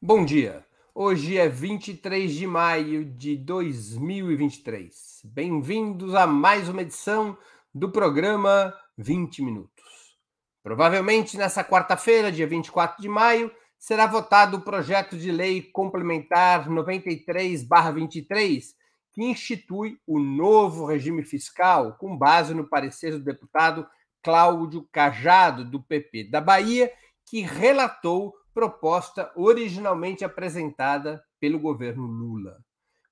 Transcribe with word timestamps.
Bom 0.00 0.24
dia. 0.26 0.64
Hoje 0.94 1.38
é 1.38 1.48
23 1.48 2.30
de 2.30 2.46
maio 2.46 3.02
de 3.02 3.34
2023. 3.34 5.22
Bem-vindos 5.24 6.14
a 6.14 6.26
mais 6.26 6.68
uma 6.68 6.82
edição 6.82 7.34
do 7.74 7.90
programa 7.90 8.74
20 8.98 9.42
Minutos. 9.42 10.18
Provavelmente 10.62 11.38
nessa 11.38 11.64
quarta-feira, 11.64 12.30
dia 12.30 12.46
24 12.46 13.00
de 13.00 13.08
maio, 13.08 13.50
será 13.78 14.06
votado 14.06 14.58
o 14.58 14.60
projeto 14.60 15.16
de 15.16 15.32
lei 15.32 15.62
complementar 15.62 16.68
93/23, 16.68 18.74
que 19.14 19.24
institui 19.24 19.98
o 20.06 20.20
novo 20.20 20.84
regime 20.84 21.24
fiscal 21.24 21.94
com 21.94 22.18
base 22.18 22.52
no 22.52 22.68
parecer 22.68 23.12
do 23.12 23.24
deputado 23.24 23.88
Cláudio 24.22 24.86
Cajado 24.92 25.64
do 25.64 25.82
PP 25.82 26.24
da 26.24 26.42
Bahia, 26.42 26.92
que 27.24 27.40
relatou 27.40 28.34
proposta 28.56 29.30
originalmente 29.36 30.24
apresentada 30.24 31.22
pelo 31.38 31.60
governo 31.60 32.06
Lula. 32.06 32.56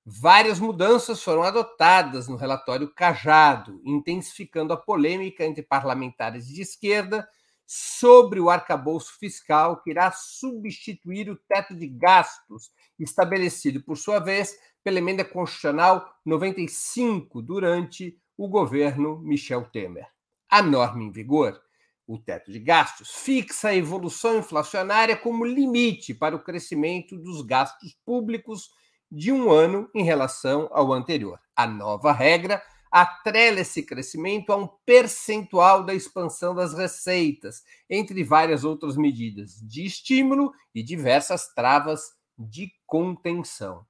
Várias 0.03 0.59
mudanças 0.59 1.21
foram 1.21 1.43
adotadas 1.43 2.27
no 2.27 2.35
relatório 2.35 2.91
Cajado, 2.91 3.79
intensificando 3.85 4.73
a 4.73 4.77
polêmica 4.77 5.45
entre 5.45 5.61
parlamentares 5.61 6.47
de 6.47 6.63
esquerda 6.63 7.29
sobre 7.63 8.39
o 8.39 8.49
arcabouço 8.49 9.19
fiscal 9.19 9.83
que 9.83 9.91
irá 9.91 10.11
substituir 10.11 11.29
o 11.29 11.37
teto 11.47 11.75
de 11.75 11.89
gastos 11.89 12.71
estabelecido, 12.97 13.83
por 13.83 13.97
sua 13.97 14.17
vez, 14.17 14.57
pela 14.83 14.97
emenda 14.97 15.23
constitucional 15.23 16.11
95 16.25 17.39
durante 17.43 18.19
o 18.35 18.47
governo 18.47 19.19
Michel 19.19 19.65
Temer. 19.65 20.07
A 20.49 20.63
norma 20.63 21.03
em 21.03 21.11
vigor 21.11 21.61
o 22.07 22.17
teto 22.19 22.51
de 22.51 22.59
gastos 22.59 23.09
fixa 23.11 23.69
a 23.69 23.75
evolução 23.75 24.37
inflacionária 24.37 25.17
como 25.17 25.45
limite 25.45 26.13
para 26.13 26.35
o 26.35 26.43
crescimento 26.43 27.17
dos 27.17 27.41
gastos 27.41 27.97
públicos 28.05 28.69
de 29.11 29.31
um 29.31 29.49
ano 29.49 29.89
em 29.93 30.03
relação 30.03 30.69
ao 30.71 30.93
anterior. 30.93 31.39
A 31.55 31.65
nova 31.65 32.11
regra 32.11 32.61
atrela 32.91 33.59
esse 33.59 33.83
crescimento 33.83 34.53
a 34.53 34.55
um 34.55 34.69
percentual 34.85 35.83
da 35.83 35.93
expansão 35.93 36.55
das 36.55 36.73
receitas, 36.73 37.61
entre 37.89 38.23
várias 38.23 38.63
outras 38.63 38.95
medidas 38.95 39.59
de 39.61 39.85
estímulo 39.85 40.53
e 40.73 40.81
diversas 40.81 41.53
travas 41.53 42.01
de 42.37 42.71
contenção. 42.85 43.85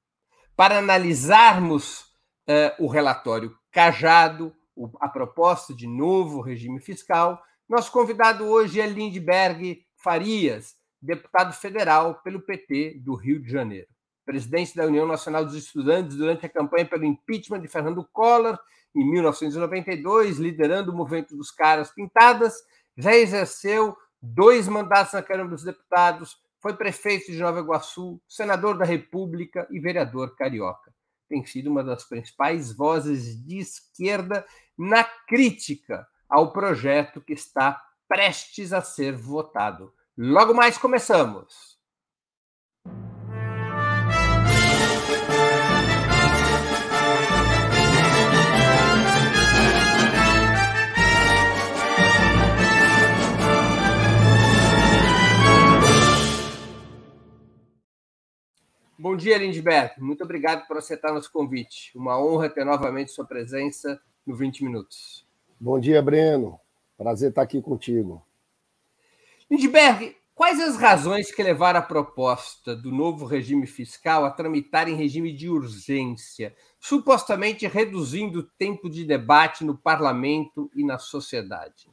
Para 0.56 0.80
analisarmos 0.80 2.02
uh, 2.50 2.84
o 2.84 2.88
relatório 2.88 3.56
Cajado, 3.72 4.56
a 5.00 5.08
proposta 5.08 5.74
de 5.74 5.88
novo 5.88 6.42
regime 6.42 6.80
fiscal, 6.80 7.42
nosso 7.68 7.92
convidado 7.92 8.46
hoje 8.46 8.80
é 8.80 8.86
Lindbergh 8.86 9.84
Farias, 9.96 10.76
deputado 11.02 11.52
federal 11.52 12.22
pelo 12.22 12.40
PT 12.40 13.00
do 13.04 13.16
Rio 13.16 13.42
de 13.42 13.50
Janeiro. 13.50 13.88
Presidente 14.24 14.76
da 14.76 14.86
União 14.86 15.08
Nacional 15.08 15.44
dos 15.44 15.56
Estudantes 15.56 16.16
durante 16.16 16.46
a 16.46 16.50
campanha 16.50 16.86
pelo 16.86 17.06
impeachment 17.06 17.62
de 17.62 17.68
Fernando 17.68 18.08
Collor, 18.14 18.60
em 18.96 19.04
1992, 19.04 20.38
liderando 20.38 20.92
o 20.92 20.96
movimento 20.96 21.36
dos 21.36 21.50
Caras 21.50 21.92
Pintadas, 21.92 22.54
já 22.96 23.16
exerceu 23.16 23.98
dois 24.22 24.68
mandatos 24.68 25.14
na 25.14 25.24
Câmara 25.24 25.50
dos 25.50 25.64
Deputados, 25.64 26.38
foi 26.62 26.76
prefeito 26.76 27.32
de 27.32 27.40
Nova 27.40 27.60
Iguaçu, 27.60 28.22
senador 28.28 28.78
da 28.78 28.86
República 28.86 29.68
e 29.72 29.80
vereador 29.80 30.36
carioca. 30.36 30.94
Tem 31.28 31.44
sido 31.46 31.72
uma 31.72 31.84
das 31.84 32.04
principais 32.04 32.72
vozes 32.72 33.44
de 33.44 33.58
esquerda 33.58 34.46
na 34.78 35.04
crítica 35.04 36.08
ao 36.30 36.52
projeto 36.52 37.22
que 37.22 37.34
está 37.34 37.82
prestes 38.08 38.74
a 38.74 38.82
ser 38.82 39.16
votado. 39.16 39.94
Logo 40.18 40.54
mais 40.54 40.78
começamos. 40.78 41.76
Bom 58.98 59.16
dia, 59.16 59.38
Lindbergh. 59.38 59.94
Muito 60.00 60.24
obrigado 60.24 60.66
por 60.68 60.78
aceitar 60.78 61.14
nosso 61.14 61.32
convite. 61.32 61.92
Uma 61.96 62.20
honra 62.20 62.50
ter 62.50 62.66
novamente 62.66 63.12
sua 63.12 63.24
presença 63.24 64.02
no 64.26 64.36
20 64.36 64.64
Minutos. 64.64 65.25
Bom 65.58 65.80
dia, 65.80 66.02
Breno. 66.02 66.60
Prazer 66.98 67.30
estar 67.30 67.42
aqui 67.42 67.62
contigo. 67.62 68.22
Lindbergh, 69.50 70.14
quais 70.34 70.60
as 70.60 70.76
razões 70.76 71.32
que 71.32 71.42
levaram 71.42 71.80
a 71.80 71.84
proposta 71.84 72.76
do 72.76 72.92
novo 72.92 73.26
regime 73.26 73.66
fiscal 73.66 74.26
a 74.26 74.32
tramitar 74.32 74.90
em 74.90 74.96
regime 74.96 75.32
de 75.32 75.50
urgência, 75.50 76.54
supostamente 76.78 77.66
reduzindo 77.68 78.40
o 78.40 78.44
tempo 78.44 78.90
de 78.90 79.06
debate 79.06 79.64
no 79.64 79.78
parlamento 79.78 80.70
e 80.76 80.84
na 80.84 81.00
sociedade? 81.00 81.90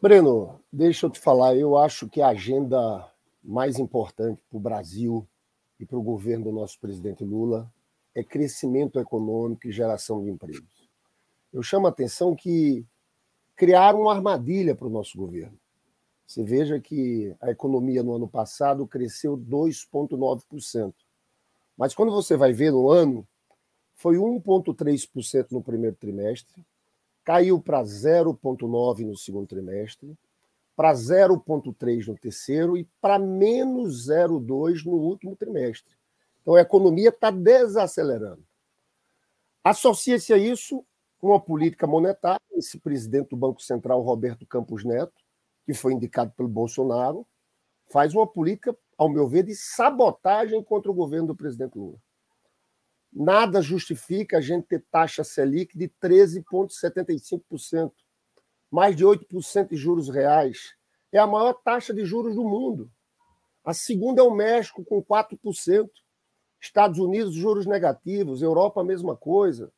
Breno, 0.00 0.60
deixa 0.70 1.06
eu 1.06 1.10
te 1.10 1.18
falar, 1.18 1.56
eu 1.56 1.78
acho 1.78 2.10
que 2.10 2.20
a 2.20 2.28
agenda 2.28 3.10
mais 3.42 3.78
importante 3.78 4.38
para 4.50 4.56
o 4.58 4.60
Brasil 4.60 5.26
e 5.80 5.86
para 5.86 5.96
o 5.96 6.02
governo 6.02 6.44
do 6.44 6.52
nosso 6.52 6.78
presidente 6.78 7.24
Lula 7.24 7.72
é 8.14 8.22
crescimento 8.22 9.00
econômico 9.00 9.66
e 9.66 9.72
geração 9.72 10.22
de 10.22 10.30
empregos 10.30 10.77
eu 11.52 11.62
chamo 11.62 11.86
a 11.86 11.90
atenção 11.90 12.34
que 12.34 12.84
criaram 13.56 14.02
uma 14.02 14.14
armadilha 14.14 14.74
para 14.74 14.86
o 14.86 14.90
nosso 14.90 15.16
governo. 15.16 15.58
Você 16.26 16.44
veja 16.44 16.78
que 16.78 17.34
a 17.40 17.50
economia 17.50 18.02
no 18.02 18.14
ano 18.14 18.28
passado 18.28 18.86
cresceu 18.86 19.36
2,9%. 19.36 20.92
Mas 21.76 21.94
quando 21.94 22.12
você 22.12 22.36
vai 22.36 22.52
ver 22.52 22.70
no 22.70 22.90
ano, 22.90 23.26
foi 23.94 24.16
1,3% 24.16 25.50
no 25.50 25.62
primeiro 25.62 25.96
trimestre, 25.96 26.64
caiu 27.24 27.60
para 27.60 27.82
0,9% 27.82 29.06
no 29.06 29.16
segundo 29.16 29.46
trimestre, 29.46 30.16
para 30.76 30.92
0,3% 30.92 32.06
no 32.06 32.16
terceiro 32.16 32.76
e 32.76 32.84
para 33.00 33.18
menos 33.18 34.08
0,2% 34.08 34.84
no 34.84 34.92
último 34.92 35.34
trimestre. 35.34 35.94
Então 36.42 36.54
a 36.54 36.60
economia 36.60 37.08
está 37.08 37.30
desacelerando. 37.30 38.44
Associa-se 39.64 40.32
a 40.32 40.38
isso 40.38 40.84
com 41.18 41.34
a 41.34 41.40
política 41.40 41.86
monetária, 41.86 42.40
esse 42.52 42.78
presidente 42.78 43.30
do 43.30 43.36
Banco 43.36 43.60
Central, 43.60 44.00
Roberto 44.02 44.46
Campos 44.46 44.84
Neto, 44.84 45.20
que 45.66 45.74
foi 45.74 45.92
indicado 45.92 46.32
pelo 46.32 46.48
Bolsonaro, 46.48 47.26
faz 47.90 48.14
uma 48.14 48.26
política, 48.26 48.76
ao 48.96 49.08
meu 49.08 49.28
ver, 49.28 49.42
de 49.42 49.54
sabotagem 49.54 50.62
contra 50.62 50.90
o 50.90 50.94
governo 50.94 51.28
do 51.28 51.36
presidente 51.36 51.76
Lula. 51.76 51.98
Nada 53.12 53.60
justifica 53.60 54.38
a 54.38 54.40
gente 54.40 54.66
ter 54.66 54.84
taxa 54.90 55.24
Selic 55.24 55.76
de 55.76 55.88
13,75%, 56.02 57.92
mais 58.70 58.94
de 58.94 59.04
8% 59.04 59.70
de 59.70 59.76
juros 59.76 60.08
reais. 60.08 60.74
É 61.10 61.18
a 61.18 61.26
maior 61.26 61.54
taxa 61.54 61.92
de 61.92 62.04
juros 62.04 62.36
do 62.36 62.44
mundo. 62.44 62.90
A 63.64 63.72
segunda 63.74 64.20
é 64.20 64.24
o 64.24 64.30
México, 64.30 64.84
com 64.84 65.02
4%. 65.02 65.88
Estados 66.60 66.98
Unidos, 66.98 67.34
juros 67.34 67.66
negativos. 67.66 68.42
Europa, 68.42 68.80
a 68.82 68.84
mesma 68.84 69.16
coisa. 69.16 69.72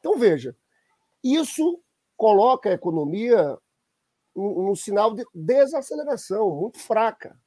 Então, 0.00 0.18
veja, 0.18 0.56
isso 1.22 1.80
coloca 2.16 2.70
a 2.70 2.74
economia 2.74 3.58
num 4.34 4.74
sinal 4.74 5.14
de 5.14 5.24
desaceleração 5.34 6.50
muito 6.54 6.78
fraca. 6.78 7.38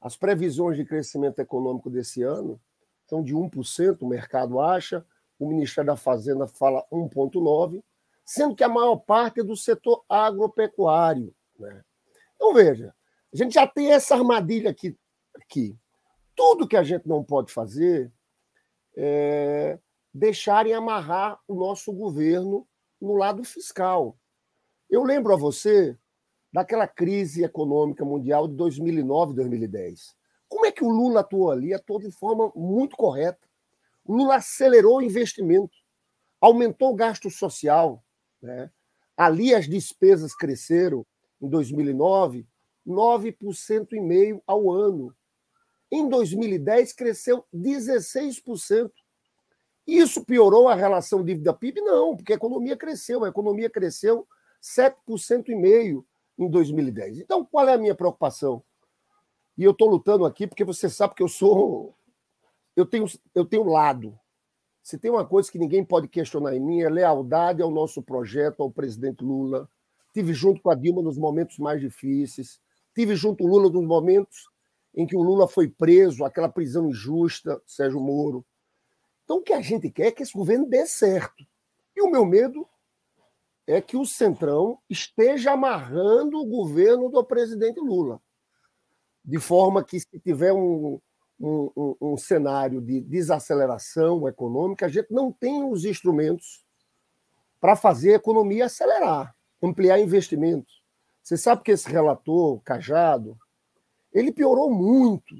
As 0.00 0.16
previsões 0.16 0.76
de 0.76 0.84
crescimento 0.84 1.38
econômico 1.40 1.90
desse 1.90 2.22
ano 2.22 2.60
são 3.06 3.22
de 3.22 3.34
1%, 3.34 4.02
o 4.02 4.06
mercado 4.06 4.60
acha, 4.60 5.04
o 5.38 5.48
Ministério 5.48 5.86
da 5.86 5.96
Fazenda 5.96 6.46
fala 6.46 6.84
1,9%, 6.92 7.82
sendo 8.24 8.54
que 8.54 8.62
a 8.62 8.68
maior 8.68 8.96
parte 8.96 9.40
é 9.40 9.44
do 9.44 9.56
setor 9.56 10.04
agropecuário. 10.08 11.34
Né? 11.58 11.82
Então, 12.36 12.52
veja, 12.52 12.94
a 13.32 13.36
gente 13.36 13.54
já 13.54 13.66
tem 13.66 13.92
essa 13.92 14.14
armadilha 14.14 14.70
aqui. 14.70 14.96
aqui. 15.34 15.76
Tudo 16.36 16.68
que 16.68 16.76
a 16.76 16.82
gente 16.82 17.08
não 17.08 17.24
pode 17.24 17.52
fazer 17.52 18.12
é 18.96 19.78
deixarem 20.12 20.74
amarrar 20.74 21.40
o 21.46 21.54
nosso 21.54 21.92
governo 21.92 22.66
no 23.00 23.14
lado 23.14 23.44
fiscal. 23.44 24.18
Eu 24.90 25.02
lembro 25.02 25.32
a 25.32 25.36
você 25.36 25.96
daquela 26.52 26.86
crise 26.86 27.44
econômica 27.44 28.04
mundial 28.04 28.48
de 28.48 28.54
2009, 28.54 29.34
2010. 29.34 30.16
Como 30.48 30.64
é 30.64 30.72
que 30.72 30.82
o 30.82 30.88
Lula 30.88 31.20
atuou 31.20 31.50
ali? 31.50 31.74
Atuou 31.74 32.00
de 32.00 32.10
forma 32.10 32.50
muito 32.56 32.96
correta. 32.96 33.46
O 34.04 34.16
Lula 34.16 34.36
acelerou 34.36 34.98
o 34.98 35.02
investimento, 35.02 35.76
aumentou 36.40 36.92
o 36.92 36.96
gasto 36.96 37.30
social. 37.30 38.02
Né? 38.40 38.70
Ali 39.16 39.54
as 39.54 39.68
despesas 39.68 40.34
cresceram, 40.34 41.06
em 41.40 41.48
2009, 41.48 42.46
9% 42.86 43.92
e 43.92 44.00
meio 44.00 44.42
ao 44.46 44.72
ano. 44.72 45.14
Em 45.90 46.08
2010, 46.08 46.92
cresceu 46.94 47.44
16%. 47.54 48.90
Isso 49.88 50.22
piorou 50.22 50.68
a 50.68 50.74
relação 50.74 51.24
dívida-PIB? 51.24 51.80
Não, 51.80 52.14
porque 52.14 52.34
a 52.34 52.36
economia 52.36 52.76
cresceu. 52.76 53.24
A 53.24 53.28
economia 53.28 53.70
cresceu 53.70 54.28
7,5% 54.62 56.04
em 56.38 56.50
2010. 56.50 57.20
Então, 57.20 57.42
qual 57.42 57.66
é 57.66 57.72
a 57.72 57.78
minha 57.78 57.94
preocupação? 57.94 58.62
E 59.56 59.64
eu 59.64 59.70
estou 59.70 59.88
lutando 59.88 60.26
aqui 60.26 60.46
porque 60.46 60.62
você 60.62 60.90
sabe 60.90 61.14
que 61.14 61.22
eu 61.22 61.28
sou. 61.28 61.96
Eu 62.76 62.84
tenho, 62.84 63.06
eu 63.34 63.46
tenho 63.46 63.64
lado. 63.64 64.14
Se 64.82 64.98
tem 64.98 65.10
uma 65.10 65.26
coisa 65.26 65.50
que 65.50 65.58
ninguém 65.58 65.82
pode 65.82 66.06
questionar 66.06 66.54
em 66.54 66.60
mim 66.60 66.82
é 66.82 66.90
lealdade 66.90 67.62
ao 67.62 67.70
nosso 67.70 68.02
projeto, 68.02 68.62
ao 68.62 68.70
presidente 68.70 69.24
Lula. 69.24 69.70
Tive 70.12 70.34
junto 70.34 70.60
com 70.60 70.70
a 70.70 70.74
Dilma 70.74 71.00
nos 71.00 71.16
momentos 71.16 71.58
mais 71.58 71.80
difíceis. 71.80 72.60
Tive 72.94 73.16
junto 73.16 73.42
o 73.42 73.46
Lula 73.46 73.70
nos 73.70 73.86
momentos 73.86 74.50
em 74.94 75.06
que 75.06 75.16
o 75.16 75.22
Lula 75.22 75.48
foi 75.48 75.66
preso, 75.66 76.24
aquela 76.24 76.48
prisão 76.48 76.90
injusta, 76.90 77.60
Sérgio 77.66 78.00
Moro. 78.00 78.44
Então, 79.28 79.40
o 79.40 79.42
que 79.42 79.52
a 79.52 79.60
gente 79.60 79.90
quer 79.90 80.06
é 80.06 80.10
que 80.10 80.22
esse 80.22 80.32
governo 80.32 80.64
dê 80.64 80.86
certo. 80.86 81.44
E 81.94 82.00
o 82.00 82.10
meu 82.10 82.24
medo 82.24 82.66
é 83.66 83.78
que 83.78 83.94
o 83.94 84.06
Centrão 84.06 84.78
esteja 84.88 85.52
amarrando 85.52 86.38
o 86.38 86.46
governo 86.46 87.10
do 87.10 87.22
presidente 87.22 87.78
Lula. 87.78 88.22
De 89.22 89.38
forma 89.38 89.84
que, 89.84 90.00
se 90.00 90.18
tiver 90.18 90.54
um, 90.54 90.98
um, 91.38 91.70
um, 91.76 91.96
um 92.00 92.16
cenário 92.16 92.80
de 92.80 93.02
desaceleração 93.02 94.26
econômica, 94.26 94.86
a 94.86 94.88
gente 94.88 95.12
não 95.12 95.30
tem 95.30 95.62
os 95.62 95.84
instrumentos 95.84 96.64
para 97.60 97.76
fazer 97.76 98.14
a 98.14 98.16
economia 98.16 98.64
acelerar, 98.64 99.36
ampliar 99.62 100.00
investimentos. 100.00 100.82
Você 101.22 101.36
sabe 101.36 101.62
que 101.62 101.72
esse 101.72 101.86
relator, 101.86 102.62
Cajado, 102.62 103.36
ele 104.10 104.32
piorou 104.32 104.70
muito 104.70 105.34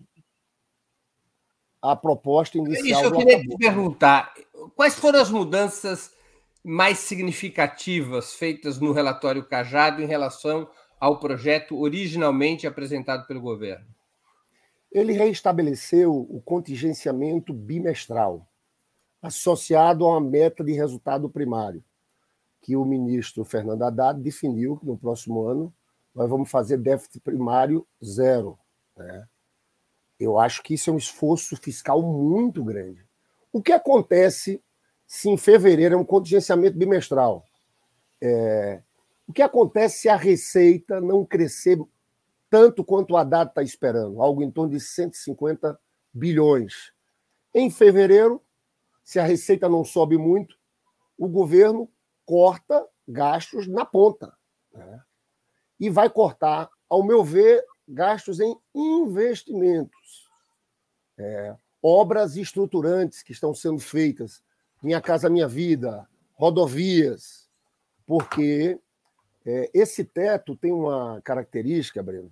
a 1.81 1.97
proposta 1.97 2.59
inicial. 2.59 3.03
Isso 3.03 3.05
eu 3.05 3.13
queria 3.13 3.41
te 3.41 3.57
perguntar. 3.57 4.33
Quais 4.75 4.95
foram 4.95 5.21
as 5.21 5.31
mudanças 5.31 6.13
mais 6.65 6.99
significativas 6.99 8.35
feitas 8.35 8.79
no 8.79 8.93
relatório 8.93 9.45
Cajado 9.45 10.03
em 10.03 10.07
relação 10.07 10.69
ao 11.01 11.19
projeto 11.19 11.79
originalmente 11.79 12.67
apresentado 12.67 13.27
pelo 13.27 13.41
governo? 13.41 13.87
Ele 14.91 15.13
reestabeleceu 15.13 16.15
o 16.15 16.41
contingenciamento 16.41 17.53
bimestral, 17.53 18.49
associado 19.21 20.05
a 20.05 20.13
uma 20.13 20.21
meta 20.21 20.65
de 20.65 20.73
resultado 20.73 21.29
primário, 21.29 21.85
que 22.63 22.75
o 22.75 22.85
ministro 22.85 23.45
Fernando 23.45 23.83
Haddad 23.83 24.21
definiu 24.21 24.77
que 24.77 24.87
no 24.87 24.97
próximo 24.97 25.47
ano 25.47 25.73
nós 26.15 26.29
vamos 26.29 26.51
fazer 26.51 26.79
déficit 26.79 27.21
primário 27.21 27.87
zero. 28.05 28.59
Né? 28.97 29.27
Eu 30.19 30.39
acho 30.39 30.63
que 30.63 30.75
isso 30.75 30.91
é 30.91 30.93
um 30.93 30.99
esforço 30.99 31.57
fiscal 31.57 32.03
muito 32.03 32.65
grande. 32.65 33.07
O 33.53 33.63
que 33.63 33.73
acontece 33.73 34.63
se 35.07 35.29
em 35.29 35.37
fevereiro 35.37 35.95
é 35.95 35.99
um 35.99 36.05
contingenciamento 36.05 36.77
bimestral? 36.77 37.45
É... 38.21 38.83
O 39.27 39.33
que 39.33 39.43
acontece 39.43 39.99
se 39.99 40.09
a 40.09 40.17
receita 40.17 41.01
não 41.01 41.25
crescer 41.25 41.79
tanto 42.51 42.83
quanto 42.83 43.13
o 43.13 43.17
Haddad 43.17 43.51
está 43.51 43.63
esperando, 43.63 44.23
algo 44.23 44.43
em 44.43 44.51
torno 44.51 44.73
de 44.73 44.81
150 44.81 45.79
bilhões? 46.13 46.93
Em 47.55 47.71
fevereiro, 47.71 48.43
se 49.05 49.19
a 49.19 49.25
receita 49.25 49.69
não 49.69 49.85
sobe 49.85 50.17
muito, 50.17 50.57
o 51.17 51.29
governo 51.29 51.91
corta 52.25 52.87
gastos 53.07 53.67
na 53.67 53.85
ponta. 53.85 54.35
Né? 54.73 55.01
E 55.81 55.91
vai 55.91 56.11
cortar, 56.11 56.69
ao 56.89 57.03
meu 57.03 57.25
ver, 57.25 57.65
gastos 57.89 58.39
em 58.41 58.55
investimentos, 58.75 60.29
é, 61.17 61.57
obras 61.83 62.37
estruturantes 62.37 63.23
que 63.23 63.33
estão 63.33 63.55
sendo 63.55 63.79
feitas, 63.79 64.43
Minha 64.83 65.01
Casa 65.01 65.31
Minha 65.31 65.49
Vida, 65.49 66.07
rodovias, 66.35 67.49
porque 68.07 68.79
é, 69.45 69.71
esse 69.73 70.05
teto 70.05 70.55
tem 70.55 70.73
uma 70.73 71.21
característica, 71.23 72.03
Breno, 72.03 72.31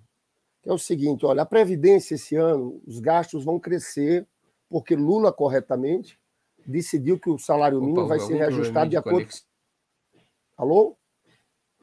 que 0.61 0.69
é 0.69 0.73
o 0.73 0.77
seguinte: 0.77 1.25
olha, 1.25 1.41
a 1.41 1.45
Previdência 1.45 2.15
esse 2.15 2.35
ano, 2.35 2.81
os 2.85 2.99
gastos 2.99 3.43
vão 3.43 3.59
crescer, 3.59 4.27
porque 4.69 4.95
Lula, 4.95 5.33
corretamente, 5.33 6.19
decidiu 6.65 7.19
que 7.19 7.29
o 7.29 7.37
salário 7.37 7.79
mínimo 7.79 8.01
Opa, 8.01 8.09
vai 8.09 8.19
ser 8.19 8.35
reajustado 8.35 8.89
de 8.89 8.97
acordo. 8.97 9.17
Conexão. 9.17 9.47
Alô? 10.55 10.97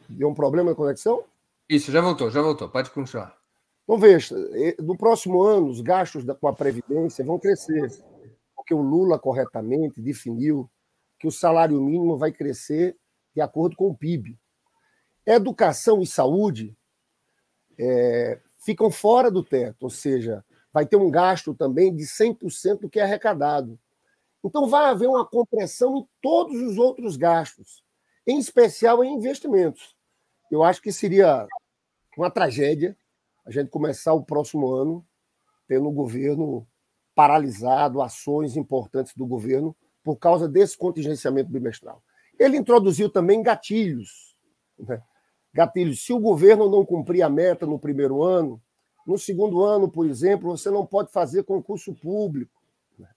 Deu 0.08 0.28
um 0.28 0.34
problema 0.34 0.70
na 0.70 0.76
conexão? 0.76 1.24
Isso, 1.68 1.90
já 1.90 2.00
voltou, 2.00 2.30
já 2.30 2.42
voltou. 2.42 2.68
Pode 2.68 2.90
continuar. 2.90 3.43
Então, 3.84 3.98
veja, 3.98 4.34
no 4.80 4.96
próximo 4.96 5.42
ano, 5.42 5.68
os 5.68 5.82
gastos 5.82 6.24
com 6.40 6.48
a 6.48 6.54
Previdência 6.54 7.24
vão 7.24 7.38
crescer, 7.38 7.90
porque 8.56 8.72
o 8.72 8.80
Lula 8.80 9.18
corretamente 9.18 10.00
definiu 10.00 10.70
que 11.18 11.26
o 11.26 11.30
salário 11.30 11.80
mínimo 11.80 12.16
vai 12.16 12.32
crescer 12.32 12.96
de 13.34 13.42
acordo 13.42 13.76
com 13.76 13.88
o 13.88 13.96
PIB. 13.96 14.38
Educação 15.26 16.00
e 16.00 16.06
saúde 16.06 16.74
é, 17.78 18.40
ficam 18.64 18.90
fora 18.90 19.30
do 19.30 19.44
teto, 19.44 19.82
ou 19.82 19.90
seja, 19.90 20.42
vai 20.72 20.86
ter 20.86 20.96
um 20.96 21.10
gasto 21.10 21.54
também 21.54 21.94
de 21.94 22.04
100% 22.04 22.80
do 22.80 22.88
que 22.88 22.98
é 22.98 23.02
arrecadado. 23.02 23.78
Então, 24.42 24.66
vai 24.66 24.86
haver 24.86 25.08
uma 25.08 25.26
compressão 25.26 25.98
em 25.98 26.08
todos 26.22 26.60
os 26.60 26.78
outros 26.78 27.16
gastos, 27.16 27.84
em 28.26 28.38
especial 28.38 29.04
em 29.04 29.14
investimentos. 29.14 29.94
Eu 30.50 30.62
acho 30.62 30.80
que 30.80 30.92
seria 30.92 31.46
uma 32.16 32.30
tragédia 32.30 32.96
a 33.44 33.50
gente 33.50 33.70
começar 33.70 34.12
o 34.14 34.24
próximo 34.24 34.72
ano 34.72 35.04
tendo 35.66 35.88
o 35.88 35.92
governo 35.92 36.66
paralisado, 37.14 38.02
ações 38.02 38.56
importantes 38.56 39.14
do 39.14 39.26
governo 39.26 39.74
por 40.02 40.16
causa 40.16 40.48
desse 40.48 40.76
contingenciamento 40.76 41.50
bimestral. 41.50 42.02
Ele 42.38 42.56
introduziu 42.56 43.08
também 43.08 43.42
gatilhos. 43.42 44.36
Né? 44.78 45.02
Gatilhos. 45.52 46.04
Se 46.04 46.12
o 46.12 46.18
governo 46.18 46.68
não 46.68 46.84
cumprir 46.84 47.22
a 47.22 47.30
meta 47.30 47.64
no 47.64 47.78
primeiro 47.78 48.22
ano, 48.22 48.60
no 49.06 49.16
segundo 49.16 49.62
ano, 49.62 49.88
por 49.88 50.06
exemplo, 50.06 50.50
você 50.56 50.70
não 50.70 50.84
pode 50.84 51.12
fazer 51.12 51.44
concurso 51.44 51.94
público. 51.94 52.60
Né? 52.98 53.08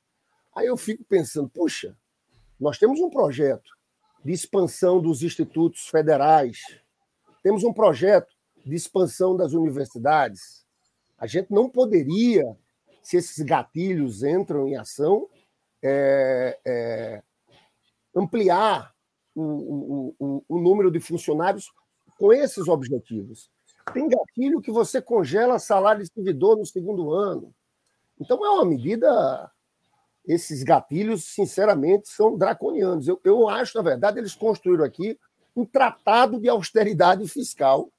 Aí 0.55 0.67
eu 0.67 0.77
fico 0.77 1.03
pensando, 1.03 1.49
puxa, 1.49 1.97
nós 2.59 2.77
temos 2.77 2.99
um 2.99 3.09
projeto 3.09 3.75
de 4.23 4.31
expansão 4.31 5.01
dos 5.01 5.23
institutos 5.23 5.87
federais, 5.87 6.59
temos 7.41 7.63
um 7.63 7.73
projeto 7.73 8.36
de 8.67 8.75
expansão 8.75 9.35
das 9.35 9.53
universidades. 9.53 10.65
A 11.17 11.25
gente 11.25 11.51
não 11.51 11.69
poderia, 11.69 12.43
se 13.01 13.17
esses 13.17 13.43
gatilhos 13.43 14.23
entram 14.23 14.67
em 14.67 14.75
ação, 14.75 15.27
é, 15.81 16.59
é, 16.65 17.23
ampliar 18.15 18.93
o, 19.33 20.13
o, 20.19 20.43
o, 20.47 20.59
número 20.59 20.91
de 20.91 20.99
funcionários 20.99 21.71
com 22.19 22.33
esses 22.33 22.67
objetivos. 22.67 23.49
Tem 23.93 24.09
gatilho 24.09 24.61
que 24.61 24.71
você 24.71 25.01
congela 25.01 25.59
salário 25.59 26.03
de 26.03 26.11
servidor 26.11 26.57
no 26.57 26.65
segundo 26.65 27.11
ano. 27.11 27.53
Então, 28.19 28.43
é 28.45 28.49
uma 28.49 28.65
medida. 28.65 29.51
Esses 30.25 30.61
gatilhos, 30.61 31.23
sinceramente, 31.23 32.09
são 32.09 32.37
draconianos. 32.37 33.07
Eu, 33.07 33.17
eu 33.23 33.47
acho, 33.47 33.77
na 33.77 33.83
verdade, 33.83 34.19
eles 34.19 34.35
construíram 34.35 34.83
aqui 34.83 35.17
um 35.55 35.63
tratado 35.63 36.37
de 36.37 36.49
austeridade 36.49 37.25
fiscal 37.29 37.89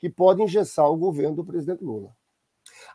que 0.00 0.08
pode 0.08 0.42
engessar 0.42 0.90
o 0.90 0.96
governo 0.96 1.36
do 1.36 1.44
presidente 1.44 1.84
Lula. 1.84 2.16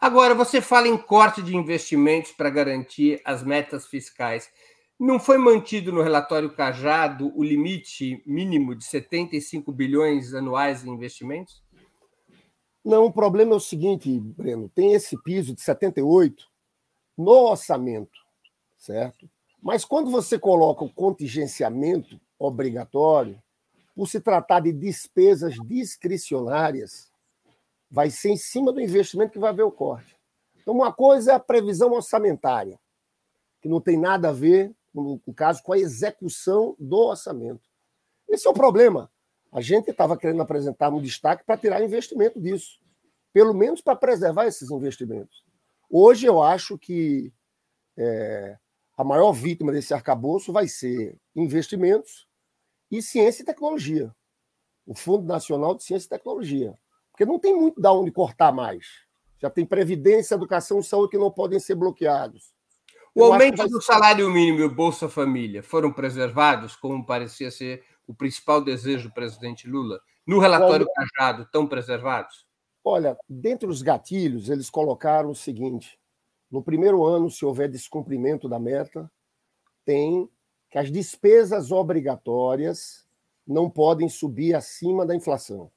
Agora, 0.01 0.33
você 0.33 0.59
fala 0.59 0.88
em 0.88 0.97
corte 0.97 1.41
de 1.41 1.55
investimentos 1.55 2.31
para 2.31 2.50
garantir 2.50 3.21
as 3.24 3.43
metas 3.43 3.85
fiscais. 3.85 4.50
Não 5.00 5.19
foi 5.19 5.38
mantido 5.38 5.91
no 5.91 6.01
relatório 6.01 6.53
Cajado 6.53 7.31
o 7.35 7.43
limite 7.43 8.24
mínimo 8.25 8.75
de 8.75 8.83
75 8.85 9.71
bilhões 9.71 10.33
anuais 10.33 10.83
em 10.83 10.89
investimentos? 10.89 11.63
Não, 12.83 13.05
o 13.05 13.13
problema 13.13 13.53
é 13.53 13.55
o 13.55 13.59
seguinte, 13.59 14.19
Breno: 14.19 14.69
tem 14.69 14.93
esse 14.93 15.21
piso 15.24 15.53
de 15.53 15.62
78 15.62 16.45
no 17.17 17.31
orçamento, 17.31 18.19
certo? 18.77 19.29
Mas 19.62 19.83
quando 19.83 20.12
você 20.12 20.38
coloca 20.38 20.83
o 20.83 20.93
contingenciamento 20.93 22.19
obrigatório, 22.38 23.41
por 23.96 24.08
se 24.08 24.20
tratar 24.20 24.60
de 24.60 24.74
despesas 24.74 25.56
discricionárias, 25.66 27.10
vai 27.90 28.10
ser 28.10 28.32
em 28.32 28.38
cima 28.38 28.74
do 28.74 28.82
investimento 28.82 29.32
que 29.32 29.40
vai 29.40 29.52
haver 29.52 29.64
o 29.64 29.72
corte. 29.72 30.16
Então, 30.62 30.74
uma 30.74 30.92
coisa 30.92 31.32
é 31.32 31.36
a 31.36 31.40
previsão 31.40 31.94
orçamentária, 31.94 32.78
que 33.62 33.70
não 33.70 33.80
tem 33.80 33.98
nada 33.98 34.30
a 34.30 34.34
ver, 34.34 34.75
no 34.94 35.20
caso, 35.34 35.64
com 35.64 35.72
a 35.72 35.78
execução 35.78 36.75
do 36.78 36.98
orçamento. 36.98 37.70
Esse 38.28 38.48
é 38.48 38.50
o 38.50 38.54
problema. 38.54 39.10
A 39.52 39.62
gente 39.62 39.90
estava 39.90 40.18
querendo 40.18 40.42
apresentar 40.42 40.90
um 40.90 41.02
destaque 41.02 41.46
para 41.46 41.58
tirar 41.58 41.82
investimento 41.82 42.42
disso, 42.42 42.80
pelo 43.32 43.54
menos 43.54 43.80
para 43.80 43.96
preservar 43.96 44.46
esses 44.46 44.70
investimentos. 44.72 45.46
Hoje, 45.90 46.25
eu 46.25 46.42
acho 46.42 46.78
que 46.78 47.32
é, 47.96 48.58
a 48.98 49.04
maior 49.04 49.32
vítima 49.32 49.72
desse 49.72 49.94
arcabouço 49.94 50.52
vai 50.52 50.68
ser 50.68 51.16
investimentos 51.34 52.25
e 52.98 53.02
ciência 53.02 53.44
e 53.44 53.46
tecnologia. 53.46 54.14
O 54.86 54.94
Fundo 54.94 55.25
Nacional 55.25 55.75
de 55.75 55.84
Ciência 55.84 56.06
e 56.08 56.10
Tecnologia. 56.10 56.78
Porque 57.12 57.25
não 57.25 57.40
tem 57.40 57.56
muito 57.56 57.80
da 57.80 57.92
onde 57.92 58.12
cortar 58.12 58.52
mais. 58.52 58.86
Já 59.40 59.50
tem 59.50 59.66
previdência, 59.66 60.36
educação 60.36 60.80
e 60.80 60.84
saúde 60.84 61.12
que 61.12 61.18
não 61.18 61.32
podem 61.32 61.60
ser 61.60 61.75
bloqueados. 61.75 62.54
O 63.14 63.22
Eu 63.22 63.34
aumento 63.34 63.58
vai... 63.58 63.68
do 63.68 63.82
salário 63.82 64.30
mínimo 64.30 64.60
e 64.60 64.64
o 64.64 64.74
Bolsa 64.74 65.08
Família 65.08 65.64
foram 65.64 65.92
preservados, 65.92 66.75
como 66.75 67.06
parecia 67.06 67.50
ser 67.50 67.84
o 68.06 68.14
principal 68.14 68.62
desejo 68.62 69.08
do 69.10 69.14
presidente 69.14 69.68
Lula? 69.68 70.00
No 70.28 70.40
relatório 70.40 70.88
Cajado, 70.94 71.44
estão 71.44 71.68
preservados? 71.68 72.46
Olha, 72.84 73.18
dentre 73.28 73.68
os 73.68 73.82
gatilhos, 73.82 74.50
eles 74.50 74.70
colocaram 74.70 75.32
o 75.32 75.36
seguinte: 75.36 75.98
no 76.52 76.62
primeiro 76.62 77.04
ano, 77.06 77.32
se 77.32 77.46
houver 77.46 77.70
descumprimento 77.70 78.50
da 78.50 78.60
meta, 78.60 79.10
tem 79.84 80.30
que 80.75 80.79
as 80.79 80.91
despesas 80.91 81.72
obrigatórias 81.72 83.08
não 83.48 83.70
podem 83.70 84.10
subir 84.10 84.53
acima 84.53 85.05
da 85.05 85.15
inflação. 85.15 85.72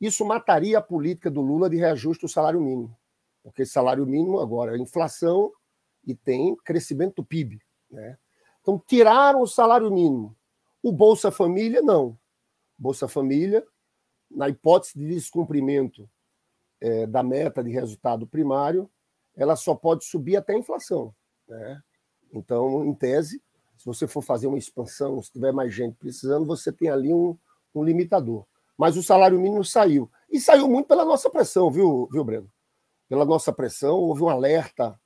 Isso 0.00 0.24
mataria 0.24 0.78
a 0.78 0.80
política 0.80 1.28
do 1.28 1.40
Lula 1.40 1.68
de 1.68 1.76
reajuste 1.76 2.26
do 2.26 2.28
salário 2.28 2.60
mínimo, 2.60 2.96
porque 3.42 3.66
salário 3.66 4.06
mínimo 4.06 4.38
agora 4.38 4.76
é 4.76 4.78
inflação 4.78 5.50
e 6.06 6.14
tem 6.14 6.54
crescimento 6.54 7.16
do 7.16 7.24
PIB. 7.24 7.60
Né? 7.90 8.16
Então, 8.60 8.80
tiraram 8.86 9.42
o 9.42 9.48
salário 9.48 9.90
mínimo. 9.90 10.36
O 10.80 10.92
Bolsa 10.92 11.32
Família, 11.32 11.82
não. 11.82 12.16
Bolsa 12.78 13.08
Família, 13.08 13.66
na 14.30 14.48
hipótese 14.48 14.96
de 14.96 15.08
descumprimento 15.08 16.08
é, 16.80 17.04
da 17.04 17.24
meta 17.24 17.64
de 17.64 17.72
resultado 17.72 18.28
primário, 18.28 18.88
ela 19.36 19.56
só 19.56 19.74
pode 19.74 20.04
subir 20.04 20.36
até 20.36 20.52
a 20.54 20.58
inflação. 20.58 21.12
Né? 21.48 21.82
Então, 22.32 22.84
em 22.84 22.94
tese, 22.94 23.42
se 23.80 23.86
você 23.86 24.06
for 24.06 24.20
fazer 24.20 24.46
uma 24.46 24.58
expansão, 24.58 25.22
se 25.22 25.32
tiver 25.32 25.52
mais 25.54 25.72
gente 25.72 25.96
precisando, 25.96 26.44
você 26.44 26.70
tem 26.70 26.90
ali 26.90 27.14
um, 27.14 27.34
um 27.74 27.82
limitador. 27.82 28.44
Mas 28.76 28.94
o 28.94 29.02
salário 29.02 29.40
mínimo 29.40 29.64
saiu. 29.64 30.10
E 30.30 30.38
saiu 30.38 30.68
muito 30.68 30.86
pela 30.86 31.02
nossa 31.02 31.30
pressão, 31.30 31.70
viu, 31.70 32.06
viu 32.12 32.22
Breno? 32.22 32.52
Pela 33.08 33.24
nossa 33.24 33.50
pressão, 33.54 33.96
houve 33.96 34.22
um 34.22 34.28
alerta 34.28 35.00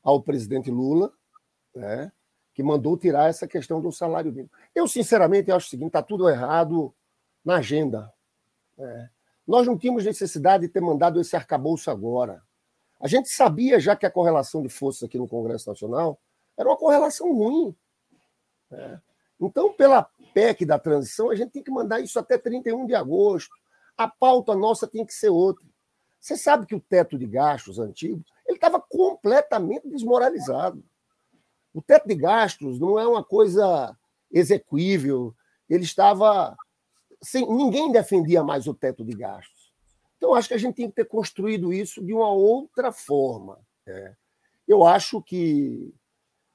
ao 0.00 0.22
presidente 0.22 0.70
Lula, 0.70 1.12
né, 1.74 2.12
que 2.54 2.62
mandou 2.62 2.96
tirar 2.96 3.28
essa 3.28 3.48
questão 3.48 3.80
do 3.80 3.90
salário 3.90 4.30
mínimo. 4.30 4.50
Eu, 4.72 4.86
sinceramente, 4.86 5.50
acho 5.50 5.66
o 5.66 5.70
seguinte: 5.70 5.88
está 5.88 6.02
tudo 6.02 6.28
errado 6.28 6.94
na 7.44 7.56
agenda. 7.56 8.14
Né? 8.78 9.10
Nós 9.44 9.66
não 9.66 9.76
tínhamos 9.76 10.04
necessidade 10.04 10.68
de 10.68 10.72
ter 10.72 10.80
mandado 10.80 11.20
esse 11.20 11.34
arcabouço 11.34 11.90
agora. 11.90 12.40
A 13.00 13.08
gente 13.08 13.28
sabia 13.28 13.80
já 13.80 13.96
que 13.96 14.06
a 14.06 14.10
correlação 14.10 14.62
de 14.62 14.68
forças 14.68 15.02
aqui 15.02 15.18
no 15.18 15.26
Congresso 15.26 15.68
Nacional 15.68 16.16
era 16.56 16.68
uma 16.68 16.76
correlação 16.76 17.34
ruim. 17.34 17.74
Né? 18.70 19.00
Então, 19.40 19.72
pela 19.72 20.08
PEC 20.34 20.64
da 20.64 20.78
transição, 20.78 21.30
a 21.30 21.34
gente 21.34 21.50
tem 21.50 21.62
que 21.62 21.70
mandar 21.70 22.00
isso 22.00 22.18
até 22.18 22.36
31 22.36 22.86
de 22.86 22.94
agosto. 22.94 23.54
A 23.96 24.06
pauta 24.06 24.54
nossa 24.54 24.86
tem 24.86 25.04
que 25.04 25.14
ser 25.14 25.30
outra. 25.30 25.66
Você 26.20 26.36
sabe 26.36 26.66
que 26.66 26.74
o 26.74 26.80
teto 26.80 27.18
de 27.18 27.26
gastos 27.26 27.78
antigo 27.78 28.22
ele 28.50 28.56
estava 28.56 28.80
completamente 28.80 29.88
desmoralizado. 29.88 30.84
O 31.72 31.80
teto 31.80 32.08
de 32.08 32.16
gastos 32.16 32.80
não 32.80 32.98
é 32.98 33.06
uma 33.06 33.22
coisa 33.22 33.96
execuível. 34.30 35.34
Ele 35.68 35.84
estava. 35.84 36.56
Sem, 37.22 37.46
ninguém 37.48 37.92
defendia 37.92 38.42
mais 38.42 38.66
o 38.66 38.74
teto 38.74 39.04
de 39.04 39.14
gastos. 39.14 39.72
Então, 40.16 40.34
acho 40.34 40.48
que 40.48 40.54
a 40.54 40.58
gente 40.58 40.74
tem 40.74 40.88
que 40.88 40.96
ter 40.96 41.06
construído 41.06 41.72
isso 41.72 42.04
de 42.04 42.12
uma 42.12 42.30
outra 42.30 42.92
forma. 42.92 43.58
É. 43.86 44.14
Eu 44.66 44.84
acho 44.84 45.22
que 45.22 45.94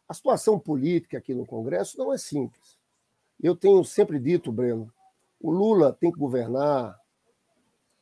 a 0.08 0.14
situação 0.14 0.60
política 0.60 1.18
aqui 1.18 1.34
no 1.34 1.46
Congresso 1.46 1.98
não 1.98 2.14
é 2.14 2.18
simples. 2.18 2.78
Eu 3.42 3.56
tenho 3.56 3.84
sempre 3.84 4.20
dito, 4.20 4.52
Breno, 4.52 4.92
o 5.40 5.52
Lula 5.52 5.92
tem 5.94 6.12
que 6.12 6.18
governar 6.18 6.98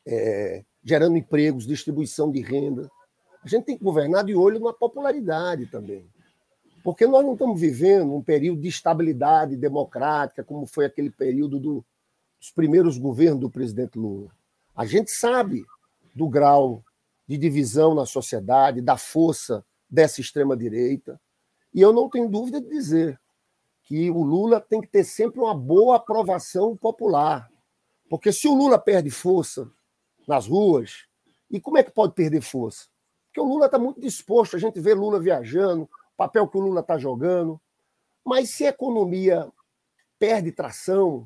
é, 0.06 0.64
gerando 0.84 1.18
empregos, 1.18 1.66
distribuição 1.66 2.32
de 2.32 2.42
renda. 2.42 2.90
A 3.44 3.48
gente 3.48 3.66
tem 3.66 3.78
que 3.78 3.84
governar 3.84 4.24
de 4.24 4.36
olho 4.36 4.60
na 4.60 4.74
popularidade 4.74 5.66
também. 5.68 6.06
Porque 6.84 7.08
nós 7.08 7.26
não 7.26 7.34
estamos 7.34 7.60
vivendo 7.60 8.14
um 8.14 8.22
período 8.22 8.62
de 8.62 8.68
estabilidade 8.68 9.56
democrática, 9.56 10.44
como 10.44 10.66
foi 10.66 10.86
aquele 10.86 11.10
período 11.10 11.60
do, 11.60 11.86
dos 12.40 12.52
primeiros 12.52 12.98
governos 12.98 13.40
do 13.40 13.50
presidente 13.50 13.98
Lula. 13.98 14.30
A 14.76 14.86
gente 14.86 15.10
sabe 15.10 15.66
do 16.14 16.28
grau 16.28 16.84
de 17.28 17.38
divisão 17.38 17.96
na 17.96 18.06
sociedade, 18.06 18.82
da 18.82 18.98
força 18.98 19.66
dessa 19.90 20.20
extrema-direita. 20.20 21.20
E 21.74 21.82
eu 21.82 21.92
não 21.92 22.10
tenho 22.10 22.30
dúvida 22.30 22.62
de 22.62 22.70
dizer 22.70 23.20
que 23.84 24.10
o 24.10 24.24
Lula 24.24 24.62
tem 24.62 24.80
que 24.82 24.88
ter 24.88 25.04
sempre 25.04 25.40
uma 25.40 25.56
boa 25.56 25.98
aprovação 25.98 26.78
popular. 26.78 27.52
Porque 28.10 28.32
se 28.32 28.48
o 28.48 28.54
Lula 28.54 28.78
perde 28.78 29.10
força 29.10 29.70
nas 30.28 30.48
ruas, 30.48 31.08
e 31.50 31.60
como 31.60 31.78
é 31.78 31.84
que 31.84 31.92
pode 31.92 32.14
perder 32.14 32.42
força? 32.42 32.88
Porque 33.28 33.42
o 33.42 33.46
Lula 33.46 33.66
está 33.66 33.80
muito 33.80 34.00
disposto, 34.00 34.56
a 34.56 34.60
gente 34.60 34.80
vê 34.80 34.94
Lula 34.94 35.20
viajando, 35.20 35.84
o 35.84 35.90
papel 36.16 36.48
que 36.48 36.58
o 36.58 36.62
Lula 36.62 36.82
está 36.82 36.98
jogando. 36.98 37.60
Mas 38.24 38.52
se 38.52 38.66
a 38.66 38.70
economia 38.70 39.52
perde 40.20 40.52
tração, 40.52 41.26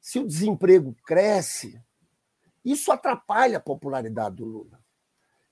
se 0.00 0.18
o 0.18 0.26
desemprego 0.26 0.94
cresce, 1.04 1.80
isso 2.64 2.92
atrapalha 2.92 3.58
a 3.58 3.60
popularidade 3.60 4.36
do 4.36 4.44
Lula. 4.44 4.81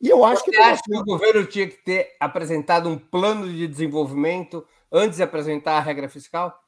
E 0.00 0.08
eu 0.08 0.24
acho 0.24 0.44
Você 0.44 0.50
que. 0.50 0.56
Você 0.56 0.62
acha 0.62 0.82
que 0.82 0.96
o 0.96 1.04
governo 1.04 1.46
tinha 1.46 1.68
que 1.68 1.76
ter 1.76 2.16
apresentado 2.18 2.88
um 2.88 2.98
plano 2.98 3.48
de 3.52 3.66
desenvolvimento 3.66 4.66
antes 4.90 5.16
de 5.16 5.22
apresentar 5.22 5.76
a 5.76 5.80
regra 5.80 6.08
fiscal? 6.08 6.58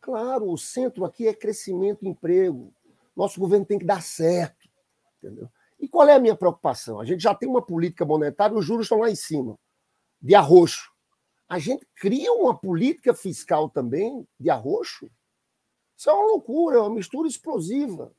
Claro, 0.00 0.50
o 0.50 0.58
centro 0.58 1.04
aqui 1.04 1.26
é 1.26 1.34
crescimento 1.34 2.04
e 2.04 2.08
emprego. 2.08 2.74
Nosso 3.16 3.40
governo 3.40 3.64
tem 3.64 3.78
que 3.78 3.84
dar 3.84 4.02
certo. 4.02 4.68
Entendeu? 5.18 5.48
E 5.80 5.88
qual 5.88 6.08
é 6.08 6.14
a 6.14 6.20
minha 6.20 6.36
preocupação? 6.36 7.00
A 7.00 7.04
gente 7.04 7.22
já 7.22 7.34
tem 7.34 7.48
uma 7.48 7.62
política 7.62 8.04
monetária, 8.04 8.56
os 8.56 8.64
juros 8.64 8.86
estão 8.86 9.00
lá 9.00 9.10
em 9.10 9.16
cima, 9.16 9.58
de 10.20 10.34
arroxo. 10.34 10.90
A 11.48 11.58
gente 11.58 11.86
cria 11.96 12.32
uma 12.32 12.56
política 12.56 13.14
fiscal 13.14 13.68
também 13.68 14.26
de 14.38 14.50
arroxo? 14.50 15.10
Isso 15.96 16.08
é 16.08 16.12
uma 16.12 16.26
loucura, 16.26 16.76
é 16.76 16.80
uma 16.80 16.94
mistura 16.94 17.28
explosiva. 17.28 18.12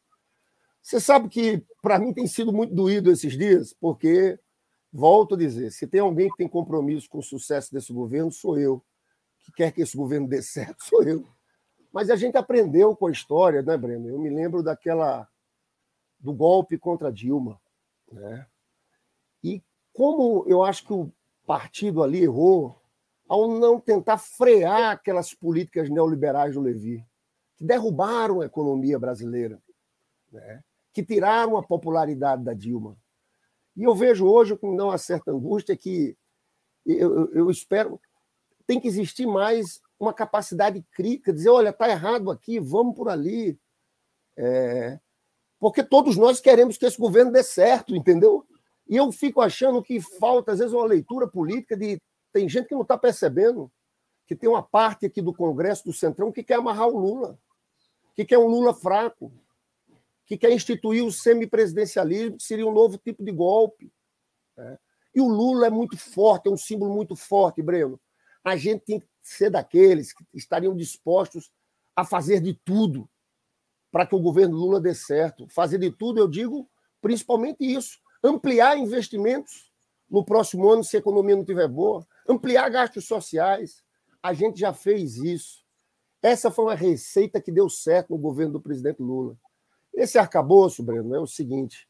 Você 0.81 0.99
sabe 0.99 1.29
que, 1.29 1.65
para 1.81 1.97
mim, 1.97 2.13
tem 2.13 2.27
sido 2.27 2.51
muito 2.51 2.73
doído 2.73 3.09
esses 3.09 3.37
dias, 3.37 3.73
porque 3.79 4.37
Volto 4.95 5.33
a 5.33 5.37
dizer, 5.37 5.71
se 5.71 5.87
tem 5.87 5.99
alguém 5.99 6.29
que 6.29 6.37
tem 6.37 6.47
compromisso 6.47 7.09
com 7.09 7.17
o 7.17 7.23
sucesso 7.23 7.73
desse 7.73 7.91
governo, 7.91 8.31
sou 8.31 8.59
eu. 8.59 8.79
Que 9.39 9.51
quer 9.51 9.71
que 9.71 9.81
esse 9.81 9.97
governo 9.97 10.27
dê 10.27 10.39
certo, 10.43 10.83
sou 10.83 11.01
eu. 11.01 11.27
Mas 11.91 12.11
a 12.11 12.15
gente 12.15 12.37
aprendeu 12.37 12.95
com 12.95 13.07
a 13.07 13.11
história, 13.11 13.63
né, 13.63 13.75
Breno? 13.75 14.07
Eu 14.07 14.19
me 14.19 14.29
lembro 14.29 14.61
daquela 14.61 15.27
do 16.19 16.31
golpe 16.31 16.77
contra 16.77 17.11
Dilma, 17.11 17.59
né? 18.11 18.45
E 19.43 19.61
como 19.91 20.45
eu 20.47 20.63
acho 20.63 20.85
que 20.85 20.93
o 20.93 21.11
partido 21.45 22.01
ali 22.01 22.23
errou 22.23 22.79
ao 23.27 23.47
não 23.47 23.79
tentar 23.79 24.17
frear 24.17 24.91
aquelas 24.91 25.33
políticas 25.33 25.89
neoliberais 25.89 26.53
do 26.53 26.61
Levi, 26.61 27.05
que 27.57 27.65
derrubaram 27.65 28.41
a 28.41 28.45
economia 28.45 28.99
brasileira, 28.99 29.61
né? 30.31 30.63
que 30.93 31.03
tiraram 31.03 31.57
a 31.57 31.63
popularidade 31.63 32.43
da 32.43 32.53
Dilma. 32.53 32.95
E 33.75 33.83
eu 33.83 33.95
vejo 33.95 34.27
hoje, 34.27 34.55
com 34.55 34.75
não 34.75 34.87
uma 34.87 34.97
certa 34.97 35.31
angústia, 35.31 35.75
que 35.75 36.15
eu, 36.85 37.31
eu 37.33 37.49
espero. 37.49 37.99
Tem 38.65 38.79
que 38.79 38.87
existir 38.87 39.25
mais 39.25 39.81
uma 39.99 40.13
capacidade 40.13 40.83
crítica, 40.91 41.33
dizer: 41.33 41.49
olha, 41.49 41.69
está 41.69 41.89
errado 41.89 42.29
aqui, 42.29 42.59
vamos 42.59 42.95
por 42.95 43.09
ali. 43.09 43.57
É, 44.37 44.99
porque 45.59 45.83
todos 45.83 46.17
nós 46.17 46.39
queremos 46.39 46.77
que 46.77 46.85
esse 46.85 46.97
governo 46.97 47.31
dê 47.31 47.43
certo, 47.43 47.95
entendeu? 47.95 48.45
E 48.87 48.97
eu 48.97 49.11
fico 49.11 49.41
achando 49.41 49.81
que 49.81 50.01
falta, 50.01 50.51
às 50.51 50.59
vezes, 50.59 50.73
uma 50.73 50.85
leitura 50.85 51.27
política 51.27 51.75
de. 51.75 51.99
Tem 52.31 52.49
gente 52.49 52.67
que 52.67 52.75
não 52.75 52.81
está 52.81 52.97
percebendo 52.97 53.71
que 54.25 54.35
tem 54.35 54.49
uma 54.49 54.63
parte 54.63 55.05
aqui 55.05 55.21
do 55.21 55.33
Congresso, 55.33 55.85
do 55.85 55.93
Centrão, 55.93 56.31
que 56.31 56.43
quer 56.43 56.55
amarrar 56.55 56.87
o 56.87 56.97
Lula, 56.97 57.37
que 58.15 58.25
quer 58.25 58.37
um 58.37 58.47
Lula 58.47 58.73
fraco, 58.73 59.31
que 60.25 60.37
quer 60.37 60.51
instituir 60.51 61.03
o 61.03 61.11
semipresidencialismo, 61.11 62.37
que 62.37 62.43
seria 62.43 62.67
um 62.67 62.73
novo 62.73 62.97
tipo 62.97 63.23
de 63.23 63.31
golpe. 63.31 63.91
Né? 64.57 64.77
E 65.13 65.21
o 65.21 65.27
Lula 65.27 65.67
é 65.67 65.69
muito 65.69 65.97
forte, 65.97 66.47
é 66.47 66.51
um 66.51 66.57
símbolo 66.57 66.93
muito 66.93 67.15
forte, 67.15 67.61
Breno. 67.61 67.99
A 68.43 68.55
gente 68.55 68.83
tem 68.85 68.99
que 68.99 69.07
ser 69.21 69.49
daqueles 69.49 70.13
que 70.13 70.25
estariam 70.33 70.75
dispostos 70.75 71.51
a 71.95 72.03
fazer 72.03 72.41
de 72.41 72.53
tudo 72.53 73.09
para 73.91 74.07
que 74.07 74.15
o 74.15 74.19
governo 74.19 74.57
Lula 74.57 74.81
dê 74.81 74.95
certo. 74.95 75.47
Fazer 75.49 75.77
de 75.77 75.91
tudo, 75.91 76.19
eu 76.19 76.27
digo, 76.27 76.67
principalmente 76.99 77.63
isso: 77.63 77.99
ampliar 78.23 78.77
investimentos 78.77 79.71
no 80.09 80.25
próximo 80.25 80.69
ano, 80.69 80.83
se 80.83 80.97
a 80.97 80.99
economia 80.99 81.35
não 81.35 81.43
estiver 81.43 81.67
boa, 81.67 82.05
ampliar 82.27 82.69
gastos 82.69 83.05
sociais. 83.05 83.83
A 84.21 84.33
gente 84.33 84.59
já 84.59 84.73
fez 84.73 85.17
isso. 85.17 85.63
Essa 86.21 86.49
foi 86.49 86.65
uma 86.65 86.75
receita 86.75 87.41
que 87.41 87.51
deu 87.51 87.69
certo 87.69 88.11
no 88.11 88.17
governo 88.17 88.53
do 88.53 88.61
presidente 88.61 89.01
Lula. 89.01 89.37
Esse 89.93 90.17
arcabouço, 90.17 90.81
Breno, 90.83 91.15
é 91.15 91.19
o 91.19 91.27
seguinte: 91.27 91.87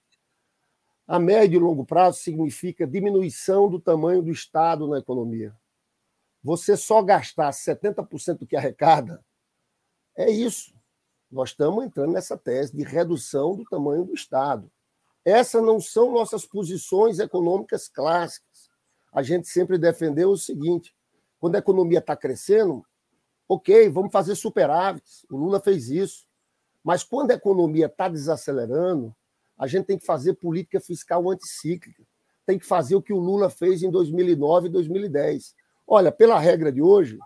a 1.07 1.19
médio 1.19 1.57
e 1.57 1.63
longo 1.63 1.86
prazo 1.86 2.19
significa 2.19 2.88
diminuição 2.88 3.69
do 3.69 3.79
tamanho 3.79 4.22
do 4.22 4.31
Estado 4.31 4.88
na 4.88 5.00
economia. 5.00 5.55
Você 6.43 6.75
só 6.75 7.01
gastar 7.01 7.51
70% 7.51 8.39
do 8.39 8.48
que 8.48 8.55
arrecada, 8.55 9.24
é 10.15 10.29
isso. 10.29 10.74
Nós 11.31 11.50
estamos 11.50 11.83
entrando 11.83 12.12
nessa 12.12 12.38
tese 12.38 12.75
de 12.75 12.83
redução 12.83 13.55
do 13.55 13.63
tamanho 13.63 14.05
do 14.05 14.13
Estado. 14.13 14.72
Essas 15.25 15.63
não 15.63 15.79
são 15.79 16.12
nossas 16.12 16.45
posições 16.45 17.17
econômicas 17.17 17.88
clássicas. 17.88 18.69
A 19.12 19.24
gente 19.24 19.48
sempre 19.48 19.77
defendeu 19.77 20.29
o 20.31 20.38
seguinte: 20.38 20.95
quando 21.39 21.55
a 21.55 21.60
economia 21.60 22.00
está 22.00 22.15
crescendo, 22.15 22.86
ok, 23.48 23.89
vamos 23.89 24.12
fazer 24.12 24.36
superávites. 24.36 25.25
O 25.29 25.38
Lula 25.38 25.60
fez 25.60 25.89
isso. 25.89 26.27
Mas 26.84 27.04
quando 27.04 27.32
a 27.32 27.36
economia 27.36 27.86
está 27.86 28.10
desacelerando, 28.10 29.16
a 29.58 29.68
gente 29.68 29.86
tem 29.86 29.98
que 29.98 30.06
fazer 30.06 30.34
política 30.34 30.82
fiscal 30.82 31.30
anticíclica. 31.30 32.04
Tem 32.46 32.60
que 32.60 32.66
fazer 32.66 32.96
o 32.96 33.02
que 33.02 33.13
o 33.13 33.20
Lula 33.20 33.50
fez 33.50 33.84
em 33.84 33.90
2009 33.90 34.68
e 34.68 34.72
2010. 34.72 35.56
Olha, 35.88 36.12
pela 36.12 36.38
regra 36.38 36.72
de 36.72 36.82
hoje, 36.82 37.18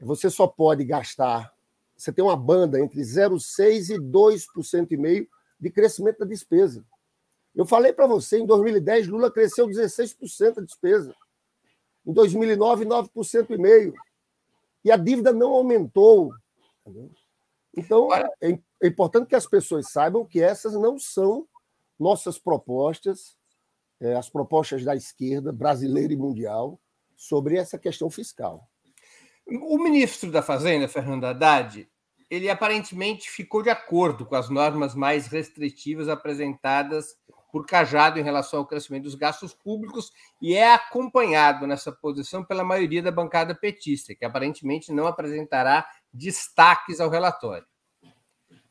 você 0.00 0.30
só 0.30 0.46
pode 0.46 0.84
gastar. 0.84 1.52
Você 1.96 2.12
tem 2.12 2.24
uma 2.24 2.36
banda 2.36 2.80
entre 2.80 3.00
0,6% 3.00 3.90
e 3.90 3.98
2,5% 3.98 5.28
de 5.60 5.70
crescimento 5.70 6.18
da 6.18 6.24
despesa. 6.24 6.84
Eu 7.54 7.64
falei 7.64 7.92
para 7.92 8.06
você, 8.06 8.38
em 8.38 8.46
2010, 8.46 9.08
Lula 9.08 9.30
cresceu 9.30 9.66
16% 9.68 10.58
a 10.58 10.60
despesa. 10.62 11.14
Em 12.04 12.12
2009, 12.12 12.84
9,5%. 12.84 13.92
E 14.84 14.90
a 14.90 14.96
dívida 14.96 15.32
não 15.32 15.52
aumentou. 15.52 16.32
Então, 17.76 18.08
é, 18.14 18.58
é 18.82 18.86
importante 18.86 19.28
que 19.28 19.34
as 19.34 19.46
pessoas 19.46 19.90
saibam 19.90 20.24
que 20.24 20.40
essas 20.40 20.74
não 20.74 20.98
são 20.98 21.46
nossas 21.98 22.38
propostas, 22.38 23.36
é, 24.00 24.14
as 24.14 24.28
propostas 24.28 24.84
da 24.84 24.94
esquerda 24.94 25.52
brasileira 25.52 26.12
e 26.12 26.16
mundial 26.16 26.80
sobre 27.16 27.56
essa 27.56 27.78
questão 27.78 28.10
fiscal. 28.10 28.68
O 29.46 29.78
ministro 29.78 30.30
da 30.30 30.42
Fazenda, 30.42 30.88
Fernando 30.88 31.24
Haddad, 31.24 31.88
ele 32.30 32.48
aparentemente 32.48 33.30
ficou 33.30 33.62
de 33.62 33.70
acordo 33.70 34.24
com 34.24 34.34
as 34.34 34.48
normas 34.48 34.94
mais 34.94 35.26
restritivas 35.26 36.08
apresentadas 36.08 37.16
por 37.52 37.66
Cajado 37.66 38.18
em 38.18 38.22
relação 38.22 38.60
ao 38.60 38.66
crescimento 38.66 39.04
dos 39.04 39.14
gastos 39.14 39.54
públicos 39.54 40.10
e 40.42 40.54
é 40.54 40.74
acompanhado 40.74 41.66
nessa 41.66 41.92
posição 41.92 42.44
pela 42.44 42.64
maioria 42.64 43.00
da 43.00 43.12
bancada 43.12 43.54
petista, 43.54 44.14
que 44.14 44.24
aparentemente 44.24 44.90
não 44.92 45.06
apresentará 45.06 45.86
destaques 46.14 47.00
ao 47.00 47.10
relatório. 47.10 47.66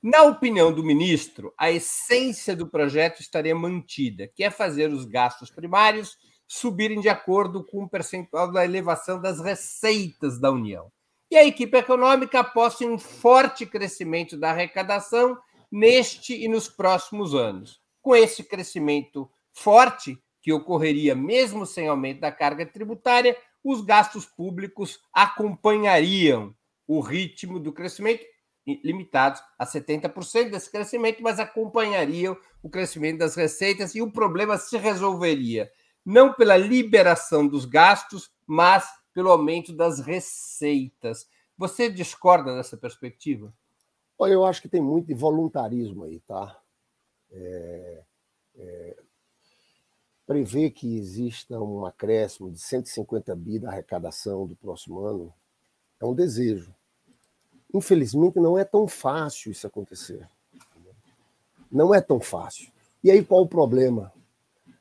Na 0.01 0.23
opinião 0.23 0.73
do 0.73 0.83
ministro, 0.83 1.53
a 1.57 1.69
essência 1.69 2.55
do 2.55 2.67
projeto 2.67 3.21
estaria 3.21 3.55
mantida, 3.55 4.27
que 4.27 4.43
é 4.43 4.49
fazer 4.49 4.91
os 4.91 5.05
gastos 5.05 5.51
primários 5.51 6.17
subirem 6.47 6.99
de 6.99 7.09
acordo 7.09 7.63
com 7.63 7.83
o 7.83 7.89
percentual 7.89 8.51
da 8.51 8.65
elevação 8.65 9.21
das 9.21 9.39
receitas 9.39 10.39
da 10.39 10.51
União. 10.51 10.91
E 11.29 11.37
a 11.37 11.45
equipe 11.45 11.77
econômica 11.77 12.39
aposta 12.39 12.83
em 12.83 12.89
um 12.89 12.97
forte 12.97 13.65
crescimento 13.65 14.37
da 14.37 14.51
arrecadação 14.51 15.37
neste 15.71 16.33
e 16.33 16.47
nos 16.47 16.67
próximos 16.67 17.33
anos 17.33 17.83
com 18.03 18.13
esse 18.13 18.43
crescimento 18.43 19.31
forte, 19.53 20.21
que 20.41 20.51
ocorreria 20.51 21.15
mesmo 21.15 21.65
sem 21.65 21.87
aumento 21.87 22.19
da 22.19 22.31
carga 22.31 22.65
tributária, 22.65 23.35
os 23.63 23.81
gastos 23.81 24.25
públicos 24.25 24.99
acompanhariam 25.13 26.53
o 26.97 27.01
ritmo 27.01 27.59
do 27.59 27.71
crescimento, 27.71 28.25
limitados 28.65 29.41
a 29.59 29.65
70% 29.65 30.49
desse 30.49 30.71
crescimento, 30.71 31.21
mas 31.21 31.39
acompanhariam 31.39 32.37
o 32.61 32.69
crescimento 32.69 33.19
das 33.19 33.35
receitas 33.35 33.93
e 33.93 34.01
o 34.01 34.11
problema 34.11 34.57
se 34.57 34.77
resolveria 34.77 35.71
não 36.05 36.33
pela 36.33 36.57
liberação 36.57 37.47
dos 37.47 37.65
gastos, 37.65 38.29
mas 38.45 38.85
pelo 39.13 39.29
aumento 39.29 39.73
das 39.73 39.99
receitas. 39.99 41.27
Você 41.57 41.89
discorda 41.89 42.55
dessa 42.55 42.75
perspectiva? 42.75 43.53
Olha, 44.17 44.33
eu 44.33 44.45
acho 44.45 44.61
que 44.61 44.67
tem 44.67 44.81
muito 44.81 45.15
voluntarismo 45.15 46.03
aí, 46.03 46.19
tá? 46.21 46.61
é, 47.33 48.03
é, 48.55 48.95
prever 50.25 50.71
que 50.71 50.97
exista 50.97 51.59
um 51.59 51.85
acréscimo 51.85 52.51
de 52.51 52.59
150 52.59 53.35
bi 53.35 53.59
da 53.59 53.69
arrecadação 53.69 54.45
do 54.45 54.55
próximo 54.55 54.99
ano 54.99 55.33
é 55.99 56.05
um 56.05 56.13
desejo. 56.13 56.73
Infelizmente, 57.73 58.39
não 58.39 58.57
é 58.57 58.63
tão 58.63 58.87
fácil 58.87 59.51
isso 59.51 59.65
acontecer. 59.65 60.27
Não 61.71 61.93
é 61.93 61.99
tão 61.99 62.19
fácil. 62.19 62.71
E 63.03 63.09
aí 63.09 63.23
qual 63.23 63.41
o 63.41 63.47
problema? 63.47 64.13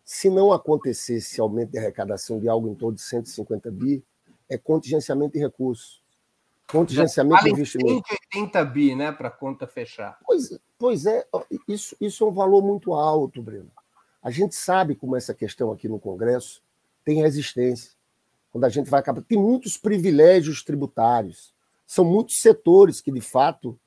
Se 0.04 0.28
não 0.28 0.52
acontecesse 0.52 1.40
aumento 1.40 1.70
de 1.70 1.78
arrecadação 1.78 2.38
de 2.38 2.48
algo 2.48 2.68
em 2.68 2.74
torno 2.74 2.96
de 2.96 3.02
150 3.02 3.70
bi, 3.70 4.04
é 4.48 4.58
contingenciamento 4.58 5.32
de 5.32 5.38
recursos. 5.38 6.02
Contingenciamento 6.66 7.44
de 7.44 7.50
investimento. 7.50 8.06
180 8.32 8.64
bi, 8.66 8.94
né, 8.94 9.10
para 9.10 9.28
a 9.28 9.30
conta 9.30 9.66
fechar. 9.66 10.18
Pois, 10.24 10.58
pois 10.78 11.06
é, 11.06 11.26
isso, 11.66 11.96
isso 12.00 12.24
é 12.24 12.26
um 12.26 12.32
valor 12.32 12.62
muito 12.62 12.92
alto, 12.92 13.42
Breno. 13.42 13.70
A 14.22 14.30
gente 14.30 14.54
sabe 14.54 14.94
como 14.94 15.16
essa 15.16 15.34
questão 15.34 15.72
aqui 15.72 15.88
no 15.88 15.98
Congresso 15.98 16.62
tem 17.04 17.20
resistência. 17.20 17.92
Quando 18.50 18.64
a 18.64 18.68
gente 18.68 18.88
vai 18.88 19.00
acabar. 19.00 19.22
Tem 19.22 19.38
muitos 19.38 19.76
privilégios 19.76 20.62
tributários. 20.62 21.51
São 21.92 22.06
muitos 22.06 22.40
setores 22.40 23.02
que, 23.02 23.12
de 23.12 23.20
fato. 23.20 23.78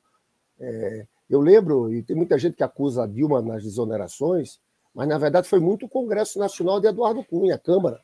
É, 0.60 1.08
eu 1.28 1.42
lembro, 1.42 1.92
e 1.92 2.04
tem 2.04 2.16
muita 2.16 2.38
gente 2.38 2.56
que 2.56 2.62
acusa 2.62 3.04
a 3.04 3.08
Dilma 3.08 3.42
nas 3.42 3.64
desonerações, 3.64 4.60
mas 4.94 5.08
na 5.08 5.18
verdade 5.18 5.50
foi 5.50 5.60
muito 5.60 5.88
o 5.88 5.90
Congresso 5.90 6.38
Nacional 6.38 6.80
de 6.80 6.86
Eduardo 6.86 7.24
Cunha, 7.24 7.56
a 7.56 7.58
Câmara, 7.58 8.00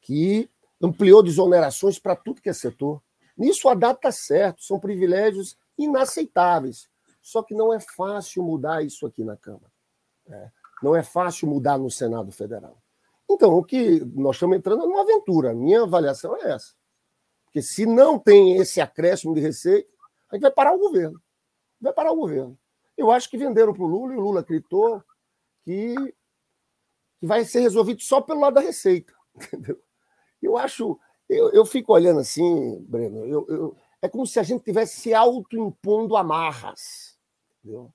que 0.00 0.50
ampliou 0.82 1.22
desonerações 1.22 1.96
para 1.96 2.16
tudo 2.16 2.40
que 2.42 2.48
é 2.48 2.52
setor. 2.52 3.00
Nisso 3.38 3.68
a 3.68 3.74
data 3.74 4.08
está 4.08 4.10
certo, 4.10 4.64
são 4.64 4.80
privilégios 4.80 5.56
inaceitáveis. 5.78 6.88
Só 7.22 7.40
que 7.40 7.54
não 7.54 7.72
é 7.72 7.78
fácil 7.78 8.42
mudar 8.42 8.84
isso 8.84 9.06
aqui 9.06 9.22
na 9.22 9.36
Câmara. 9.36 9.70
Né? 10.26 10.50
Não 10.82 10.96
é 10.96 11.04
fácil 11.04 11.46
mudar 11.46 11.78
no 11.78 11.88
Senado 11.88 12.32
Federal. 12.32 12.76
Então, 13.30 13.56
o 13.56 13.62
que 13.62 14.00
nós 14.16 14.34
estamos 14.34 14.56
entrando 14.56 14.88
numa 14.88 15.02
aventura. 15.02 15.54
Minha 15.54 15.82
avaliação 15.82 16.36
é 16.36 16.50
essa. 16.50 16.74
Porque 17.54 17.62
se 17.62 17.86
não 17.86 18.18
tem 18.18 18.56
esse 18.56 18.80
acréscimo 18.80 19.32
de 19.32 19.40
receita, 19.40 19.88
a 20.28 20.34
gente 20.34 20.42
vai 20.42 20.50
parar 20.50 20.74
o 20.74 20.78
governo. 20.78 21.22
Vai 21.80 21.92
parar 21.92 22.10
o 22.10 22.16
governo. 22.16 22.58
Eu 22.96 23.12
acho 23.12 23.30
que 23.30 23.38
venderam 23.38 23.72
para 23.72 23.84
o 23.84 23.86
Lula 23.86 24.12
e 24.12 24.16
o 24.16 24.20
Lula 24.20 24.40
acreditou 24.40 25.00
que, 25.62 25.94
que 27.20 27.24
vai 27.24 27.44
ser 27.44 27.60
resolvido 27.60 28.02
só 28.02 28.20
pelo 28.20 28.40
lado 28.40 28.54
da 28.54 28.60
receita. 28.60 29.14
Entendeu? 29.38 29.80
Eu 30.42 30.58
acho 30.58 30.98
eu, 31.28 31.52
eu 31.52 31.64
fico 31.64 31.92
olhando 31.92 32.18
assim, 32.18 32.84
Breno, 32.88 33.24
eu, 33.24 33.46
eu, 33.48 33.76
é 34.02 34.08
como 34.08 34.26
se 34.26 34.40
a 34.40 34.42
gente 34.42 34.64
tivesse 34.64 35.00
se 35.00 35.14
autoimpondo 35.14 36.16
amarras. 36.16 37.16
Entendeu? 37.60 37.94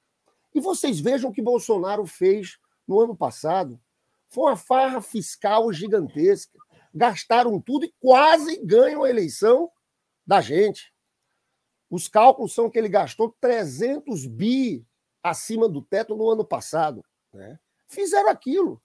E 0.56 0.62
vocês 0.62 1.02
vejam 1.02 1.32
o 1.32 1.34
que 1.34 1.42
Bolsonaro 1.42 2.06
fez 2.06 2.58
no 2.88 2.98
ano 2.98 3.14
passado. 3.14 3.78
Foi 4.30 4.46
uma 4.46 4.56
farra 4.56 5.02
fiscal 5.02 5.74
gigantesca. 5.74 6.58
Gastaram 6.94 7.60
tudo 7.60 7.86
e 7.86 7.94
quase 8.00 8.58
ganham 8.64 9.04
a 9.04 9.10
eleição 9.10 9.72
da 10.26 10.42
gente. 10.42 10.94
Os 11.90 12.08
cálculos 12.08 12.54
são 12.54 12.70
que 12.70 12.78
ele 12.78 12.90
gastou 12.90 13.36
300 13.40 14.26
bi 14.28 14.86
acima 15.24 15.68
do 15.68 15.82
teto 15.82 16.16
no 16.16 16.30
ano 16.30 16.46
passado. 16.46 17.04
Né? 17.34 17.60
Fizeram 17.88 18.30
aquilo. 18.30 18.82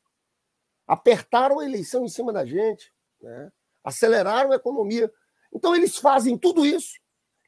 Apertaram 0.87 1.61
a 1.61 1.65
eleição 1.65 2.05
em 2.05 2.09
cima 2.09 2.33
da 2.33 2.45
gente. 2.45 2.93
Né? 3.21 3.51
aceleraram 3.85 4.51
a 4.51 4.57
economia. 4.57 5.13
Então, 5.53 5.77
eles 5.77 5.99
fazem 5.99 6.39
tudo 6.39 6.65
isso 6.65 6.99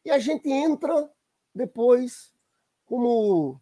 e 0.04 0.10
a 0.10 0.18
gente 0.18 0.48
entra 0.48 1.10
depois 1.54 2.32
como 2.84 3.58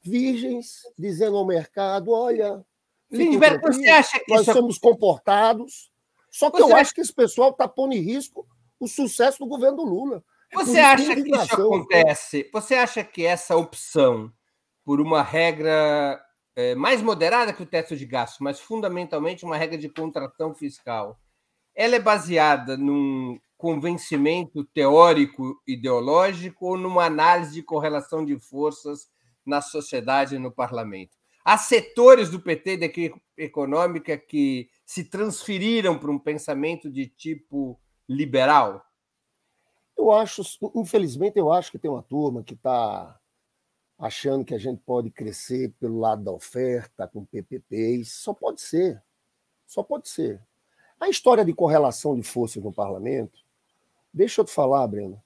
virgens, 0.00 0.82
dizendo 0.98 1.36
ao 1.36 1.46
mercado: 1.46 2.10
olha, 2.10 2.64
Lindbergh, 3.10 3.60
você 3.60 3.88
acha 3.90 4.18
que 4.18 4.32
nós 4.32 4.42
isso... 4.42 4.52
somos 4.52 4.78
comportados. 4.78 5.92
Só 6.34 6.50
que 6.50 6.56
você 6.56 6.62
eu 6.64 6.66
acha... 6.66 6.80
acho 6.80 6.94
que 6.94 7.00
esse 7.00 7.14
pessoal 7.14 7.50
está 7.50 7.68
pondo 7.68 7.94
em 7.94 8.00
risco 8.00 8.44
o 8.80 8.88
sucesso 8.88 9.38
do 9.38 9.46
governo 9.46 9.84
Lula. 9.84 10.24
É 10.50 10.56
você 10.56 10.80
acha 10.80 11.14
que 11.14 11.30
isso 11.30 11.54
acontece? 11.54 12.50
Você 12.52 12.74
acha 12.74 13.04
que 13.04 13.24
essa 13.24 13.56
opção 13.56 14.32
por 14.84 15.00
uma 15.00 15.22
regra 15.22 16.20
é, 16.56 16.74
mais 16.74 17.00
moderada 17.00 17.52
que 17.52 17.62
o 17.62 17.66
teto 17.66 17.96
de 17.96 18.04
gasto, 18.04 18.42
mas 18.42 18.58
fundamentalmente 18.58 19.44
uma 19.44 19.56
regra 19.56 19.78
de 19.78 19.88
contração 19.88 20.52
fiscal, 20.52 21.20
ela 21.72 21.94
é 21.94 22.00
baseada 22.00 22.76
num 22.76 23.38
convencimento 23.56 24.64
teórico 24.64 25.62
ideológico 25.64 26.66
ou 26.66 26.76
numa 26.76 27.04
análise 27.04 27.54
de 27.54 27.62
correlação 27.62 28.24
de 28.24 28.36
forças 28.40 29.08
na 29.46 29.60
sociedade 29.60 30.34
e 30.34 30.40
no 30.40 30.50
parlamento? 30.50 31.16
Há 31.44 31.56
setores 31.56 32.28
do 32.28 32.40
PT 32.40 32.76
da 32.76 32.86
econômica 33.38 34.18
que 34.18 34.68
se 34.84 35.04
transferiram 35.04 35.98
para 35.98 36.10
um 36.10 36.18
pensamento 36.18 36.90
de 36.90 37.06
tipo 37.06 37.80
liberal? 38.08 38.84
Eu 39.96 40.12
acho, 40.12 40.42
infelizmente, 40.74 41.38
eu 41.38 41.52
acho 41.52 41.70
que 41.70 41.78
tem 41.78 41.90
uma 41.90 42.02
turma 42.02 42.42
que 42.42 42.54
está 42.54 43.18
achando 43.98 44.44
que 44.44 44.54
a 44.54 44.58
gente 44.58 44.82
pode 44.84 45.10
crescer 45.10 45.72
pelo 45.78 45.98
lado 45.98 46.24
da 46.24 46.32
oferta, 46.32 47.06
com 47.06 47.24
PPPs. 47.24 48.12
Só 48.12 48.34
pode 48.34 48.60
ser. 48.60 49.02
Só 49.66 49.82
pode 49.82 50.08
ser. 50.08 50.42
A 51.00 51.08
história 51.08 51.44
de 51.44 51.52
correlação 51.52 52.14
de 52.14 52.22
forças 52.22 52.62
no 52.62 52.72
parlamento, 52.72 53.40
deixa 54.12 54.40
eu 54.40 54.44
te 54.44 54.52
falar, 54.52 54.86
Breno, 54.86 55.22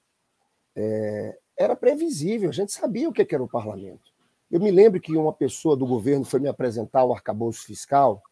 é, 0.74 1.38
era 1.56 1.74
previsível, 1.74 2.48
a 2.48 2.52
gente 2.52 2.72
sabia 2.72 3.08
o 3.08 3.12
que 3.12 3.34
era 3.34 3.42
o 3.42 3.48
parlamento. 3.48 4.12
Eu 4.50 4.60
me 4.60 4.70
lembro 4.70 5.00
que 5.00 5.16
uma 5.16 5.32
pessoa 5.32 5.76
do 5.76 5.86
governo 5.86 6.24
foi 6.24 6.40
me 6.40 6.48
apresentar 6.48 7.04
o 7.04 7.12
arcabouço 7.12 7.64
fiscal, 7.66 8.22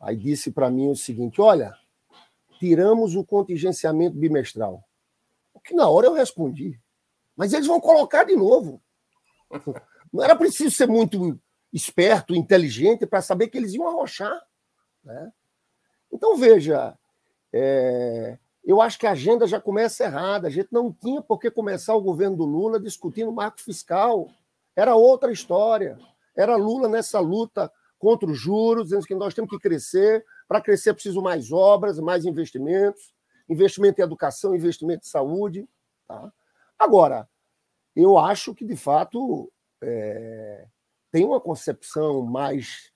aí 0.00 0.16
disse 0.16 0.50
para 0.50 0.70
mim 0.70 0.90
o 0.90 0.96
seguinte: 0.96 1.40
olha, 1.40 1.74
tiramos 2.58 3.14
o 3.14 3.24
contingenciamento 3.24 4.16
bimestral. 4.16 4.82
O 5.52 5.60
que 5.60 5.74
na 5.74 5.88
hora 5.88 6.06
eu 6.06 6.14
respondi, 6.14 6.80
mas 7.36 7.52
eles 7.52 7.66
vão 7.66 7.80
colocar 7.80 8.24
de 8.24 8.34
novo. 8.34 8.82
Não 10.12 10.24
era 10.24 10.34
preciso 10.34 10.74
ser 10.74 10.88
muito 10.88 11.38
esperto, 11.72 12.34
inteligente, 12.34 13.06
para 13.06 13.22
saber 13.22 13.48
que 13.48 13.56
eles 13.56 13.74
iam 13.74 13.86
arrochar. 13.86 14.40
Né? 15.04 15.32
Então, 16.10 16.36
veja, 16.36 16.98
é, 17.52 18.38
eu 18.64 18.80
acho 18.80 18.98
que 18.98 19.06
a 19.06 19.12
agenda 19.12 19.46
já 19.46 19.60
começa 19.60 20.04
errada. 20.04 20.48
A 20.48 20.50
gente 20.50 20.68
não 20.72 20.92
tinha 20.92 21.22
por 21.22 21.38
que 21.38 21.50
começar 21.50 21.94
o 21.94 22.02
governo 22.02 22.36
do 22.36 22.44
Lula 22.44 22.80
discutindo 22.80 23.30
marco 23.32 23.60
fiscal. 23.60 24.28
Era 24.74 24.96
outra 24.96 25.32
história. 25.32 25.98
Era 26.36 26.56
Lula 26.56 26.88
nessa 26.88 27.20
luta 27.20 27.72
contra 28.00 28.28
os 28.28 28.38
juros, 28.38 28.84
dizendo 28.84 29.06
que 29.06 29.14
nós 29.14 29.34
temos 29.34 29.50
que 29.50 29.58
crescer. 29.58 30.24
Para 30.48 30.60
crescer, 30.60 30.94
preciso 30.94 31.22
mais 31.22 31.52
obras, 31.52 32.00
mais 32.00 32.24
investimentos, 32.24 33.14
investimento 33.48 34.00
em 34.00 34.04
educação, 34.04 34.56
investimento 34.56 35.06
em 35.06 35.10
saúde. 35.10 35.68
Tá? 36.08 36.32
Agora, 36.78 37.28
eu 37.94 38.18
acho 38.18 38.54
que, 38.54 38.64
de 38.64 38.74
fato, 38.74 39.52
é, 39.82 40.66
tem 41.12 41.24
uma 41.24 41.40
concepção 41.40 42.22
mais 42.22 42.90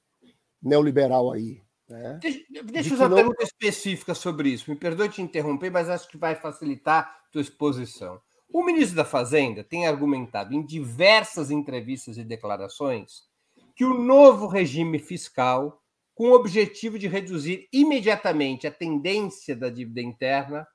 neoliberal 0.61 1.31
aí. 1.31 1.62
Né? 1.87 2.19
Deixa, 2.23 2.45
deixa 2.64 2.88
eu 2.88 2.95
usar 2.95 3.05
uma 3.05 3.11
não... 3.11 3.17
pergunta 3.17 3.43
específica 3.43 4.14
sobre 4.14 4.49
isso. 4.49 4.71
Me 4.71 4.77
perdoe 4.77 5.11
te 5.11 5.21
interromper, 5.21 5.71
mas 5.71 5.90
acho 5.90 6.09
que 6.09 6.17
vai 6.17 6.35
facilitar 6.35 7.05
a 7.05 7.31
tua 7.31 7.43
exposição. 7.43 8.21
O 8.51 8.64
ministro 8.64 8.97
da 8.97 9.05
Fazenda 9.05 9.62
tem 9.62 9.87
argumentado 9.87 10.55
em 10.55 10.64
diversas 10.64 11.51
entrevistas 11.51 12.17
e 12.17 12.25
declarações 12.25 13.25
que 13.75 13.85
o 13.85 13.95
novo 13.95 14.47
regime 14.47 14.99
fiscal, 14.99 15.83
com 16.15 16.29
o 16.31 16.35
objetivo 16.35 16.99
de 16.99 17.09
reduzir 17.09 17.69
imediatamente 17.73 18.67
a 18.67 18.71
tendência 18.71 19.57
da 19.57 19.69
dívida 19.69 20.01
interna, 20.01 20.67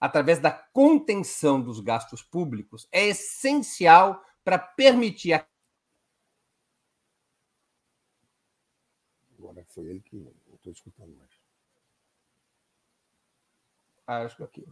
através 0.00 0.38
da 0.38 0.50
contenção 0.50 1.60
dos 1.60 1.80
gastos 1.80 2.22
públicos, 2.22 2.86
é 2.92 3.08
essencial 3.08 4.22
para 4.44 4.58
permitir 4.58 5.32
a 5.32 5.46
Agora 9.38 9.64
foi 9.66 9.84
ele 9.86 10.00
que 10.00 10.16
não 10.16 10.54
estou 10.54 10.72
escutando 10.72 11.14
mais. 11.16 11.30
Ah, 14.06 14.22
acho 14.22 14.36
que 14.36 14.42
aqui. 14.42 14.66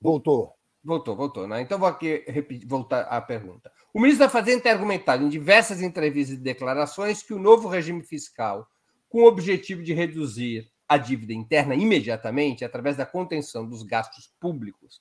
Voltou. 0.00 0.56
Voltou, 0.82 1.16
voltou. 1.16 1.46
Né? 1.46 1.60
Então 1.60 1.78
vou 1.78 1.88
aqui 1.88 2.24
repetir, 2.28 2.66
voltar 2.66 3.02
à 3.02 3.20
pergunta. 3.20 3.72
O 3.94 4.00
ministro 4.00 4.24
da 4.24 4.30
Fazenda 4.30 4.62
tem 4.62 4.72
argumentado 4.72 5.22
em 5.22 5.28
diversas 5.28 5.82
entrevistas 5.82 6.36
e 6.36 6.40
declarações 6.40 7.22
que 7.22 7.34
o 7.34 7.38
novo 7.38 7.68
regime 7.68 8.02
fiscal, 8.02 8.66
com 9.08 9.22
o 9.22 9.26
objetivo 9.26 9.82
de 9.82 9.92
reduzir 9.92 10.70
a 10.88 10.96
dívida 10.96 11.34
interna 11.34 11.74
imediatamente, 11.74 12.64
através 12.64 12.96
da 12.96 13.04
contenção 13.04 13.66
dos 13.66 13.82
gastos 13.82 14.32
públicos, 14.40 15.00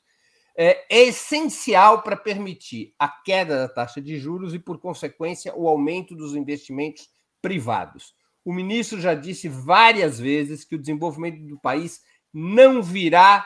é, 0.55 0.85
é 0.89 1.03
essencial 1.03 2.01
para 2.01 2.17
permitir 2.17 2.93
a 2.99 3.07
queda 3.07 3.59
da 3.59 3.69
taxa 3.69 4.01
de 4.01 4.17
juros 4.17 4.53
e, 4.53 4.59
por 4.59 4.77
consequência, 4.79 5.55
o 5.55 5.67
aumento 5.67 6.13
dos 6.13 6.35
investimentos 6.35 7.09
privados. 7.41 8.13
O 8.43 8.53
ministro 8.53 8.99
já 8.99 9.13
disse 9.13 9.47
várias 9.47 10.19
vezes 10.19 10.65
que 10.65 10.75
o 10.75 10.79
desenvolvimento 10.79 11.41
do 11.47 11.57
país 11.57 12.01
não 12.33 12.83
virá 12.83 13.45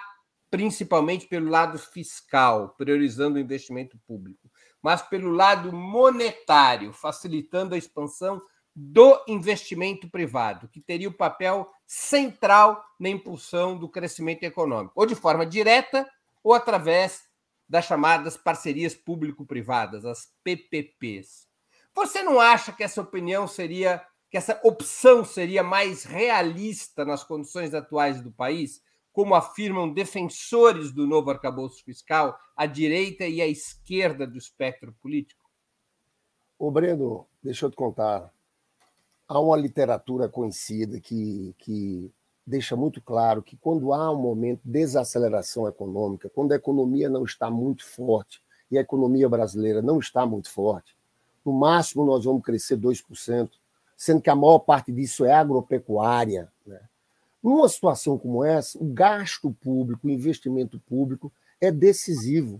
principalmente 0.49 1.27
pelo 1.27 1.49
lado 1.49 1.77
fiscal, 1.77 2.69
priorizando 2.77 3.37
o 3.37 3.41
investimento 3.41 3.97
público, 4.07 4.49
mas 4.85 5.01
pelo 5.01 5.31
lado 5.31 5.73
monetário, 5.73 6.93
facilitando 6.93 7.73
a 7.73 7.77
expansão 7.77 8.39
do 8.75 9.19
investimento 9.27 10.07
privado, 10.07 10.67
que 10.67 10.79
teria 10.79 11.09
o 11.09 11.11
papel 11.11 11.67
central 11.87 12.85
na 12.99 13.09
impulsão 13.09 13.75
do 13.75 13.89
crescimento 13.89 14.43
econômico, 14.43 14.93
ou 14.95 15.07
de 15.07 15.15
forma 15.15 15.43
direta 15.43 16.07
ou 16.43 16.53
através 16.53 17.23
das 17.67 17.85
chamadas 17.85 18.37
parcerias 18.37 18.93
público-privadas, 18.93 20.05
as 20.05 20.31
PPPs. 20.43 21.47
Você 21.95 22.21
não 22.21 22.39
acha 22.39 22.71
que 22.71 22.83
essa 22.83 23.01
opinião 23.01 23.47
seria, 23.47 24.05
que 24.29 24.37
essa 24.37 24.61
opção 24.63 25.25
seria 25.25 25.63
mais 25.63 26.03
realista 26.03 27.03
nas 27.03 27.23
condições 27.23 27.73
atuais 27.73 28.21
do 28.21 28.31
país? 28.31 28.83
Como 29.15 29.33
afirmam 29.33 29.93
defensores 29.93 30.91
do 30.91 31.07
novo 31.07 31.29
arcabouço 31.29 31.81
fiscal, 31.85 32.37
a 32.53 32.65
direita 32.65 33.25
e 33.25 33.41
a 33.41 33.47
esquerda 33.47 34.27
do 34.27 34.37
espectro 34.37 34.93
político? 35.01 35.49
Ô, 36.59 36.69
Breno, 36.69 37.25
deixa 37.41 37.65
eu 37.65 37.71
te 37.71 37.77
contar. 37.77 38.29
Há 39.25 39.39
uma 39.39 39.55
literatura 39.55 40.27
conhecida 40.27 40.99
que, 40.99 41.55
que 41.59 42.11
deixa 42.45 42.75
muito 42.75 43.01
claro 43.01 43.41
que 43.41 43.55
quando 43.55 43.93
há 43.93 44.11
um 44.11 44.21
momento 44.21 44.59
de 44.65 44.71
desaceleração 44.71 45.65
econômica, 45.65 46.29
quando 46.29 46.51
a 46.51 46.57
economia 46.57 47.07
não 47.09 47.23
está 47.23 47.49
muito 47.49 47.85
forte, 47.85 48.43
e 48.69 48.77
a 48.77 48.81
economia 48.81 49.29
brasileira 49.29 49.81
não 49.81 49.97
está 49.97 50.25
muito 50.25 50.51
forte, 50.51 50.93
no 51.45 51.53
máximo 51.53 52.05
nós 52.05 52.25
vamos 52.25 52.43
crescer 52.43 52.77
2%, 52.77 53.49
sendo 53.95 54.21
que 54.21 54.29
a 54.29 54.35
maior 54.35 54.59
parte 54.59 54.91
disso 54.91 55.23
é 55.23 55.31
agropecuária, 55.31 56.51
né? 56.67 56.81
Numa 57.45 57.69
situação 57.69 58.17
como 58.17 58.43
essa, 58.43 58.75
o 58.79 58.85
gasto 58.85 59.53
público, 59.61 60.07
o 60.07 60.09
investimento 60.09 60.79
público 60.79 61.31
é 61.61 61.71
decisivo. 61.71 62.59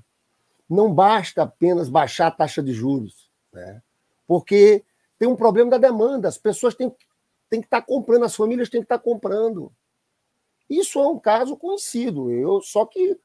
Não 0.70 0.94
basta 0.94 1.42
apenas 1.42 1.90
baixar 1.90 2.28
a 2.28 2.32
taxa 2.32 2.62
de 2.62 2.72
juros, 2.72 3.32
né? 3.52 3.82
porque 4.28 4.86
tem 5.18 5.28
um 5.28 5.36
problema 5.36 5.72
da 5.72 5.80
demanda. 5.80 6.28
As 6.28 6.38
pessoas 6.38 6.76
têm, 6.76 6.96
têm 7.50 7.62
que 7.62 7.66
estar 7.66 7.82
comprando, 7.82 8.26
as 8.26 8.36
famílias 8.36 8.70
têm 8.70 8.80
que 8.80 8.86
estar 8.86 9.00
comprando. 9.00 9.74
Isso 10.70 11.00
é 11.00 11.08
um 11.08 11.18
caso 11.18 11.58
conhecido. 11.58 12.30
Eu 12.30 12.62
só 12.62 12.86
que 12.86 13.20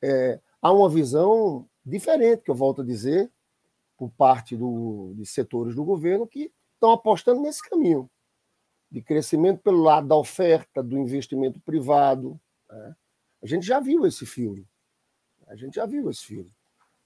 é, 0.00 0.38
há 0.62 0.70
uma 0.70 0.88
visão 0.88 1.68
diferente, 1.84 2.44
que 2.44 2.50
eu 2.52 2.54
volto 2.54 2.82
a 2.82 2.84
dizer, 2.84 3.28
por 3.98 4.08
parte 4.10 4.56
do, 4.56 5.14
de 5.16 5.26
setores 5.26 5.74
do 5.74 5.82
governo 5.82 6.28
que 6.28 6.52
estão 6.76 6.92
apostando 6.92 7.42
nesse 7.42 7.68
caminho 7.68 8.08
de 8.92 9.00
crescimento 9.00 9.62
pelo 9.62 9.82
lado 9.82 10.06
da 10.06 10.14
oferta, 10.14 10.82
do 10.82 10.98
investimento 10.98 11.58
privado. 11.60 12.38
Né? 12.70 12.94
A 13.42 13.46
gente 13.46 13.66
já 13.66 13.80
viu 13.80 14.06
esse 14.06 14.26
filme. 14.26 14.68
A 15.48 15.56
gente 15.56 15.76
já 15.76 15.86
viu 15.86 16.10
esse 16.10 16.22
filme. 16.26 16.52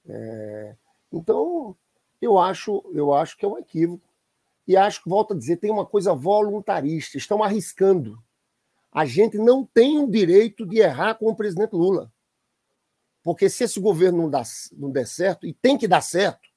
É... 0.04 0.76
Então, 1.12 1.76
eu 2.20 2.38
acho, 2.38 2.84
eu 2.92 3.14
acho 3.14 3.36
que 3.36 3.44
é 3.44 3.48
um 3.48 3.56
equívoco. 3.56 4.04
E 4.66 4.76
acho 4.76 5.00
que, 5.00 5.08
volto 5.08 5.32
a 5.32 5.36
dizer, 5.36 5.58
tem 5.58 5.70
uma 5.70 5.86
coisa 5.86 6.12
voluntarista. 6.12 7.16
Estão 7.16 7.40
arriscando. 7.40 8.20
A 8.90 9.04
gente 9.04 9.38
não 9.38 9.64
tem 9.64 9.96
o 10.00 10.10
direito 10.10 10.66
de 10.66 10.78
errar 10.78 11.14
com 11.14 11.26
o 11.26 11.36
presidente 11.36 11.74
Lula. 11.74 12.12
Porque 13.22 13.48
se 13.48 13.62
esse 13.62 13.78
governo 13.78 14.22
não, 14.22 14.30
dá, 14.30 14.42
não 14.72 14.90
der 14.90 15.06
certo, 15.06 15.46
e 15.46 15.52
tem 15.52 15.78
que 15.78 15.86
dar 15.86 16.00
certo, 16.00 16.48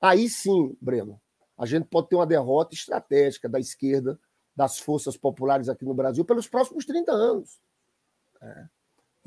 aí 0.00 0.30
sim, 0.30 0.74
Breno, 0.80 1.20
a 1.58 1.66
gente 1.66 1.86
pode 1.88 2.08
ter 2.08 2.16
uma 2.16 2.26
derrota 2.26 2.74
estratégica 2.74 3.48
da 3.48 3.60
esquerda 3.60 4.18
das 4.56 4.78
forças 4.78 5.16
populares 5.16 5.68
aqui 5.68 5.84
no 5.84 5.92
Brasil 5.92 6.24
pelos 6.24 6.48
próximos 6.48 6.86
30 6.86 7.12
anos. 7.12 7.60
É. 8.40 8.66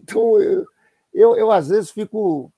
Então, 0.01 0.41
eu, 0.41 0.65
eu, 1.13 1.35
eu, 1.35 1.51
às 1.51 1.69
vezes 1.69 1.91
fico 1.91 2.51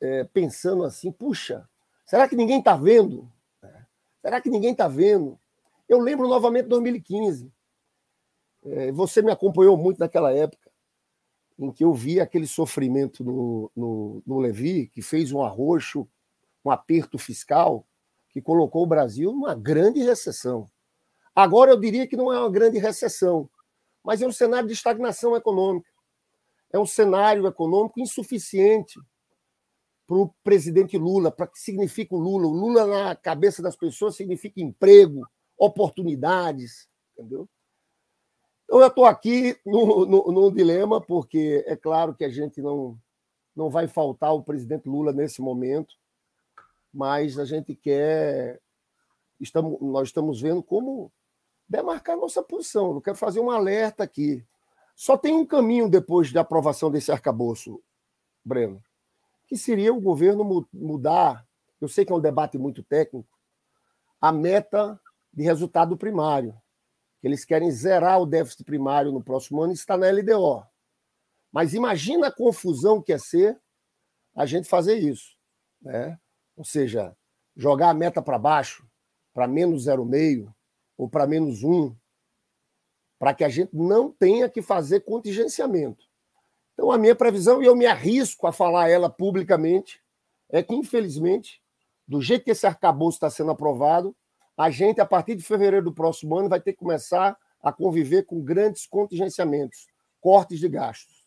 é, 0.00 0.24
pensando 0.24 0.84
assim: 0.84 1.10
puxa, 1.10 1.68
será 2.04 2.28
que 2.28 2.36
ninguém 2.36 2.60
está 2.60 2.76
vendo? 2.76 3.30
É. 3.62 3.82
Será 4.22 4.40
que 4.40 4.50
ninguém 4.50 4.72
está 4.72 4.86
vendo? 4.86 5.38
Eu 5.88 5.98
lembro 5.98 6.28
novamente 6.28 6.66
2015. 6.66 7.52
É, 8.64 8.92
você 8.92 9.22
me 9.22 9.30
acompanhou 9.30 9.76
muito 9.76 9.98
naquela 9.98 10.32
época, 10.32 10.70
em 11.58 11.72
que 11.72 11.84
eu 11.84 11.92
vi 11.92 12.20
aquele 12.20 12.46
sofrimento 12.46 13.24
no, 13.24 13.70
no, 13.74 14.22
no 14.26 14.38
Levi, 14.38 14.88
que 14.88 15.00
fez 15.00 15.32
um 15.32 15.42
arroxo, 15.42 16.06
um 16.64 16.70
aperto 16.70 17.18
fiscal, 17.18 17.86
que 18.28 18.42
colocou 18.42 18.82
o 18.82 18.86
Brasil 18.86 19.32
numa 19.32 19.54
grande 19.54 20.02
recessão. 20.02 20.68
Agora 21.36 21.70
eu 21.70 21.78
diria 21.78 22.06
que 22.06 22.16
não 22.16 22.32
é 22.32 22.40
uma 22.40 22.50
grande 22.50 22.78
recessão, 22.78 23.46
mas 24.02 24.22
é 24.22 24.26
um 24.26 24.32
cenário 24.32 24.66
de 24.66 24.72
estagnação 24.72 25.36
econômica. 25.36 25.90
É 26.72 26.78
um 26.78 26.86
cenário 26.86 27.46
econômico 27.46 28.00
insuficiente 28.00 28.98
para 30.06 30.16
o 30.16 30.32
presidente 30.42 30.96
Lula, 30.96 31.30
para 31.30 31.46
que 31.46 31.58
significa 31.58 32.14
o 32.14 32.18
Lula. 32.18 32.46
O 32.46 32.52
Lula 32.52 32.86
na 32.86 33.14
cabeça 33.14 33.62
das 33.62 33.76
pessoas 33.76 34.16
significa 34.16 34.62
emprego, 34.62 35.28
oportunidades, 35.58 36.88
entendeu? 37.12 37.46
Então 38.64 38.80
eu 38.80 38.86
estou 38.86 39.04
aqui 39.04 39.58
no, 39.64 40.50
dilema, 40.50 41.02
porque 41.02 41.62
é 41.66 41.76
claro 41.76 42.14
que 42.14 42.24
a 42.24 42.30
gente 42.30 42.62
não, 42.62 42.98
não 43.54 43.68
vai 43.68 43.86
faltar 43.86 44.34
o 44.34 44.42
presidente 44.42 44.88
Lula 44.88 45.12
nesse 45.12 45.42
momento, 45.42 45.94
mas 46.92 47.38
a 47.38 47.44
gente 47.44 47.74
quer. 47.74 48.58
Estamos, 49.38 49.78
nós 49.82 50.08
estamos 50.08 50.40
vendo 50.40 50.62
como 50.62 51.12
demarcar 51.68 52.16
nossa 52.16 52.42
posição. 52.42 52.94
Eu 52.94 53.00
quero 53.00 53.16
fazer 53.16 53.40
um 53.40 53.50
alerta 53.50 54.04
aqui. 54.04 54.44
Só 54.94 55.16
tem 55.16 55.34
um 55.34 55.44
caminho 55.44 55.88
depois 55.88 56.32
da 56.32 56.40
aprovação 56.40 56.90
desse 56.90 57.12
arcabouço, 57.12 57.82
Breno, 58.44 58.82
que 59.46 59.56
seria 59.56 59.92
o 59.92 60.00
governo 60.00 60.66
mudar, 60.72 61.46
eu 61.80 61.88
sei 61.88 62.04
que 62.04 62.12
é 62.12 62.16
um 62.16 62.20
debate 62.20 62.56
muito 62.56 62.82
técnico, 62.82 63.28
a 64.20 64.32
meta 64.32 64.98
de 65.32 65.42
resultado 65.42 65.96
primário. 65.96 66.56
Eles 67.22 67.44
querem 67.44 67.70
zerar 67.70 68.20
o 68.20 68.26
déficit 68.26 68.64
primário 68.64 69.12
no 69.12 69.22
próximo 69.22 69.62
ano 69.62 69.72
e 69.72 69.74
está 69.74 69.96
na 69.96 70.08
LDO. 70.10 70.64
Mas 71.52 71.74
imagina 71.74 72.28
a 72.28 72.32
confusão 72.32 73.02
que 73.02 73.12
é 73.12 73.18
ser 73.18 73.60
a 74.34 74.46
gente 74.46 74.68
fazer 74.68 74.96
isso. 74.96 75.36
Né? 75.82 76.18
Ou 76.56 76.64
seja, 76.64 77.14
jogar 77.54 77.90
a 77.90 77.94
meta 77.94 78.22
para 78.22 78.38
baixo, 78.38 78.86
para 79.34 79.46
menos 79.46 79.86
0,5 79.86 80.55
ou 80.96 81.08
para 81.08 81.26
menos 81.26 81.62
1, 81.62 81.94
para 83.18 83.34
que 83.34 83.44
a 83.44 83.48
gente 83.48 83.74
não 83.74 84.10
tenha 84.10 84.48
que 84.48 84.62
fazer 84.62 85.00
contingenciamento. 85.00 86.04
Então, 86.74 86.90
a 86.90 86.98
minha 86.98 87.14
previsão, 87.14 87.62
e 87.62 87.66
eu 87.66 87.74
me 87.74 87.86
arrisco 87.86 88.46
a 88.46 88.52
falar 88.52 88.88
ela 88.88 89.08
publicamente, 89.08 90.02
é 90.50 90.62
que, 90.62 90.74
infelizmente, 90.74 91.62
do 92.06 92.20
jeito 92.20 92.44
que 92.44 92.50
esse 92.50 92.66
arcabouço 92.66 93.16
está 93.16 93.30
sendo 93.30 93.50
aprovado, 93.50 94.14
a 94.56 94.70
gente, 94.70 95.00
a 95.00 95.06
partir 95.06 95.34
de 95.34 95.42
fevereiro 95.42 95.86
do 95.86 95.94
próximo 95.94 96.36
ano, 96.36 96.48
vai 96.48 96.60
ter 96.60 96.72
que 96.72 96.78
começar 96.78 97.36
a 97.62 97.72
conviver 97.72 98.24
com 98.24 98.42
grandes 98.42 98.86
contingenciamentos, 98.86 99.86
cortes 100.20 100.58
de 100.58 100.68
gastos. 100.68 101.26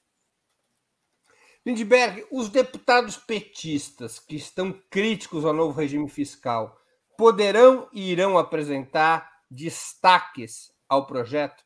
Lindbergh, 1.65 2.25
os 2.31 2.49
deputados 2.49 3.17
petistas 3.17 4.17
que 4.19 4.35
estão 4.35 4.71
críticos 4.89 5.43
ao 5.45 5.53
novo 5.53 5.77
regime 5.77 6.07
fiscal 6.07 6.79
poderão 7.17 7.89
e 7.91 8.11
irão 8.11 8.37
apresentar 8.37 9.38
destaques 9.49 10.71
ao 10.87 11.05
projeto? 11.05 11.63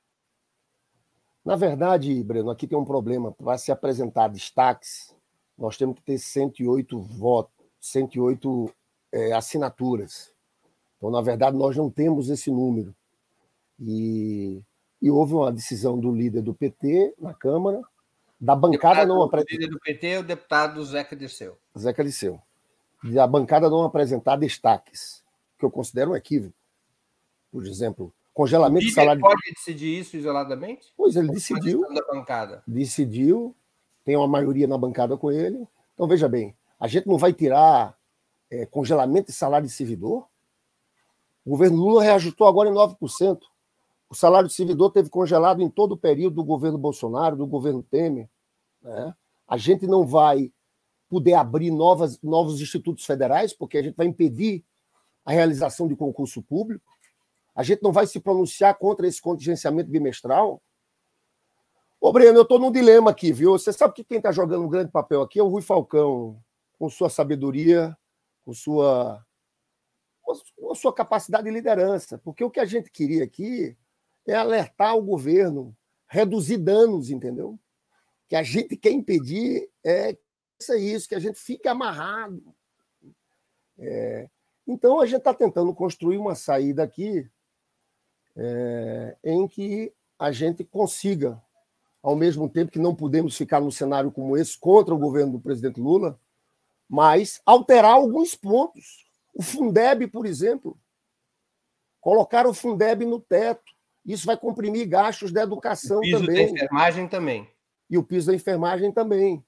Na 1.44 1.56
verdade, 1.56 2.24
Breno, 2.24 2.50
aqui 2.50 2.66
tem 2.66 2.78
um 2.78 2.86
problema. 2.86 3.32
Para 3.32 3.58
se 3.58 3.72
apresentar 3.72 4.30
destaques, 4.30 5.14
nós 5.58 5.78
temos 5.78 5.96
que 5.96 6.02
ter 6.02 6.18
108 6.18 7.00
votos, 7.02 7.54
108 7.80 8.74
é, 9.12 9.34
assinaturas. 9.34 10.34
Então, 10.98 11.12
na 11.12 11.22
verdade, 11.22 11.58
nós 11.58 11.76
não 11.76 11.90
temos 11.90 12.30
esse 12.30 12.50
número. 12.50 12.96
E, 13.80 14.62
e 15.02 15.12
houve 15.12 15.34
uma 15.34 15.52
decisão 15.52 16.00
do 16.00 16.14
líder 16.14 16.42
do 16.42 16.54
PT 16.54 17.14
na 17.20 17.34
Câmara, 17.34 17.82
da 18.40 18.56
bancada 18.56 19.06
não 19.06 19.22
apresentar. 19.22 19.54
O 19.54 19.60
líder 19.60 19.72
do 19.72 19.80
PT 19.80 20.08
é 20.08 20.20
o 20.20 20.24
deputado 20.24 20.84
Zeca 20.86 21.16
Dirceu. 21.16 21.58
Zeca 21.78 22.04
Dirceu. 22.04 22.42
Da 23.04 23.28
bancada 23.28 23.70
não 23.70 23.84
apresentar 23.84 24.38
destaques, 24.38 25.22
que 25.60 25.66
eu 25.66 25.72
considero 25.72 26.12
um 26.12 26.16
equívoco. 26.16 26.56
Por 27.54 27.68
exemplo, 27.68 28.12
congelamento 28.34 28.88
de 28.88 28.92
salário. 28.92 29.22
pode 29.22 29.40
decidir 29.54 30.00
isso 30.00 30.18
isoladamente? 30.18 30.92
Pois 30.98 31.16
ele 31.16 31.30
decidiu. 31.30 31.82
Da 31.94 32.04
bancada. 32.12 32.64
Decidiu, 32.66 33.56
tem 34.04 34.18
uma 34.18 34.28
maioria 34.28 34.68
na 34.68 34.76
bancada 34.76 35.16
com 35.16 35.32
ele. 35.32 35.68
Então, 35.94 36.08
veja 36.08 36.28
bem, 36.28 36.56
a 36.80 36.88
gente 36.88 37.08
não 37.08 37.16
vai 37.16 37.32
tirar 37.32 37.96
é, 38.50 38.66
congelamento 38.66 39.28
de 39.28 39.34
salário 39.34 39.68
de 39.68 39.72
servidor? 39.72 40.28
O 41.46 41.52
governo 41.52 41.78
Lula 41.78 42.02
reajustou 42.02 42.48
agora 42.48 42.70
em 42.70 42.74
9%. 42.74 43.40
O 44.10 44.16
salário 44.16 44.50
de 44.50 44.56
servidor 44.56 44.90
teve 44.90 45.12
congelado 45.12 45.62
em 45.62 45.70
todo 45.70 45.92
o 45.92 45.98
período 45.98 46.38
do 46.38 46.44
governo 46.44 46.80
Bolsonaro, 46.80 47.36
do 47.36 47.46
governo 47.46 47.84
Temer. 47.84 48.28
Né? 48.82 49.14
A 49.48 49.58
gente 49.58 49.86
não 49.86 50.08
vai 50.08 50.52
poder 51.08 51.36
abrir 51.36 51.70
novas, 51.70 52.20
novos 52.24 52.60
institutos 52.60 53.06
federais, 53.06 53.54
porque 53.54 53.78
a 53.78 53.84
gente 53.84 53.96
vai 53.96 54.08
impedir 54.08 54.66
a 55.24 55.32
realização 55.32 55.88
de 55.88 55.96
concurso 55.96 56.42
público. 56.42 56.84
A 57.56 57.62
gente 57.62 57.84
não 57.84 57.92
vai 57.92 58.08
se 58.08 58.20
pronunciar 58.20 58.78
contra 58.78 59.08
esse 59.08 59.22
contingenciamento 59.22 59.90
bimestral? 59.90 60.62
Ô, 62.00 62.12
Breno, 62.12 62.38
eu 62.38 62.44
estou 62.44 62.60
num 62.60 62.72
dilema 62.72 63.12
aqui, 63.12 63.32
viu? 63.32 63.52
Você 63.52 63.72
sabe 63.72 63.94
que 63.94 64.04
quem 64.04 64.18
está 64.18 64.32
jogando 64.32 64.66
um 64.66 64.70
grande 64.70 64.92
papel 64.92 65.22
aqui 65.22 65.40
é 65.40 65.44
o 65.44 65.48
Rui 65.48 65.62
Falcão, 65.62 66.42
com 66.78 66.90
sua 66.90 67.10
sabedoria, 67.10 67.96
com 68.44 68.54
sua, 68.54 69.26
com 70.22 70.76
sua 70.76 70.94
capacidade 70.94 71.46
de 71.46 71.52
liderança. 71.52 72.18
Porque 72.18 72.44
o 72.44 72.50
que 72.50 72.60
a 72.60 72.66
gente 72.66 72.92
queria 72.92 73.24
aqui 73.24 73.78
é 74.28 74.34
alertar 74.34 74.98
o 74.98 75.04
governo, 75.04 75.76
reduzir 76.08 76.58
danos, 76.58 77.10
entendeu? 77.10 77.58
Que 78.28 78.36
a 78.36 78.44
gente 78.44 78.76
quer 78.76 78.92
impedir 78.92 79.70
é 79.86 80.18
isso, 80.78 81.08
que 81.08 81.16
a 81.16 81.20
gente 81.20 81.40
fique 81.40 81.68
amarrado. 81.68 82.42
É, 83.78 84.30
então, 84.66 85.00
a 85.00 85.06
gente 85.06 85.20
está 85.20 85.34
tentando 85.34 85.74
construir 85.74 86.18
uma 86.18 86.36
saída 86.36 86.84
aqui 86.84 87.30
é, 88.36 89.18
em 89.24 89.48
que 89.48 89.94
a 90.18 90.32
gente 90.32 90.64
consiga, 90.64 91.42
ao 92.02 92.16
mesmo 92.16 92.50
tempo 92.50 92.72
que 92.72 92.80
não 92.80 92.96
podemos 92.96 93.36
ficar 93.36 93.60
num 93.62 93.72
cenário 93.72 94.12
como 94.12 94.38
esse 94.38 94.58
contra 94.58 94.94
o 94.94 94.98
governo 94.98 95.34
do 95.34 95.40
presidente 95.40 95.80
Lula, 95.80 96.20
mas 96.90 97.42
alterar 97.46 97.94
alguns 97.94 98.36
pontos. 98.36 99.06
O 99.34 99.42
Fundeb, 99.42 100.08
por 100.08 100.26
exemplo, 100.26 100.78
colocar 102.00 102.46
o 102.46 102.54
Fundeb 102.54 103.06
no 103.06 103.20
teto. 103.20 103.72
Isso 104.06 104.26
vai 104.26 104.38
comprimir 104.38 104.88
gastos 104.88 105.32
da 105.32 105.44
educação 105.44 106.02
também. 106.02 106.16
O 106.16 106.20
piso 106.20 106.26
também. 106.26 106.46
da 106.46 106.52
enfermagem 106.52 107.08
também. 107.08 107.50
E 107.90 107.98
o 107.98 108.04
piso 108.04 108.28
da 108.28 108.36
enfermagem 108.36 108.92
também. 108.92 109.44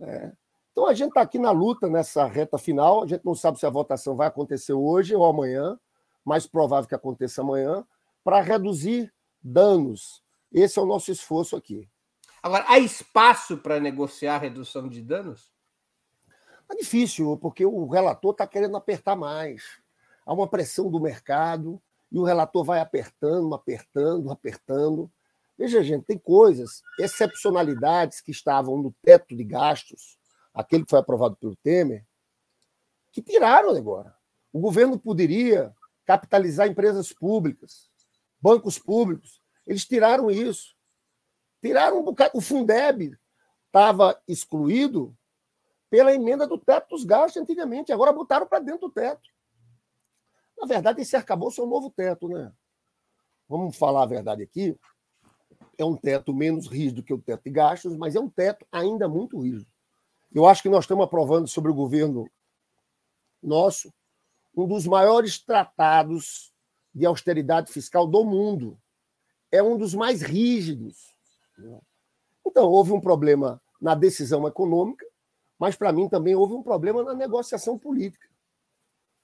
É. 0.00 0.32
Então 0.72 0.86
a 0.88 0.94
gente 0.94 1.10
está 1.10 1.20
aqui 1.20 1.38
na 1.38 1.52
luta 1.52 1.88
nessa 1.88 2.26
reta 2.26 2.58
final. 2.58 3.04
A 3.04 3.06
gente 3.06 3.24
não 3.24 3.34
sabe 3.34 3.58
se 3.58 3.64
a 3.64 3.70
votação 3.70 4.16
vai 4.16 4.26
acontecer 4.26 4.72
hoje 4.72 5.14
ou 5.14 5.24
amanhã, 5.24 5.78
mais 6.24 6.46
provável 6.46 6.88
que 6.88 6.94
aconteça 6.94 7.42
amanhã 7.42 7.86
para 8.24 8.40
reduzir 8.40 9.12
danos. 9.42 10.22
Esse 10.50 10.78
é 10.78 10.82
o 10.82 10.86
nosso 10.86 11.12
esforço 11.12 11.54
aqui. 11.54 11.88
Agora, 12.42 12.64
há 12.68 12.78
espaço 12.78 13.58
para 13.58 13.78
negociar 13.78 14.36
a 14.36 14.38
redução 14.38 14.88
de 14.88 15.00
danos? 15.00 15.52
É 16.70 16.74
difícil, 16.76 17.36
porque 17.36 17.64
o 17.64 17.86
relator 17.86 18.32
está 18.32 18.46
querendo 18.46 18.76
apertar 18.76 19.14
mais. 19.14 19.62
Há 20.24 20.32
uma 20.32 20.48
pressão 20.48 20.90
do 20.90 21.00
mercado 21.00 21.80
e 22.10 22.18
o 22.18 22.24
relator 22.24 22.64
vai 22.64 22.80
apertando, 22.80 23.54
apertando, 23.54 24.30
apertando. 24.30 25.10
Veja, 25.56 25.82
gente, 25.82 26.04
tem 26.04 26.18
coisas, 26.18 26.82
excepcionalidades 26.98 28.20
que 28.20 28.30
estavam 28.30 28.76
no 28.78 28.92
teto 29.02 29.36
de 29.36 29.44
gastos, 29.44 30.18
aquele 30.52 30.84
que 30.84 30.90
foi 30.90 30.98
aprovado 30.98 31.36
pelo 31.36 31.56
Temer, 31.56 32.04
que 33.12 33.22
tiraram 33.22 33.70
agora. 33.70 34.14
O 34.52 34.60
governo 34.60 34.98
poderia 34.98 35.74
capitalizar 36.04 36.66
empresas 36.66 37.12
públicas, 37.12 37.90
bancos 38.44 38.78
públicos. 38.78 39.40
Eles 39.66 39.86
tiraram 39.86 40.30
isso. 40.30 40.76
Tiraram 41.62 42.00
um 42.00 42.02
bocado. 42.02 42.36
O 42.36 42.42
Fundeb 42.42 43.16
estava 43.66 44.20
excluído 44.28 45.16
pela 45.88 46.12
emenda 46.12 46.46
do 46.46 46.58
teto 46.58 46.90
dos 46.90 47.04
gastos 47.04 47.40
antigamente. 47.40 47.90
Agora 47.90 48.12
botaram 48.12 48.46
para 48.46 48.58
dentro 48.58 48.88
do 48.88 48.92
teto. 48.92 49.30
Na 50.58 50.66
verdade, 50.66 51.00
esse 51.00 51.16
arcabouço 51.16 51.62
é 51.62 51.64
um 51.64 51.68
novo 51.68 51.90
teto, 51.90 52.28
né? 52.28 52.52
Vamos 53.48 53.76
falar 53.78 54.02
a 54.02 54.06
verdade 54.06 54.42
aqui. 54.42 54.78
É 55.78 55.84
um 55.84 55.96
teto 55.96 56.34
menos 56.34 56.66
rígido 56.66 57.02
que 57.02 57.14
o 57.14 57.20
teto 57.20 57.44
de 57.44 57.50
gastos, 57.50 57.96
mas 57.96 58.14
é 58.14 58.20
um 58.20 58.28
teto 58.28 58.66
ainda 58.70 59.08
muito 59.08 59.40
rígido. 59.40 59.66
Eu 60.34 60.46
acho 60.46 60.62
que 60.62 60.68
nós 60.68 60.84
estamos 60.84 61.04
aprovando 61.04 61.48
sobre 61.48 61.70
o 61.70 61.74
governo 61.74 62.30
nosso 63.42 63.92
um 64.54 64.68
dos 64.68 64.86
maiores 64.86 65.38
tratados 65.38 66.53
de 66.94 67.04
austeridade 67.04 67.72
fiscal 67.72 68.06
do 68.06 68.24
mundo. 68.24 68.78
É 69.50 69.62
um 69.62 69.76
dos 69.76 69.94
mais 69.94 70.22
rígidos. 70.22 71.14
Então, 72.46 72.68
houve 72.68 72.92
um 72.92 73.00
problema 73.00 73.60
na 73.80 73.94
decisão 73.94 74.46
econômica, 74.46 75.06
mas 75.58 75.76
para 75.76 75.92
mim 75.92 76.08
também 76.08 76.34
houve 76.34 76.54
um 76.54 76.62
problema 76.62 77.02
na 77.02 77.14
negociação 77.14 77.78
política. 77.78 78.28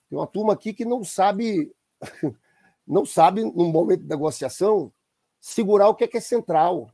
Tem 0.09 0.18
uma 0.18 0.26
turma 0.26 0.52
aqui 0.52 0.72
que 0.72 0.85
não 0.85 1.04
sabe, 1.04 1.72
não 2.87 3.06
sabe, 3.06 3.44
num 3.44 3.70
momento 3.70 4.02
de 4.02 4.09
negociação, 4.09 4.92
segurar 5.40 5.88
o 5.88 5.94
que 5.94 6.04
é, 6.04 6.09
que 6.09 6.16
é 6.16 6.20
central, 6.20 6.90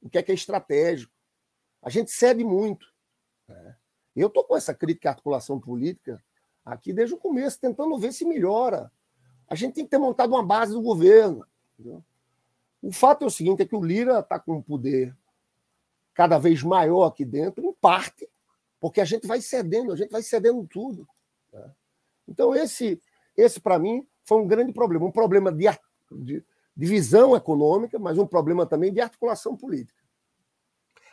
o 0.00 0.08
que 0.08 0.18
é, 0.18 0.22
que 0.22 0.32
é 0.32 0.34
estratégico. 0.34 1.12
A 1.82 1.90
gente 1.90 2.10
cede 2.10 2.42
muito. 2.42 2.86
Né? 3.46 3.76
Eu 4.16 4.28
estou 4.28 4.44
com 4.44 4.56
essa 4.56 4.74
crítica 4.74 5.10
à 5.10 5.12
articulação 5.12 5.60
política 5.60 6.22
aqui 6.64 6.92
desde 6.92 7.14
o 7.14 7.18
começo, 7.18 7.60
tentando 7.60 7.98
ver 7.98 8.12
se 8.12 8.24
melhora. 8.24 8.90
A 9.48 9.54
gente 9.54 9.74
tem 9.74 9.84
que 9.84 9.90
ter 9.90 9.98
montado 9.98 10.30
uma 10.30 10.42
base 10.42 10.72
do 10.72 10.82
governo. 10.82 11.46
Entendeu? 11.78 12.02
O 12.82 12.92
fato 12.92 13.24
é 13.24 13.26
o 13.26 13.30
seguinte: 13.30 13.62
é 13.62 13.66
que 13.66 13.76
o 13.76 13.84
Lira 13.84 14.20
está 14.20 14.38
com 14.38 14.56
um 14.56 14.62
poder 14.62 15.16
cada 16.12 16.38
vez 16.38 16.62
maior 16.62 17.06
aqui 17.06 17.24
dentro, 17.24 17.64
em 17.64 17.72
parte, 17.72 18.28
porque 18.80 19.00
a 19.00 19.04
gente 19.04 19.26
vai 19.26 19.40
cedendo, 19.40 19.92
a 19.92 19.96
gente 19.96 20.10
vai 20.10 20.22
cedendo 20.22 20.64
tudo. 20.66 21.08
Né? 21.52 21.70
Então, 22.28 22.54
esse, 22.54 23.00
esse 23.36 23.60
para 23.60 23.78
mim, 23.78 24.06
foi 24.24 24.40
um 24.40 24.46
grande 24.46 24.72
problema. 24.72 25.04
Um 25.06 25.10
problema 25.10 25.50
de, 25.50 25.66
de, 26.10 26.44
de 26.76 26.86
visão 26.86 27.34
econômica, 27.34 27.98
mas 27.98 28.18
um 28.18 28.26
problema 28.26 28.64
também 28.64 28.92
de 28.92 29.00
articulação 29.00 29.56
política. 29.56 30.02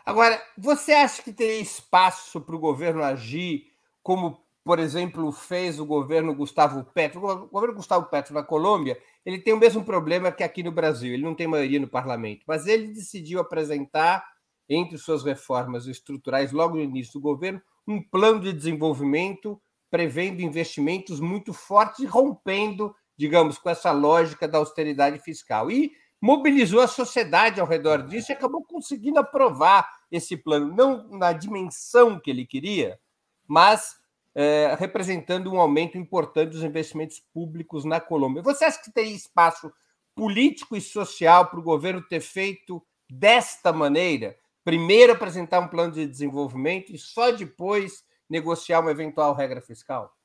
Agora, 0.06 0.42
você 0.58 0.94
acha 0.94 1.22
que 1.22 1.32
teria 1.32 1.60
espaço 1.60 2.42
para 2.42 2.56
o 2.56 2.60
governo 2.60 3.04
agir 3.04 3.72
como 4.02 4.44
por 4.64 4.80
exemplo, 4.80 5.32
fez 5.32 5.80
o 5.80 5.86
governo 5.86 6.36
Gustavo 6.36 6.84
Petro. 6.84 7.26
O 7.26 7.48
governo 7.48 7.76
Gustavo 7.76 8.06
Petro 8.08 8.34
na 8.34 8.44
Colômbia, 8.44 8.98
ele 9.26 9.40
tem 9.40 9.54
o 9.54 9.60
mesmo 9.60 9.84
problema 9.84 10.32
que 10.32 10.44
aqui 10.44 10.62
no 10.62 10.72
Brasil, 10.72 11.14
ele 11.14 11.24
não 11.24 11.34
tem 11.34 11.48
maioria 11.48 11.80
no 11.80 11.88
parlamento, 11.88 12.44
mas 12.48 12.68
ele 12.68 12.88
decidiu 12.88 13.40
apresentar, 13.40 14.24
entre 14.70 14.98
suas 14.98 15.24
reformas 15.24 15.88
estruturais, 15.88 16.52
logo 16.52 16.76
no 16.76 16.82
início 16.82 17.14
do 17.14 17.22
governo, 17.22 17.62
um 17.88 18.02
plano 18.02 18.40
de 18.40 18.54
desenvolvimento 18.54 19.60
prevendo 19.90 20.42
investimentos 20.42 21.20
muito 21.20 21.52
fortes 21.54 22.00
e 22.00 22.06
rompendo, 22.06 22.96
digamos, 23.18 23.58
com 23.58 23.70
essa 23.70 23.92
lógica 23.92 24.48
da 24.48 24.60
austeridade 24.60 25.20
fiscal. 25.20 25.70
E 25.70 25.92
mobilizou 26.22 26.80
a 26.80 26.88
sociedade 26.88 27.60
ao 27.60 27.68
redor 27.68 28.04
disso 28.04 28.32
e 28.32 28.34
acabou 28.34 28.64
conseguindo 28.64 29.20
aprovar 29.20 29.90
esse 30.12 30.38
plano, 30.38 30.74
não 30.74 31.10
na 31.18 31.34
dimensão 31.34 32.20
que 32.20 32.30
ele 32.30 32.46
queria, 32.46 33.00
mas 33.48 34.01
é, 34.34 34.76
representando 34.80 35.52
um 35.52 35.60
aumento 35.60 35.98
importante 35.98 36.52
dos 36.52 36.64
investimentos 36.64 37.20
públicos 37.34 37.84
na 37.84 38.00
Colômbia. 38.00 38.42
Você 38.42 38.66
acha 38.66 38.82
que 38.82 38.92
tem 38.92 39.14
espaço 39.14 39.72
político 40.16 40.76
e 40.76 40.82
social 40.82 41.48
para 41.48 41.60
o 41.60 41.64
governo 41.64 42.02
ter 42.02 42.22
feito 42.22 42.82
desta 43.10 43.74
maneira? 43.74 44.38
Primeiro 44.64 45.14
apresentar 45.14 45.60
um 45.60 45.68
plano 45.68 45.94
de 45.94 46.06
desenvolvimento 46.06 46.94
e 46.94 46.98
só 46.98 47.32
depois 47.32 48.04
negociar 48.30 48.80
uma 48.80 48.92
eventual 48.92 49.34
regra 49.34 49.62
fiscal? 49.62 50.16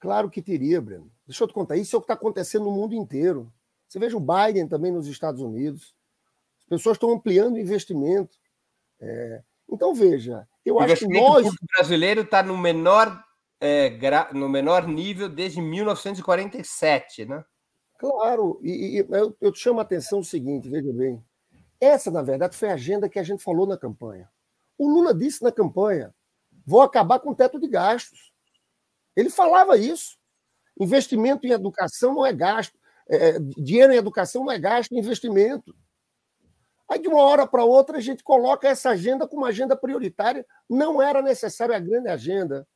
Claro 0.00 0.30
que 0.30 0.42
teria, 0.42 0.80
Breno. 0.80 1.10
Deixa 1.26 1.44
eu 1.44 1.48
te 1.48 1.54
contar. 1.54 1.76
Isso 1.76 1.96
é 1.96 1.98
o 1.98 2.00
que 2.00 2.04
está 2.04 2.14
acontecendo 2.14 2.64
no 2.64 2.70
mundo 2.70 2.94
inteiro. 2.94 3.52
Você 3.88 3.98
veja 3.98 4.16
o 4.16 4.20
Biden 4.20 4.68
também 4.68 4.92
nos 4.92 5.06
Estados 5.06 5.40
Unidos. 5.40 5.94
As 6.60 6.66
pessoas 6.66 6.96
estão 6.96 7.12
ampliando 7.12 7.54
o 7.54 7.58
investimento. 7.58 8.36
É... 9.00 9.42
Então, 9.68 9.94
veja, 9.94 10.46
eu 10.64 10.76
o 10.76 10.80
acho 10.80 11.06
que 11.06 11.08
nós. 11.08 11.46
O 11.46 11.54
brasileiro 11.74 12.22
está 12.22 12.42
no 12.42 12.56
menor, 12.56 13.22
é, 13.64 13.88
gra... 13.88 14.28
no 14.34 14.46
menor 14.46 14.86
nível 14.86 15.26
desde 15.26 15.60
1947, 15.60 17.24
né? 17.24 17.42
Claro, 17.98 18.60
e, 18.62 18.98
e 18.98 19.06
eu, 19.08 19.34
eu 19.40 19.50
te 19.50 19.58
chamo 19.58 19.78
a 19.78 19.82
atenção 19.82 20.18
o 20.18 20.24
seguinte, 20.24 20.68
veja 20.68 20.92
bem. 20.92 21.24
Essa, 21.80 22.10
na 22.10 22.20
verdade, 22.20 22.56
foi 22.56 22.68
a 22.68 22.74
agenda 22.74 23.08
que 23.08 23.18
a 23.18 23.22
gente 23.22 23.42
falou 23.42 23.66
na 23.66 23.78
campanha. 23.78 24.28
O 24.76 24.86
Lula 24.86 25.14
disse 25.14 25.42
na 25.42 25.50
campanha: 25.50 26.14
vou 26.66 26.82
acabar 26.82 27.18
com 27.20 27.30
o 27.30 27.34
teto 27.34 27.58
de 27.58 27.66
gastos. 27.66 28.32
Ele 29.16 29.30
falava 29.30 29.78
isso. 29.78 30.18
Investimento 30.78 31.46
em 31.46 31.50
educação 31.50 32.14
não 32.14 32.26
é 32.26 32.32
gasto. 32.34 32.76
É, 33.08 33.30
é 33.30 33.38
dinheiro 33.38 33.94
em 33.94 33.96
educação 33.96 34.44
não 34.44 34.52
é 34.52 34.58
gasto, 34.58 34.92
é 34.92 34.98
investimento. 34.98 35.74
Aí, 36.90 36.98
de 36.98 37.08
uma 37.08 37.22
hora 37.22 37.46
para 37.46 37.64
outra, 37.64 37.96
a 37.96 38.00
gente 38.00 38.22
coloca 38.22 38.68
essa 38.68 38.90
agenda 38.90 39.26
como 39.26 39.46
agenda 39.46 39.74
prioritária. 39.74 40.44
Não 40.68 41.00
era 41.00 41.22
necessária 41.22 41.74
a 41.74 41.80
grande 41.80 42.08
agenda. 42.08 42.66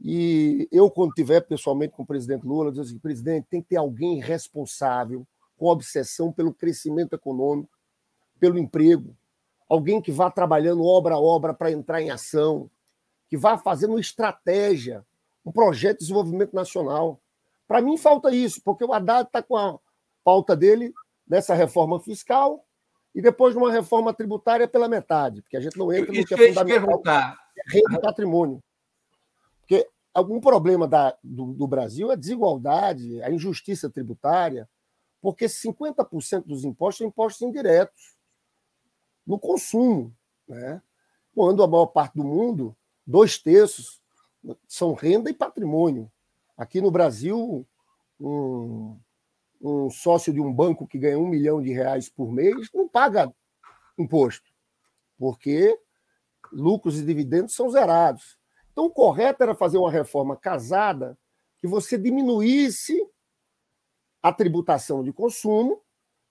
E 0.00 0.68
eu, 0.70 0.90
quando 0.90 1.14
tiver 1.14 1.40
pessoalmente 1.42 1.94
com 1.94 2.02
o 2.02 2.06
presidente 2.06 2.46
Lula, 2.46 2.70
digo 2.70 2.84
assim: 2.84 2.98
presidente, 2.98 3.46
tem 3.48 3.62
que 3.62 3.68
ter 3.68 3.76
alguém 3.76 4.20
responsável, 4.20 5.26
com 5.56 5.66
obsessão 5.66 6.32
pelo 6.32 6.52
crescimento 6.52 7.14
econômico, 7.14 7.70
pelo 8.38 8.58
emprego, 8.58 9.16
alguém 9.68 10.00
que 10.00 10.12
vá 10.12 10.30
trabalhando 10.30 10.84
obra 10.84 11.14
a 11.14 11.20
obra 11.20 11.54
para 11.54 11.70
entrar 11.70 12.02
em 12.02 12.10
ação, 12.10 12.70
que 13.28 13.36
vá 13.36 13.56
fazendo 13.56 13.98
estratégia, 13.98 15.04
um 15.44 15.52
projeto 15.52 15.98
de 15.98 16.00
desenvolvimento 16.00 16.54
nacional. 16.54 17.20
Para 17.66 17.80
mim, 17.80 17.96
falta 17.96 18.30
isso, 18.30 18.60
porque 18.62 18.84
o 18.84 18.92
Haddad 18.92 19.26
está 19.26 19.42
com 19.42 19.56
a 19.56 19.78
pauta 20.22 20.56
dele 20.56 20.92
dessa 21.26 21.54
reforma 21.54 22.00
fiscal 22.00 22.64
e 23.14 23.22
depois 23.22 23.54
de 23.54 23.58
uma 23.58 23.70
reforma 23.70 24.12
tributária 24.12 24.66
pela 24.66 24.88
metade, 24.88 25.40
porque 25.40 25.56
a 25.56 25.60
gente 25.60 25.78
não 25.78 25.92
entra 25.92 26.12
no 26.12 26.26
que 26.26 26.34
é 26.34 26.48
fundamental, 26.48 27.02
é 27.06 27.72
renda 27.72 28.00
patrimônio. 28.00 28.62
Algum 30.14 30.40
problema 30.40 30.86
da, 30.86 31.16
do, 31.22 31.52
do 31.52 31.66
Brasil 31.66 32.10
é 32.10 32.14
a 32.14 32.16
desigualdade, 32.16 33.20
a 33.22 33.30
injustiça 33.30 33.90
tributária, 33.90 34.68
porque 35.20 35.46
50% 35.46 36.44
dos 36.44 36.64
impostos 36.64 36.98
são 36.98 37.08
impostos 37.08 37.42
indiretos 37.42 38.14
no 39.26 39.38
consumo. 39.38 40.14
Né? 40.46 40.80
Quando 41.34 41.62
a 41.62 41.66
maior 41.66 41.86
parte 41.86 42.14
do 42.14 42.22
mundo, 42.22 42.76
dois 43.04 43.38
terços, 43.38 44.00
são 44.68 44.92
renda 44.92 45.30
e 45.30 45.34
patrimônio. 45.34 46.10
Aqui 46.56 46.80
no 46.80 46.90
Brasil, 46.90 47.66
um, 48.20 48.96
um 49.60 49.90
sócio 49.90 50.32
de 50.32 50.40
um 50.40 50.52
banco 50.52 50.86
que 50.86 50.98
ganha 50.98 51.18
um 51.18 51.26
milhão 51.26 51.62
de 51.62 51.72
reais 51.72 52.08
por 52.08 52.30
mês 52.30 52.68
não 52.72 52.88
paga 52.88 53.32
imposto, 53.98 54.48
porque 55.18 55.78
lucros 56.52 57.00
e 57.00 57.04
dividendos 57.04 57.54
são 57.54 57.68
zerados. 57.70 58.38
Então, 58.74 58.86
o 58.86 58.90
correto 58.90 59.40
era 59.40 59.54
fazer 59.54 59.78
uma 59.78 59.90
reforma 59.90 60.36
casada 60.36 61.16
que 61.60 61.68
você 61.68 61.96
diminuísse 61.96 63.00
a 64.20 64.32
tributação 64.32 65.04
de 65.04 65.12
consumo 65.12 65.80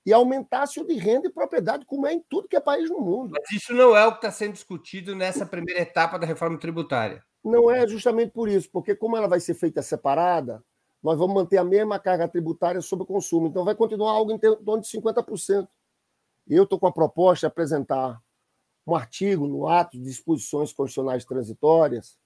e 0.05 0.11
aumentasse 0.11 0.77
o 0.77 0.85
de 0.85 0.95
renda 0.95 1.29
e 1.29 1.31
propriedade, 1.31 1.85
como 1.85 2.05
é 2.05 2.11
em 2.11 2.19
tudo 2.27 2.49
que 2.49 2.57
é 2.57 2.59
país 2.59 2.89
no 2.89 2.99
mundo. 2.99 3.31
Mas 3.31 3.49
isso 3.49 3.73
não 3.73 3.95
é 3.95 4.05
o 4.05 4.11
que 4.11 4.17
está 4.17 4.29
sendo 4.29 4.51
discutido 4.51 5.15
nessa 5.15 5.45
primeira 5.45 5.79
etapa 5.79 6.19
da 6.19 6.27
reforma 6.27 6.59
tributária. 6.59 7.23
Não 7.41 7.71
é 7.71 7.87
justamente 7.87 8.31
por 8.31 8.49
isso, 8.49 8.69
porque 8.69 8.93
como 8.93 9.15
ela 9.15 9.27
vai 9.27 9.39
ser 9.39 9.53
feita 9.53 9.81
separada, 9.81 10.61
nós 11.01 11.17
vamos 11.17 11.33
manter 11.33 11.57
a 11.57 11.63
mesma 11.63 11.97
carga 11.97 12.27
tributária 12.27 12.81
sobre 12.81 13.03
o 13.03 13.07
consumo. 13.07 13.47
Então 13.47 13.63
vai 13.63 13.75
continuar 13.75 14.11
algo 14.11 14.33
em 14.33 14.37
torno 14.37 14.81
de 14.81 14.89
50%. 14.89 15.65
Eu 16.45 16.63
estou 16.63 16.77
com 16.77 16.87
a 16.87 16.91
proposta 16.91 17.47
de 17.47 17.51
apresentar 17.51 18.21
um 18.85 18.93
artigo 18.93 19.47
no 19.47 19.65
ato 19.65 19.97
de 19.97 20.03
disposições 20.03 20.73
constitucionais 20.73 21.23
transitórias 21.23 22.17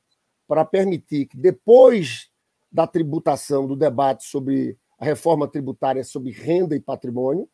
para 0.48 0.64
permitir 0.64 1.28
que, 1.28 1.38
depois 1.38 2.30
da 2.72 2.88
tributação, 2.88 3.68
do 3.68 3.76
debate 3.76 4.26
sobre 4.26 4.78
a 4.98 5.06
reforma 5.06 5.48
tributária 5.48 6.04
sobre 6.04 6.32
renda 6.32 6.76
e 6.76 6.80
patrimônio, 6.80 7.50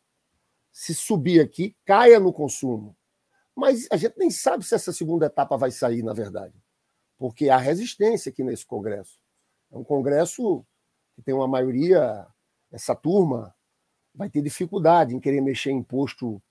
se 0.72 0.94
subir 0.94 1.40
aqui, 1.40 1.76
caia 1.84 2.18
no 2.18 2.32
consumo. 2.32 2.96
Mas 3.54 3.86
a 3.90 3.96
gente 3.96 4.18
nem 4.18 4.30
sabe 4.30 4.64
se 4.64 4.74
essa 4.74 4.92
segunda 4.92 5.26
etapa 5.26 5.56
vai 5.56 5.70
sair, 5.70 6.02
na 6.02 6.12
verdade, 6.12 6.54
porque 7.18 7.48
há 7.48 7.56
resistência 7.56 8.30
aqui 8.30 8.42
nesse 8.42 8.66
Congresso. 8.66 9.20
É 9.70 9.76
um 9.76 9.84
Congresso 9.84 10.64
que 11.14 11.22
tem 11.22 11.34
uma 11.34 11.46
maioria, 11.46 12.26
essa 12.72 12.94
turma 12.94 13.54
vai 14.14 14.28
ter 14.28 14.42
dificuldade 14.42 15.14
em 15.14 15.20
querer 15.20 15.40
mexer 15.40 15.70
em 15.70 15.78
imposto 15.78 16.42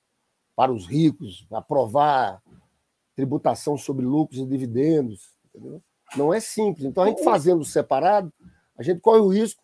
para 0.55 0.71
os 0.71 0.85
ricos, 0.85 1.45
aprovar 1.51 2.41
tributação 3.15 3.77
sobre 3.77 4.05
lucros 4.05 4.39
e 4.39 4.45
dividendos. 4.45 5.35
Entendeu? 5.45 5.83
Não 6.15 6.33
é 6.33 6.39
simples. 6.39 6.85
Então, 6.85 7.03
a 7.03 7.07
gente 7.07 7.23
fazendo 7.23 7.63
separado, 7.65 8.31
a 8.77 8.83
gente 8.83 8.99
corre 8.99 9.19
o 9.19 9.27
risco 9.27 9.61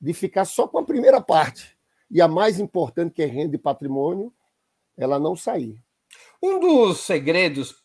de 0.00 0.12
ficar 0.12 0.44
só 0.44 0.66
com 0.66 0.78
a 0.78 0.84
primeira 0.84 1.20
parte 1.20 1.76
e 2.10 2.20
a 2.20 2.28
mais 2.28 2.58
importante, 2.58 3.14
que 3.14 3.22
é 3.22 3.26
renda 3.26 3.56
e 3.56 3.58
patrimônio, 3.58 4.32
ela 4.96 5.18
não 5.18 5.36
sair. 5.36 5.80
Um 6.42 6.58
dos 6.58 7.00
segredos 7.00 7.76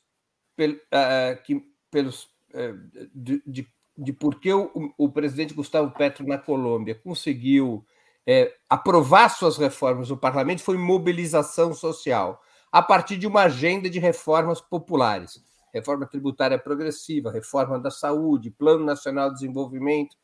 pel, 0.55 0.73
uh, 0.73 1.43
que, 1.43 1.61
pelos, 1.91 2.23
uh, 2.53 3.07
de, 3.13 3.43
de, 3.45 3.67
de 3.97 4.13
por 4.13 4.39
que 4.39 4.53
o, 4.53 4.93
o, 4.97 5.09
presidente 5.09 5.53
Gustavo 5.53 5.91
Petro 5.91 6.25
na 6.25 6.37
Colômbia 6.37 6.95
conseguiu 6.95 7.85
uh, 8.27 8.53
aprovar 8.69 9.29
suas 9.29 9.57
reformas 9.57 10.09
no 10.09 10.17
parlamento 10.17 10.61
foi 10.61 10.77
mobilização 10.77 11.73
social, 11.73 12.41
a 12.71 12.81
partir 12.81 13.17
de 13.17 13.27
uma 13.27 13.43
agenda 13.43 13.89
de 13.89 13.99
reformas 13.99 14.61
populares. 14.61 15.43
Reforma 15.73 16.05
tributária 16.05 16.59
progressiva, 16.59 17.31
reforma 17.31 17.79
da 17.79 17.89
saúde, 17.89 18.51
Plano 18.51 18.85
Nacional 18.85 19.29
de 19.29 19.35
Desenvolvimento. 19.35 20.15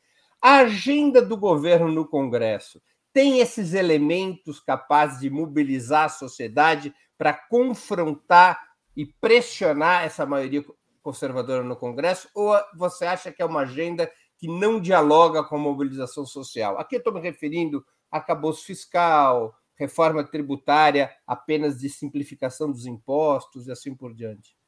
A 0.42 0.60
agenda 0.60 1.22
do 1.22 1.36
governo 1.36 1.92
no 1.92 2.08
Congresso 2.08 2.82
tem 3.12 3.40
esses 3.40 3.74
elementos 3.74 4.60
capazes 4.60 5.20
de 5.20 5.30
mobilizar 5.30 6.06
a 6.06 6.10
sociedade 6.10 6.94
para 7.18 7.34
confrontar 7.34 8.62
e 8.96 9.06
pressionar 9.06 10.04
essa 10.04 10.26
maioria 10.26 10.64
conservadora 11.02 11.64
no 11.64 11.76
Congresso? 11.76 12.30
Ou 12.36 12.56
você 12.76 13.06
acha 13.06 13.32
que 13.32 13.42
é 13.42 13.46
uma 13.46 13.62
agenda 13.62 14.10
que 14.38 14.48
não 14.48 14.80
dialoga 14.80 15.44
com 15.44 15.56
a 15.56 15.60
mobilização 15.60 16.26
social? 16.26 16.78
Aqui 16.78 16.96
eu 16.96 17.00
estou 17.00 17.14
me 17.14 17.20
referindo 17.20 17.84
a 18.12 18.22
cabouço 18.22 18.64
fiscal, 18.64 19.56
reforma 19.76 20.24
tributária 20.24 21.12
apenas 21.26 21.80
de 21.80 21.90
simplificação 21.90 22.72
dos 22.72 22.86
impostos 22.86 23.68
e 23.68 23.72
assim 23.72 23.96
por 23.96 24.14
diante. 24.14 24.59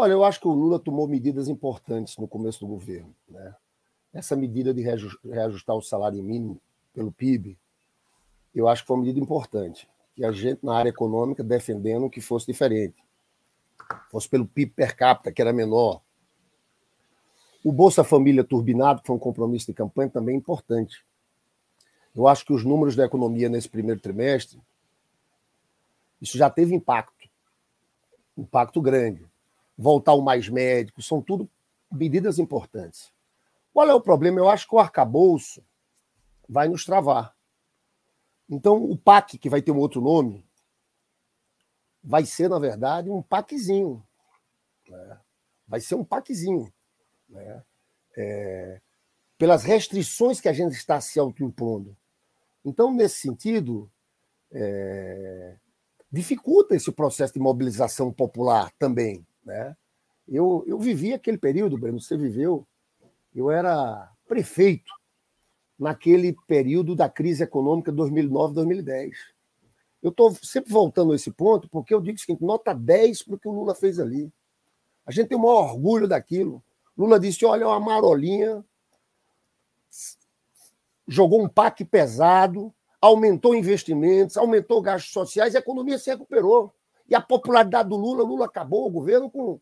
Olha, 0.00 0.12
eu 0.12 0.24
acho 0.24 0.40
que 0.40 0.48
o 0.48 0.52
Lula 0.52 0.78
tomou 0.78 1.06
medidas 1.06 1.46
importantes 1.46 2.16
no 2.16 2.26
começo 2.26 2.60
do 2.60 2.66
governo. 2.66 3.14
Né? 3.28 3.54
Essa 4.14 4.34
medida 4.34 4.72
de 4.72 4.80
reajustar 4.80 5.76
o 5.76 5.82
salário 5.82 6.22
mínimo 6.22 6.58
pelo 6.94 7.12
PIB, 7.12 7.58
eu 8.54 8.66
acho 8.66 8.82
que 8.82 8.86
foi 8.86 8.96
uma 8.96 9.02
medida 9.02 9.20
importante. 9.20 9.86
E 10.16 10.24
a 10.24 10.32
gente, 10.32 10.64
na 10.64 10.74
área 10.74 10.88
econômica, 10.88 11.44
defendendo 11.44 12.08
que 12.08 12.18
fosse 12.18 12.46
diferente. 12.46 12.96
Fosse 14.10 14.26
pelo 14.26 14.46
PIB 14.46 14.72
per 14.72 14.96
capita, 14.96 15.30
que 15.30 15.42
era 15.42 15.52
menor. 15.52 16.00
O 17.62 17.70
Bolsa 17.70 18.02
Família 18.02 18.42
turbinado, 18.42 19.02
que 19.02 19.06
foi 19.06 19.16
um 19.16 19.18
compromisso 19.18 19.66
de 19.66 19.74
campanha, 19.74 20.08
também 20.08 20.34
é 20.34 20.38
importante. 20.38 21.04
Eu 22.16 22.26
acho 22.26 22.46
que 22.46 22.54
os 22.54 22.64
números 22.64 22.96
da 22.96 23.04
economia 23.04 23.50
nesse 23.50 23.68
primeiro 23.68 24.00
trimestre, 24.00 24.58
isso 26.22 26.38
já 26.38 26.48
teve 26.48 26.74
impacto. 26.74 27.28
Impacto 28.34 28.80
grande. 28.80 29.29
Voltar 29.82 30.12
o 30.12 30.20
mais 30.20 30.46
médico, 30.46 31.00
são 31.00 31.22
tudo 31.22 31.48
medidas 31.90 32.38
importantes. 32.38 33.10
Qual 33.72 33.88
é 33.88 33.94
o 33.94 34.00
problema? 34.00 34.38
Eu 34.38 34.50
acho 34.50 34.68
que 34.68 34.74
o 34.74 34.78
arcabouço 34.78 35.64
vai 36.46 36.68
nos 36.68 36.84
travar. 36.84 37.34
Então, 38.46 38.84
o 38.84 38.94
PAC, 38.94 39.38
que 39.38 39.48
vai 39.48 39.62
ter 39.62 39.72
um 39.72 39.78
outro 39.78 40.02
nome, 40.02 40.46
vai 42.04 42.26
ser, 42.26 42.50
na 42.50 42.58
verdade, 42.58 43.08
um 43.08 43.22
PACzinho. 43.22 44.06
Né? 44.86 45.20
Vai 45.66 45.80
ser 45.80 45.94
um 45.94 46.04
PACzinho. 46.04 46.70
Né? 47.26 47.64
É, 48.18 48.80
pelas 49.38 49.64
restrições 49.64 50.42
que 50.42 50.48
a 50.50 50.52
gente 50.52 50.72
está 50.72 51.00
se 51.00 51.18
autoimpondo. 51.18 51.96
Então, 52.62 52.92
nesse 52.92 53.20
sentido, 53.20 53.90
é, 54.52 55.56
dificulta 56.12 56.76
esse 56.76 56.92
processo 56.92 57.32
de 57.32 57.40
mobilização 57.40 58.12
popular 58.12 58.70
também. 58.78 59.26
Né? 59.44 59.76
Eu, 60.28 60.64
eu 60.66 60.78
vivi 60.78 61.12
aquele 61.12 61.38
período, 61.38 61.78
Breno, 61.78 62.00
você 62.00 62.16
viveu, 62.16 62.66
Eu 63.34 63.50
era 63.50 64.10
prefeito 64.28 64.92
naquele 65.78 66.36
período 66.46 66.94
da 66.94 67.08
crise 67.08 67.42
econômica 67.42 67.92
2009-2010. 67.92 69.12
Eu 70.02 70.10
estou 70.10 70.34
sempre 70.42 70.72
voltando 70.72 71.12
a 71.12 71.16
esse 71.16 71.30
ponto 71.30 71.68
porque 71.68 71.92
eu 71.92 72.00
digo 72.00 72.16
o 72.16 72.20
seguinte: 72.20 72.44
nota 72.44 72.72
10 72.74 73.22
para 73.22 73.34
o 73.34 73.38
que 73.38 73.48
o 73.48 73.52
Lula 73.52 73.74
fez 73.74 73.98
ali. 73.98 74.32
A 75.04 75.10
gente 75.10 75.28
tem 75.28 75.38
o 75.38 75.42
maior 75.42 75.72
orgulho 75.72 76.06
daquilo. 76.06 76.62
Lula 76.96 77.18
disse: 77.18 77.44
olha, 77.44 77.66
uma 77.66 77.80
marolinha, 77.80 78.64
jogou 81.06 81.42
um 81.42 81.48
PAC 81.48 81.84
pesado, 81.84 82.72
aumentou 83.00 83.54
investimentos, 83.54 84.36
aumentou 84.36 84.80
gastos 84.80 85.12
sociais, 85.12 85.56
a 85.56 85.58
economia 85.58 85.98
se 85.98 86.10
recuperou. 86.10 86.72
E 87.10 87.14
a 87.14 87.20
popularidade 87.20 87.88
do 87.88 87.96
Lula, 87.96 88.22
Lula 88.22 88.46
acabou 88.46 88.86
o 88.86 88.90
governo 88.90 89.28
com 89.28 89.60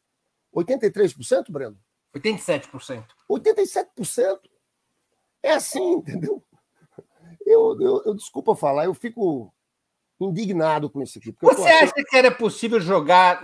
83%, 0.54 1.50
Breno? 1.50 1.78
87%. 2.14 3.06
87%. 3.28 4.38
É 5.42 5.52
assim, 5.52 5.92
entendeu? 5.96 6.44
Eu, 7.46 7.80
eu, 7.80 8.02
eu 8.04 8.14
desculpa 8.14 8.54
falar, 8.54 8.84
eu 8.84 8.94
fico 8.94 9.52
indignado 10.20 10.90
com 10.90 11.02
isso 11.02 11.18
aqui. 11.18 11.34
Você 11.40 11.68
acha 11.68 11.94
que 11.94 12.16
era 12.16 12.30
possível 12.30 12.78
jogar 12.80 13.42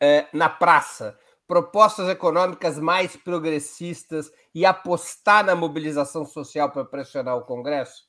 é, 0.00 0.28
na 0.32 0.48
praça 0.48 1.18
propostas 1.46 2.08
econômicas 2.08 2.78
mais 2.78 3.16
progressistas 3.16 4.30
e 4.54 4.64
apostar 4.64 5.44
na 5.44 5.54
mobilização 5.54 6.24
social 6.24 6.70
para 6.70 6.84
pressionar 6.84 7.36
o 7.36 7.44
Congresso? 7.44 8.04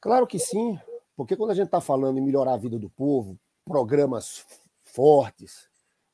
Claro 0.00 0.26
que 0.26 0.38
sim, 0.38 0.78
porque 1.16 1.36
quando 1.36 1.50
a 1.50 1.54
gente 1.54 1.66
está 1.66 1.80
falando 1.80 2.18
em 2.18 2.22
melhorar 2.22 2.54
a 2.54 2.58
vida 2.58 2.78
do 2.78 2.90
povo, 2.90 3.38
programas 3.66 4.46
fortes, 4.84 5.68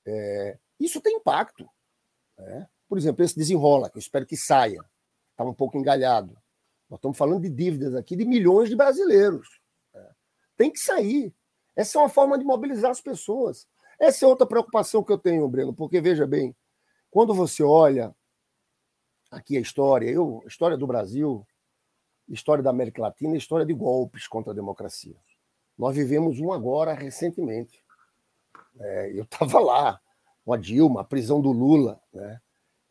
é, 0.07 0.59
isso 0.81 1.01
tem 1.01 1.17
impacto. 1.17 1.69
Né? 2.39 2.67
Por 2.89 2.99
exemplo, 2.99 3.25
esse 3.25 3.37
desenrola, 3.37 3.91
que 3.91 3.99
eu 3.99 4.01
espero 4.01 4.27
que 4.27 4.37
saia, 4.37 4.83
está 5.31 5.45
um 5.45 5.55
pouco 5.55 5.79
engalhado. 5.79 6.37
Nós 6.89 6.99
estamos 6.99 7.17
falando 7.17 7.43
de 7.43 7.51
dívidas 7.51 7.95
aqui 7.95 8.17
de 8.17 8.25
milhões 8.25 8.69
de 8.69 8.77
brasileiros. 8.77 9.61
Né? 9.95 10.11
Tem 10.57 10.71
que 10.71 10.81
sair. 10.81 11.33
Essa 11.77 11.99
é 11.99 12.03
uma 12.03 12.09
forma 12.09 12.39
de 12.39 12.45
mobilizar 12.45 12.91
as 12.91 13.01
pessoas. 13.01 13.69
Essa 14.01 14.25
é 14.25 14.29
outra 14.29 14.47
preocupação 14.47 15.03
que 15.03 15.13
eu 15.13 15.19
tenho, 15.19 15.49
Breno, 15.49 15.75
porque 15.75 16.01
veja 16.01 16.27
bem, 16.27 16.57
quando 17.11 17.35
você 17.35 17.63
olha 17.63 18.15
aqui 19.31 19.57
a 19.57 19.61
história, 19.61 20.11
eu, 20.11 20.43
a 20.45 20.49
história 20.49 20.77
do 20.77 20.87
Brasil, 20.87 21.47
história 22.29 22.63
da 22.63 22.71
América 22.71 23.03
Latina, 23.03 23.37
história 23.37 23.65
de 23.65 23.73
golpes 23.73 24.27
contra 24.27 24.53
a 24.53 24.57
democracia. 24.57 25.17
Nós 25.79 25.97
vivemos 25.97 26.39
um 26.39 26.53
agora 26.53 26.93
recentemente. 26.93 27.83
É, 28.79 29.13
eu 29.15 29.25
estava 29.25 29.59
lá, 29.59 30.01
com 30.45 30.53
a 30.53 30.57
Dilma, 30.57 31.01
a 31.01 31.05
prisão 31.05 31.41
do 31.41 31.53
Lula. 31.53 32.01
Né? 32.13 32.41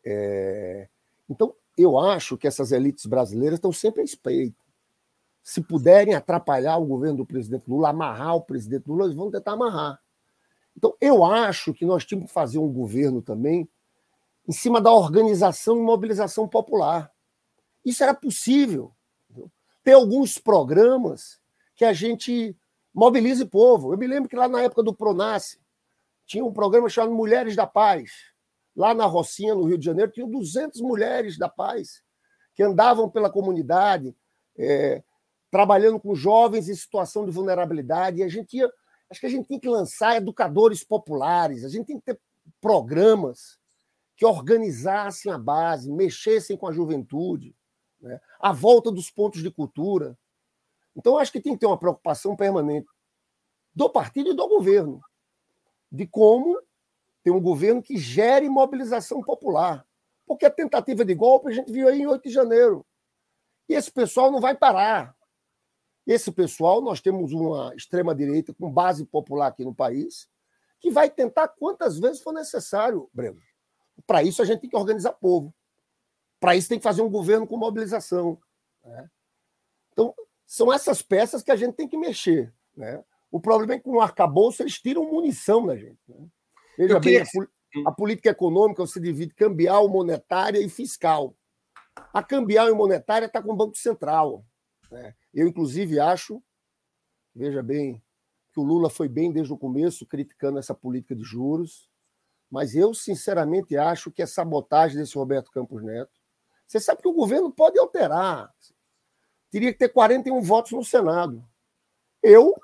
É, 0.04 0.88
então, 1.28 1.54
eu 1.76 1.98
acho 1.98 2.36
que 2.36 2.46
essas 2.46 2.72
elites 2.72 3.06
brasileiras 3.06 3.58
estão 3.58 3.72
sempre 3.72 4.02
a 4.02 4.04
espreito. 4.04 4.62
Se 5.42 5.60
puderem 5.60 6.14
atrapalhar 6.14 6.76
o 6.76 6.86
governo 6.86 7.18
do 7.18 7.26
presidente 7.26 7.68
Lula, 7.68 7.90
amarrar 7.90 8.36
o 8.36 8.42
presidente 8.42 8.86
Lula, 8.86 9.04
eles 9.04 9.16
vão 9.16 9.30
tentar 9.30 9.52
amarrar. 9.52 10.00
Então, 10.76 10.94
eu 11.00 11.24
acho 11.24 11.74
que 11.74 11.84
nós 11.84 12.04
tínhamos 12.04 12.28
que 12.28 12.34
fazer 12.34 12.58
um 12.58 12.72
governo 12.72 13.20
também 13.20 13.68
em 14.48 14.52
cima 14.52 14.80
da 14.80 14.92
organização 14.92 15.76
e 15.76 15.82
mobilização 15.82 16.48
popular. 16.48 17.12
Isso 17.84 18.02
era 18.02 18.14
possível. 18.14 18.92
Ter 19.82 19.92
alguns 19.92 20.38
programas 20.38 21.40
que 21.74 21.84
a 21.84 21.92
gente 21.92 22.56
mobilize 22.94 23.44
povo. 23.44 23.92
Eu 23.92 23.98
me 23.98 24.06
lembro 24.06 24.28
que 24.28 24.36
lá 24.36 24.48
na 24.48 24.62
época 24.62 24.82
do 24.82 24.94
Pronace, 24.94 25.60
tinha 26.26 26.44
um 26.44 26.52
programa 26.52 26.88
chamado 26.88 27.14
Mulheres 27.14 27.56
da 27.56 27.66
Paz. 27.66 28.10
Lá 28.74 28.94
na 28.94 29.06
Rocinha, 29.06 29.54
no 29.54 29.64
Rio 29.64 29.76
de 29.76 29.84
Janeiro, 29.84 30.12
tinham 30.12 30.30
200 30.30 30.80
mulheres 30.80 31.36
da 31.36 31.48
paz 31.48 32.02
que 32.54 32.62
andavam 32.62 33.08
pela 33.08 33.30
comunidade, 33.30 34.16
é, 34.56 35.02
trabalhando 35.50 36.00
com 36.00 36.14
jovens 36.14 36.68
em 36.68 36.74
situação 36.74 37.24
de 37.24 37.30
vulnerabilidade. 37.30 38.20
E 38.20 38.22
a 38.22 38.28
gente 38.28 38.56
ia 38.56 38.70
Acho 39.12 39.20
que 39.20 39.26
a 39.26 39.30
gente 39.30 39.46
tem 39.46 39.60
que 39.60 39.68
lançar 39.68 40.16
educadores 40.16 40.82
populares, 40.82 41.66
a 41.66 41.68
gente 41.68 41.84
tem 41.84 41.98
que 41.98 42.04
ter 42.06 42.18
programas 42.62 43.58
que 44.16 44.24
organizassem 44.24 45.30
a 45.30 45.36
base, 45.36 45.92
mexessem 45.92 46.56
com 46.56 46.66
a 46.66 46.72
juventude, 46.72 47.54
né? 48.00 48.18
a 48.40 48.52
volta 48.52 48.90
dos 48.90 49.10
pontos 49.10 49.42
de 49.42 49.50
cultura. 49.50 50.18
Então, 50.96 51.18
acho 51.18 51.32
que 51.32 51.40
tem 51.40 51.54
que 51.54 51.60
ter 51.60 51.66
uma 51.66 51.78
preocupação 51.78 52.36
permanente 52.36 52.88
do 53.74 53.88
partido 53.88 54.30
e 54.30 54.36
do 54.36 54.46
governo, 54.48 55.00
de 55.90 56.06
como 56.06 56.60
ter 57.22 57.30
um 57.30 57.40
governo 57.40 57.82
que 57.82 57.96
gere 57.96 58.48
mobilização 58.48 59.22
popular. 59.22 59.86
Porque 60.26 60.44
a 60.44 60.50
tentativa 60.50 61.04
de 61.04 61.14
golpe 61.14 61.48
a 61.48 61.52
gente 61.52 61.72
viu 61.72 61.88
aí 61.88 62.00
em 62.02 62.06
8 62.06 62.22
de 62.22 62.34
janeiro. 62.34 62.84
E 63.68 63.74
esse 63.74 63.90
pessoal 63.90 64.30
não 64.30 64.40
vai 64.40 64.56
parar. 64.56 65.16
Esse 66.06 66.32
pessoal, 66.32 66.80
nós 66.80 67.00
temos 67.00 67.32
uma 67.32 67.74
extrema-direita 67.74 68.52
com 68.54 68.70
base 68.70 69.04
popular 69.06 69.48
aqui 69.48 69.64
no 69.64 69.74
país, 69.74 70.28
que 70.80 70.90
vai 70.90 71.08
tentar 71.08 71.48
quantas 71.48 71.98
vezes 71.98 72.20
for 72.20 72.32
necessário, 72.32 73.08
Breno. 73.12 73.40
Para 74.06 74.22
isso, 74.22 74.42
a 74.42 74.44
gente 74.44 74.60
tem 74.60 74.70
que 74.70 74.76
organizar 74.76 75.12
povo. 75.12 75.54
Para 76.40 76.56
isso, 76.56 76.68
tem 76.68 76.78
que 76.78 76.82
fazer 76.82 77.02
um 77.02 77.10
governo 77.10 77.46
com 77.46 77.56
mobilização. 77.56 78.36
Né? 78.82 79.08
Então, 79.92 80.12
são 80.52 80.70
essas 80.70 81.00
peças 81.00 81.42
que 81.42 81.50
a 81.50 81.56
gente 81.56 81.72
tem 81.72 81.88
que 81.88 81.96
mexer. 81.96 82.52
Né? 82.76 83.02
O 83.30 83.40
problema 83.40 83.72
é 83.72 83.78
que 83.78 83.84
com 83.84 83.92
o 83.92 84.00
arcabouço 84.02 84.62
eles 84.62 84.78
tiram 84.78 85.10
munição 85.10 85.64
da 85.64 85.74
gente. 85.74 85.98
Né? 86.06 86.28
Veja 86.76 87.00
bem, 87.00 87.22
a, 87.22 87.24
a, 87.86 87.90
política 87.92 88.28
econômica 88.28 88.86
se 88.86 89.00
divide 89.00 89.32
cambial, 89.32 89.88
monetária 89.88 90.58
e 90.58 90.68
fiscal. 90.68 91.34
A 92.12 92.22
cambial 92.22 92.68
e 92.68 92.74
monetária 92.74 93.24
está 93.24 93.42
com 93.42 93.50
o 93.50 93.56
Banco 93.56 93.78
Central. 93.78 94.44
Né? 94.90 95.14
Eu, 95.32 95.48
inclusive, 95.48 95.98
acho, 95.98 96.42
veja 97.34 97.62
bem, 97.62 98.02
que 98.52 98.60
o 98.60 98.62
Lula 98.62 98.90
foi 98.90 99.08
bem 99.08 99.32
desde 99.32 99.54
o 99.54 99.58
começo 99.58 100.04
criticando 100.04 100.58
essa 100.58 100.74
política 100.74 101.16
de 101.16 101.24
juros, 101.24 101.88
mas 102.50 102.74
eu, 102.74 102.92
sinceramente, 102.92 103.74
acho 103.74 104.10
que 104.10 104.20
é 104.20 104.26
sabotagem 104.26 104.98
desse 104.98 105.14
Roberto 105.14 105.50
Campos 105.50 105.82
Neto. 105.82 106.12
Você 106.66 106.78
sabe 106.78 107.00
que 107.00 107.08
o 107.08 107.14
governo 107.14 107.50
pode 107.50 107.78
alterar. 107.78 108.52
Teria 109.52 109.70
que 109.70 109.78
ter 109.78 109.90
41 109.90 110.40
votos 110.40 110.72
no 110.72 110.82
Senado. 110.82 111.44
Eu, 112.22 112.54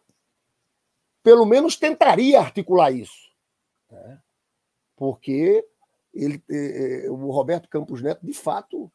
pelo 1.23 1.45
menos, 1.45 1.77
tentaria 1.77 2.41
articular 2.41 2.91
isso. 2.91 3.31
Né? 3.91 4.19
Porque 4.97 5.63
ele, 6.15 6.43
eh, 6.51 7.05
eh, 7.05 7.11
o 7.11 7.31
Roberto 7.31 7.69
Campos 7.69 8.01
Neto, 8.01 8.25
de 8.25 8.33
fato, 8.33 8.91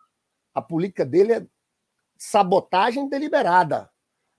a 0.55 0.59
política 0.59 1.05
dele 1.05 1.33
é 1.33 1.47
sabotagem 2.17 3.07
deliberada. 3.07 3.87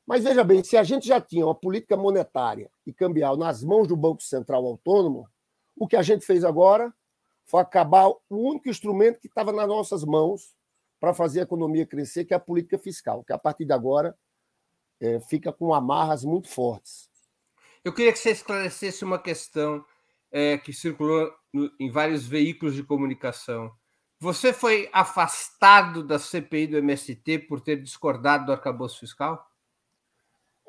Mas 0.05 0.25
veja 0.25 0.43
bem, 0.43 0.65
se 0.65 0.77
a 0.77 0.83
gente 0.83 1.07
já 1.07 1.21
tinha 1.21 1.47
uma 1.47 1.55
política 1.55 1.97
monetária 1.97 2.69
e 2.85 2.93
cambial 2.93 3.37
nas 3.37 3.63
mãos 3.63 3.87
do 3.87 3.97
Banco 3.97 4.21
Central 4.21 4.67
Autônomo, 4.67 5.29
o 5.77 5.87
que 5.87 5.95
a 5.95 6.03
gente 6.03 6.27
fez 6.27 6.43
agora 6.43 6.93
foi 7.45 7.61
acabar 7.61 8.09
o 8.09 8.21
único 8.31 8.69
instrumento 8.69 9.21
que 9.21 9.29
estava 9.29 9.53
nas 9.53 9.69
nossas 9.69 10.03
mãos 10.03 10.57
para 11.05 11.15
fazer 11.15 11.41
a 11.41 11.43
economia 11.43 11.87
crescer, 11.87 12.25
que 12.25 12.33
é 12.33 12.37
a 12.37 12.41
política 12.41 12.79
fiscal, 12.79 13.23
que 13.23 13.33
a 13.33 13.39
partir 13.39 13.65
de 13.65 13.73
agora 13.73 14.17
é, 15.01 15.21
fica 15.21 15.53
com 15.53 15.75
amarras 15.75 16.25
muito 16.25 16.49
fortes. 16.49 17.11
Eu 17.85 17.93
queria 17.93 18.13
que 18.13 18.19
você 18.19 18.31
esclarecesse 18.31 19.05
uma 19.05 19.19
questão 19.19 19.85
é, 20.33 20.57
que 20.57 20.73
circulou 20.73 21.31
no, 21.53 21.71
em 21.79 21.91
vários 21.91 22.27
veículos 22.27 22.75
de 22.75 22.83
comunicação 22.83 23.71
você 24.25 24.55
foi 24.55 24.89
afastado 24.91 26.03
da 26.03 26.19
CPI 26.19 26.69
do 26.69 26.79
MST 26.79 27.41
por 27.41 27.61
ter 27.61 27.83
discordado 27.83 28.47
do 28.47 28.53
arcabouço 28.53 29.01
fiscal? 29.01 29.51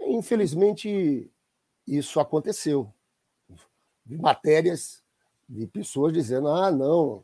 Infelizmente, 0.02 1.32
isso 1.88 2.20
aconteceu. 2.20 2.94
Vi 4.06 4.18
matérias 4.18 5.02
de 5.48 5.66
pessoas 5.68 6.12
dizendo: 6.12 6.50
ah, 6.50 6.70
não, 6.70 7.24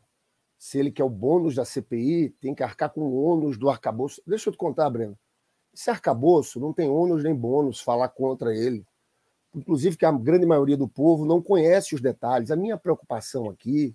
se 0.62 0.78
ele 0.78 0.92
quer 0.92 1.02
o 1.02 1.10
bônus 1.10 1.56
da 1.56 1.64
CPI, 1.64 2.30
tem 2.40 2.54
que 2.54 2.62
arcar 2.62 2.88
com 2.88 3.00
o 3.00 3.20
ônus 3.20 3.58
do 3.58 3.68
arcabouço. 3.68 4.22
Deixa 4.24 4.48
eu 4.48 4.52
te 4.52 4.56
contar, 4.56 4.88
Breno. 4.90 5.18
Esse 5.74 5.90
arcabouço 5.90 6.60
não 6.60 6.72
tem 6.72 6.88
ônus 6.88 7.24
nem 7.24 7.34
bônus 7.34 7.80
falar 7.80 8.08
contra 8.10 8.54
ele. 8.54 8.86
Inclusive, 9.52 9.96
que 9.96 10.06
a 10.06 10.12
grande 10.12 10.46
maioria 10.46 10.76
do 10.76 10.86
povo 10.86 11.26
não 11.26 11.42
conhece 11.42 11.96
os 11.96 12.00
detalhes. 12.00 12.52
A 12.52 12.54
minha 12.54 12.78
preocupação 12.78 13.50
aqui 13.50 13.92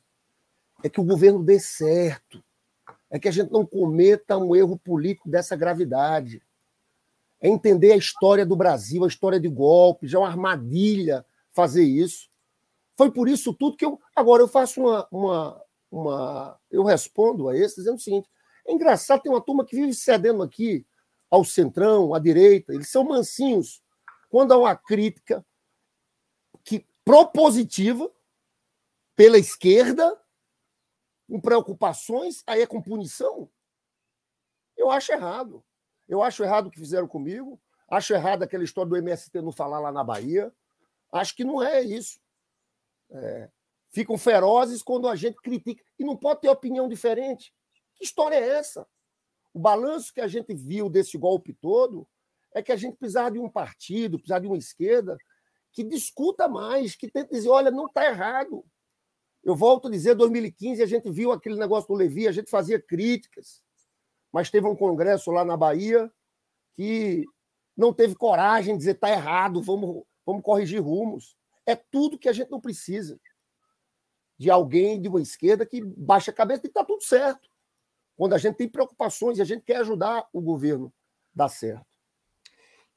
é 0.83 0.89
que 0.89 0.99
o 0.99 1.05
governo 1.05 1.41
dê 1.41 1.57
certo, 1.57 2.43
é 3.09 3.17
que 3.17 3.29
a 3.29 3.31
gente 3.31 3.49
não 3.49 3.65
cometa 3.65 4.37
um 4.37 4.53
erro 4.53 4.77
político 4.77 5.29
dessa 5.29 5.55
gravidade. 5.55 6.43
É 7.39 7.47
entender 7.47 7.93
a 7.93 7.97
história 7.97 8.45
do 8.45 8.57
Brasil, 8.57 9.05
a 9.05 9.07
história 9.07 9.39
de 9.39 9.47
golpe, 9.47 10.05
já 10.05 10.17
é 10.17 10.21
uma 10.21 10.27
armadilha 10.27 11.25
fazer 11.49 11.85
isso. 11.85 12.29
Foi 12.97 13.09
por 13.09 13.29
isso 13.29 13.53
tudo 13.53 13.77
que 13.77 13.85
eu. 13.85 13.97
Agora, 14.13 14.43
eu 14.43 14.49
faço 14.49 14.81
uma. 14.81 15.07
uma, 15.09 15.66
uma 15.91 16.59
eu 16.69 16.83
respondo 16.83 17.47
a 17.49 17.55
esse 17.55 17.77
dizendo 17.77 17.95
o 17.95 18.01
seguinte: 18.01 18.29
é 18.65 18.73
engraçado, 18.73 19.21
tem 19.21 19.31
uma 19.31 19.41
turma 19.41 19.65
que 19.65 19.75
vive 19.75 19.93
cedendo 19.93 20.43
aqui 20.43 20.85
ao 21.29 21.43
centrão, 21.43 22.13
à 22.13 22.19
direita, 22.19 22.73
eles 22.73 22.89
são 22.89 23.03
mansinhos. 23.03 23.83
Quando 24.29 24.53
há 24.53 24.57
uma 24.57 24.75
crítica 24.75 25.45
que 26.63 26.85
propositiva 27.03 28.11
pela 29.15 29.37
esquerda, 29.37 30.19
com 31.27 31.41
preocupações, 31.41 32.43
aí 32.45 32.61
é 32.61 32.67
com 32.67 32.81
punição. 32.81 33.49
Eu 34.75 34.89
acho 34.89 35.11
errado. 35.11 35.63
Eu 36.07 36.21
acho 36.21 36.43
errado 36.43 36.67
o 36.67 36.71
que 36.71 36.79
fizeram 36.79 37.07
comigo. 37.07 37.59
Acho 37.89 38.13
errado 38.13 38.43
aquela 38.43 38.63
história 38.63 38.89
do 38.89 38.97
MST 38.97 39.41
não 39.41 39.51
falar 39.51 39.79
lá 39.79 39.91
na 39.91 40.03
Bahia. 40.03 40.53
Acho 41.11 41.35
que 41.35 41.43
não 41.43 41.61
é 41.61 41.81
isso. 41.81 42.19
É, 43.09 43.49
ficam 43.97 44.15
ferozes 44.15 44.83
quando 44.83 45.07
a 45.07 45.15
gente 45.15 45.37
critica. 45.37 45.83
E 45.97 46.03
não 46.03 46.15
pode 46.15 46.41
ter 46.41 46.49
opinião 46.49 46.87
diferente. 46.87 47.51
Que 47.95 48.05
história 48.05 48.35
é 48.35 48.49
essa? 48.49 48.87
O 49.51 49.59
balanço 49.59 50.13
que 50.13 50.21
a 50.21 50.27
gente 50.27 50.53
viu 50.53 50.87
desse 50.87 51.17
golpe 51.17 51.51
todo 51.53 52.07
é 52.53 52.61
que 52.61 52.71
a 52.71 52.75
gente 52.75 52.95
precisava 52.95 53.31
de 53.31 53.39
um 53.39 53.49
partido, 53.49 54.19
precisava 54.19 54.41
de 54.41 54.47
uma 54.47 54.57
esquerda 54.57 55.17
que 55.71 55.83
discuta 55.83 56.47
mais, 56.47 56.95
que 56.95 57.09
tente 57.09 57.31
dizer: 57.31 57.49
olha, 57.49 57.71
não 57.71 57.87
está 57.87 58.05
errado. 58.05 58.63
Eu 59.43 59.55
volto 59.55 59.87
a 59.87 59.91
dizer, 59.91 60.13
2015 60.13 60.83
a 60.83 60.85
gente 60.85 61.09
viu 61.09 61.31
aquele 61.31 61.55
negócio 61.55 61.87
do 61.87 61.95
Levi, 61.95 62.27
a 62.27 62.31
gente 62.31 62.51
fazia 62.51 62.79
críticas, 62.79 63.63
mas 64.31 64.51
teve 64.51 64.67
um 64.67 64.75
congresso 64.75 65.31
lá 65.31 65.43
na 65.43 65.57
Bahia 65.57 66.11
que 66.75 67.23
não 67.75 67.91
teve 67.93 68.13
coragem 68.13 68.73
de 68.73 68.79
dizer 68.79 68.91
está 68.91 69.09
errado, 69.09 69.61
vamos, 69.61 70.03
vamos 70.25 70.43
corrigir 70.43 70.83
rumos. 70.83 71.35
É 71.65 71.75
tudo 71.75 72.19
que 72.19 72.29
a 72.29 72.33
gente 72.33 72.51
não 72.51 72.61
precisa 72.61 73.19
de 74.37 74.49
alguém 74.51 75.01
de 75.01 75.07
uma 75.07 75.21
esquerda 75.21 75.65
que 75.65 75.81
baixa 75.83 76.31
a 76.31 76.33
cabeça 76.33 76.61
e 76.65 76.67
está 76.67 76.83
tudo 76.83 77.03
certo. 77.03 77.49
Quando 78.15 78.33
a 78.33 78.37
gente 78.37 78.55
tem 78.55 78.69
preocupações 78.69 79.37
e 79.37 79.41
a 79.41 79.45
gente 79.45 79.63
quer 79.63 79.77
ajudar 79.77 80.27
o 80.31 80.41
governo 80.41 80.93
a 81.35 81.43
dar 81.43 81.49
certo. 81.49 81.85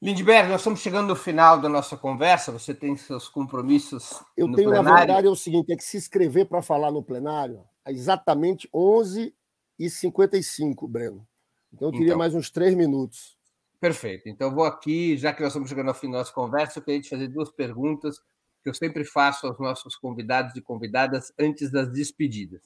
Lindbergh, 0.01 0.49
nós 0.49 0.61
estamos 0.61 0.79
chegando 0.79 1.09
no 1.09 1.15
final 1.15 1.61
da 1.61 1.69
nossa 1.69 1.95
conversa. 1.95 2.51
Você 2.51 2.73
tem 2.73 2.97
seus 2.97 3.27
compromissos. 3.29 4.23
Eu 4.35 4.47
no 4.47 4.55
tenho, 4.55 4.69
plenário. 4.69 4.89
na 4.91 4.97
verdade, 4.97 5.27
é 5.27 5.29
o 5.29 5.35
seguinte: 5.35 5.71
é 5.71 5.75
que 5.75 5.83
se 5.83 5.95
inscrever 5.95 6.47
para 6.47 6.61
falar 6.63 6.91
no 6.91 7.03
plenário 7.03 7.63
é 7.85 7.91
exatamente 7.91 8.67
11h55, 8.73 10.87
Breno. 10.87 11.27
Então, 11.71 11.89
eu 11.89 11.91
queria 11.91 12.07
Então. 12.07 12.17
mais 12.17 12.33
uns 12.33 12.49
três 12.49 12.73
minutos. 12.73 13.37
Perfeito. 13.79 14.27
Então, 14.27 14.51
vou 14.53 14.65
aqui, 14.65 15.15
já 15.17 15.31
que 15.33 15.41
nós 15.41 15.51
estamos 15.51 15.69
chegando 15.69 15.89
ao 15.89 15.93
fim 15.95 16.09
da 16.09 16.17
nossa 16.19 16.33
conversa, 16.33 16.79
eu 16.79 16.83
queria 16.83 17.01
te 17.01 17.09
fazer 17.09 17.27
duas 17.27 17.51
perguntas 17.51 18.19
que 18.63 18.69
eu 18.69 18.73
sempre 18.73 19.03
faço 19.03 19.47
aos 19.47 19.59
nossos 19.59 19.95
convidados 19.95 20.55
e 20.55 20.61
convidadas 20.61 21.33
antes 21.39 21.71
das 21.71 21.91
despedidas. 21.91 22.61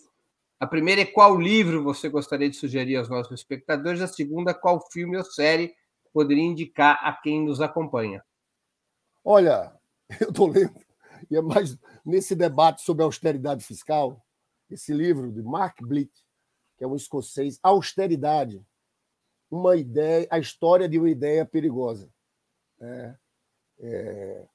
A 0.60 0.68
primeira 0.68 1.02
é 1.02 1.06
qual 1.06 1.40
livro 1.40 1.84
você 1.84 2.10
gostaria 2.10 2.50
de 2.50 2.56
sugerir 2.56 2.96
aos 2.96 3.10
nossos 3.10 3.34
espectadores? 3.40 4.02
A 4.02 4.08
segunda, 4.08 4.54
qual 4.54 4.86
filme 4.92 5.18
ou 5.18 5.24
série 5.24 5.76
poderia 6.14 6.44
indicar 6.44 7.00
a 7.04 7.14
quem 7.14 7.44
nos 7.44 7.60
acompanha? 7.60 8.24
Olha, 9.24 9.74
eu 10.22 10.30
estou 10.30 10.48
lendo, 10.48 10.80
e 11.30 11.36
é 11.36 11.42
mais 11.42 11.78
nesse 12.06 12.36
debate 12.36 12.82
sobre 12.82 13.04
austeridade 13.04 13.66
fiscal, 13.66 14.24
esse 14.70 14.94
livro 14.94 15.32
de 15.32 15.42
Mark 15.42 15.82
Blick, 15.82 16.12
que 16.78 16.84
é 16.84 16.88
um 16.88 16.96
escocês, 16.96 17.60
Austeridade, 17.62 18.66
uma 19.50 19.76
ideia, 19.76 20.28
a 20.30 20.40
história 20.40 20.88
de 20.88 21.00
uma 21.00 21.10
ideia 21.10 21.46
perigosa. 21.46 22.10
É, 22.80 23.16
é, 23.80 24.48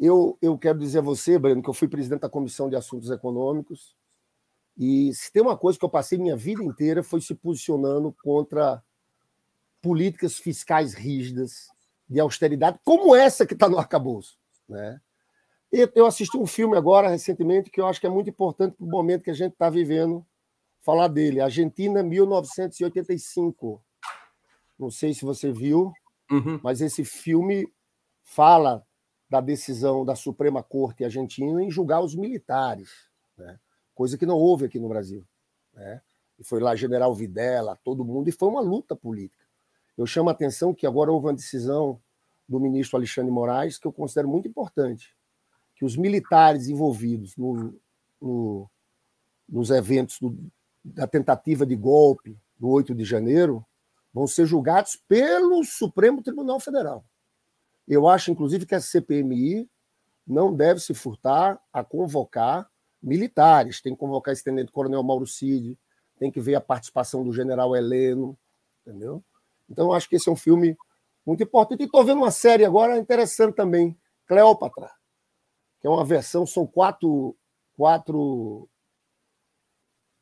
eu, 0.00 0.38
eu 0.40 0.56
quero 0.58 0.78
dizer 0.78 0.98
a 0.98 1.02
você, 1.02 1.38
Breno, 1.38 1.62
que 1.62 1.68
eu 1.68 1.74
fui 1.74 1.88
presidente 1.88 2.20
da 2.20 2.28
Comissão 2.28 2.68
de 2.68 2.76
Assuntos 2.76 3.10
Econômicos, 3.10 3.96
e 4.76 5.12
se 5.12 5.32
tem 5.32 5.42
uma 5.42 5.56
coisa 5.56 5.78
que 5.78 5.84
eu 5.84 5.90
passei 5.90 6.18
minha 6.18 6.36
vida 6.36 6.62
inteira 6.62 7.02
foi 7.02 7.20
se 7.20 7.34
posicionando 7.34 8.14
contra 8.22 8.82
políticas 9.82 10.36
fiscais 10.38 10.94
rígidas, 10.94 11.68
de 12.08 12.18
austeridade, 12.20 12.78
como 12.84 13.14
essa 13.14 13.44
que 13.46 13.52
está 13.52 13.68
no 13.68 13.78
arcabouço. 13.78 14.38
Né? 14.68 15.00
E 15.70 15.90
Eu 15.94 16.06
assisti 16.06 16.36
um 16.38 16.46
filme 16.46 16.76
agora, 16.76 17.08
recentemente, 17.08 17.70
que 17.70 17.80
eu 17.80 17.86
acho 17.86 18.00
que 18.00 18.06
é 18.06 18.10
muito 18.10 18.30
importante 18.30 18.76
para 18.76 18.86
o 18.86 18.88
momento 18.88 19.24
que 19.24 19.30
a 19.30 19.34
gente 19.34 19.52
está 19.52 19.68
vivendo, 19.68 20.24
falar 20.80 21.08
dele. 21.08 21.40
Argentina, 21.40 22.02
1985. 22.02 23.82
Não 24.78 24.90
sei 24.90 25.12
se 25.12 25.24
você 25.24 25.52
viu, 25.52 25.92
Uhum. 26.30 26.60
mas 26.62 26.80
esse 26.80 27.04
filme 27.04 27.70
fala 28.22 28.86
da 29.28 29.40
decisão 29.40 30.04
da 30.04 30.14
Suprema 30.14 30.62
Corte 30.62 31.04
Argentina 31.04 31.62
em 31.62 31.70
julgar 31.70 32.00
os 32.00 32.14
militares, 32.14 32.90
né? 33.36 33.58
coisa 33.94 34.16
que 34.16 34.24
não 34.24 34.36
houve 34.36 34.66
aqui 34.66 34.78
no 34.78 34.88
Brasil. 34.88 35.24
Né? 35.74 36.00
E 36.38 36.44
foi 36.44 36.60
lá 36.60 36.74
General 36.74 37.14
Videla, 37.14 37.78
todo 37.84 38.04
mundo, 38.04 38.28
e 38.28 38.32
foi 38.32 38.48
uma 38.48 38.60
luta 38.60 38.96
política. 38.96 39.44
Eu 39.96 40.06
chamo 40.06 40.28
a 40.28 40.32
atenção 40.32 40.72
que 40.72 40.86
agora 40.86 41.10
houve 41.10 41.26
uma 41.26 41.34
decisão 41.34 42.00
do 42.48 42.58
ministro 42.58 42.96
Alexandre 42.96 43.30
Moraes 43.30 43.78
que 43.78 43.86
eu 43.86 43.92
considero 43.92 44.28
muito 44.28 44.48
importante, 44.48 45.14
que 45.74 45.84
os 45.84 45.96
militares 45.96 46.68
envolvidos 46.68 47.36
no, 47.36 47.78
no, 48.20 48.70
nos 49.48 49.70
eventos 49.70 50.18
do, 50.20 50.36
da 50.82 51.06
tentativa 51.06 51.66
de 51.66 51.76
golpe 51.76 52.38
do 52.58 52.68
8 52.68 52.94
de 52.94 53.04
janeiro 53.04 53.64
vão 54.12 54.26
ser 54.26 54.46
julgados 54.46 54.96
pelo 54.96 55.62
Supremo 55.64 56.22
Tribunal 56.22 56.58
Federal. 56.58 57.04
Eu 57.88 58.06
acho, 58.06 58.30
inclusive, 58.30 58.66
que 58.66 58.74
a 58.74 58.80
CPMI 58.80 59.68
não 60.26 60.54
deve 60.54 60.78
se 60.78 60.92
furtar 60.92 61.58
a 61.72 61.82
convocar 61.82 62.70
militares. 63.02 63.80
Tem 63.80 63.94
que 63.94 63.98
convocar 63.98 64.34
esse 64.34 64.44
tenente-coronel 64.44 65.02
Mauro 65.02 65.26
Cid, 65.26 65.78
tem 66.18 66.30
que 66.30 66.38
ver 66.38 66.54
a 66.54 66.60
participação 66.60 67.24
do 67.24 67.32
general 67.32 67.74
Heleno, 67.74 68.38
entendeu? 68.86 69.24
Então, 69.70 69.92
acho 69.92 70.06
que 70.06 70.16
esse 70.16 70.28
é 70.28 70.32
um 70.32 70.36
filme 70.36 70.76
muito 71.24 71.42
importante. 71.42 71.80
E 71.80 71.86
estou 71.86 72.04
vendo 72.04 72.18
uma 72.18 72.30
série 72.30 72.64
agora 72.64 72.98
interessante 72.98 73.54
também, 73.54 73.96
Cleópatra, 74.26 74.90
que 75.80 75.86
é 75.86 75.90
uma 75.90 76.04
versão, 76.04 76.46
são 76.46 76.66
quatro, 76.66 77.34
quatro, 77.74 78.68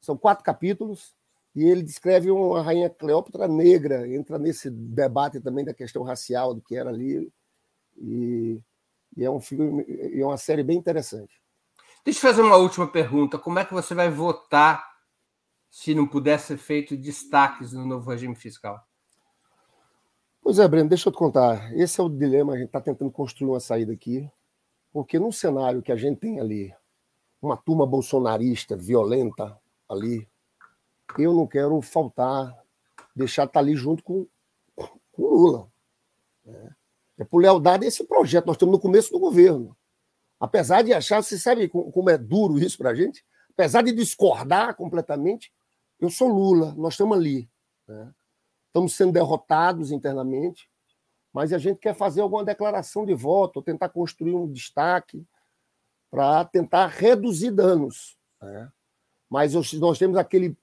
são 0.00 0.16
quatro 0.16 0.44
capítulos, 0.44 1.16
e 1.54 1.64
ele 1.64 1.82
descreve 1.82 2.30
uma 2.30 2.62
rainha 2.62 2.90
Cleópatra 2.90 3.48
negra, 3.48 4.06
entra 4.06 4.38
nesse 4.38 4.70
debate 4.70 5.40
também 5.40 5.64
da 5.64 5.74
questão 5.74 6.04
racial 6.04 6.54
do 6.54 6.60
que 6.60 6.76
era 6.76 6.90
ali, 6.90 7.32
e, 7.98 8.60
e 9.16 9.24
é 9.24 9.30
um 9.30 9.40
filme, 9.40 9.84
e 9.88 10.20
é 10.20 10.26
uma 10.26 10.36
série 10.36 10.62
bem 10.62 10.76
interessante. 10.76 11.40
Deixa 12.04 12.18
eu 12.18 12.30
fazer 12.30 12.42
uma 12.42 12.56
última 12.56 12.86
pergunta. 12.86 13.38
Como 13.38 13.58
é 13.58 13.64
que 13.64 13.74
você 13.74 13.94
vai 13.94 14.08
votar 14.08 14.84
se 15.70 15.94
não 15.94 16.06
puder 16.06 16.38
ser 16.38 16.56
feito 16.56 16.96
destaques 16.96 17.72
no 17.72 17.84
novo 17.84 18.08
regime 18.10 18.34
fiscal? 18.34 18.86
Pois 20.40 20.60
é, 20.60 20.68
Breno, 20.68 20.88
deixa 20.88 21.08
eu 21.08 21.12
te 21.12 21.18
contar. 21.18 21.76
Esse 21.76 22.00
é 22.00 22.04
o 22.04 22.08
dilema, 22.08 22.52
a 22.52 22.56
gente 22.56 22.68
está 22.68 22.80
tentando 22.80 23.10
construir 23.10 23.50
uma 23.50 23.58
saída 23.58 23.92
aqui, 23.92 24.30
porque 24.92 25.18
num 25.18 25.32
cenário 25.32 25.82
que 25.82 25.90
a 25.90 25.96
gente 25.96 26.20
tem 26.20 26.38
ali, 26.38 26.72
uma 27.42 27.56
turma 27.56 27.84
bolsonarista 27.84 28.76
violenta 28.76 29.58
ali, 29.88 30.28
eu 31.18 31.34
não 31.34 31.46
quero 31.46 31.80
faltar, 31.80 32.56
deixar 33.14 33.44
estar 33.44 33.58
ali 33.58 33.74
junto 33.74 34.04
com, 34.04 34.26
com 34.76 35.22
o 35.22 35.28
Lula. 35.28 35.68
né? 36.44 36.70
É 37.18 37.24
por 37.24 37.38
lealdade 37.38 37.84
a 37.84 37.88
esse 37.88 38.04
projeto. 38.04 38.46
Nós 38.46 38.56
estamos 38.56 38.72
no 38.74 38.80
começo 38.80 39.10
do 39.10 39.18
governo. 39.18 39.76
Apesar 40.38 40.82
de 40.82 40.92
achar, 40.92 41.22
você 41.22 41.38
sabe 41.38 41.68
co- 41.68 41.90
como 41.90 42.10
é 42.10 42.18
duro 42.18 42.58
isso 42.58 42.76
para 42.76 42.90
a 42.90 42.94
gente? 42.94 43.24
Apesar 43.50 43.82
de 43.82 43.92
discordar 43.92 44.74
completamente, 44.76 45.50
eu 45.98 46.10
sou 46.10 46.28
Lula, 46.28 46.74
nós 46.76 46.92
estamos 46.94 47.16
ali. 47.16 47.48
né? 47.88 48.12
Estamos 48.66 48.94
sendo 48.94 49.12
derrotados 49.12 49.90
internamente, 49.90 50.68
mas 51.32 51.52
a 51.54 51.58
gente 51.58 51.78
quer 51.80 51.94
fazer 51.94 52.20
alguma 52.20 52.44
declaração 52.44 53.06
de 53.06 53.14
voto, 53.14 53.56
ou 53.56 53.62
tentar 53.62 53.88
construir 53.88 54.34
um 54.34 54.50
destaque 54.52 55.24
para 56.10 56.44
tentar 56.44 56.86
reduzir 56.88 57.50
danos. 57.50 58.18
né? 58.42 58.70
Mas 59.30 59.54
nós 59.74 59.98
temos 59.98 60.18
aquele 60.18 60.54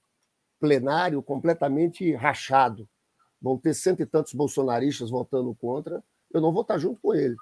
plenário 0.60 1.22
completamente 1.24 2.14
rachado. 2.14 2.88
Vão 3.42 3.58
ter 3.58 3.74
cento 3.74 4.02
e 4.02 4.06
tantos 4.06 4.34
bolsonaristas 4.34 5.10
votando 5.10 5.54
contra. 5.56 6.04
Eu 6.34 6.42
não 6.42 6.52
vou 6.52 6.64
estar 6.64 6.78
junto 6.78 7.00
com 7.00 7.14
ele, 7.14 7.36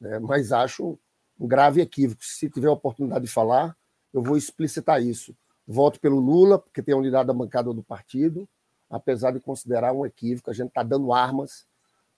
né? 0.00 0.18
mas 0.18 0.52
acho 0.52 0.98
um 1.38 1.46
grave 1.46 1.80
equívoco. 1.80 2.24
Se 2.24 2.50
tiver 2.50 2.68
a 2.68 2.72
oportunidade 2.72 3.24
de 3.24 3.30
falar, 3.30 3.76
eu 4.12 4.20
vou 4.20 4.36
explicitar 4.36 5.00
isso. 5.02 5.34
Voto 5.66 6.00
pelo 6.00 6.18
Lula, 6.18 6.58
porque 6.58 6.82
tem 6.82 6.94
a 6.94 6.98
unidade 6.98 7.28
da 7.28 7.32
bancada 7.32 7.72
do 7.72 7.82
partido, 7.82 8.48
apesar 8.90 9.30
de 9.30 9.40
considerar 9.40 9.92
um 9.92 10.04
equívoco. 10.04 10.50
A 10.50 10.54
gente 10.54 10.68
está 10.68 10.82
dando 10.82 11.12
armas 11.12 11.66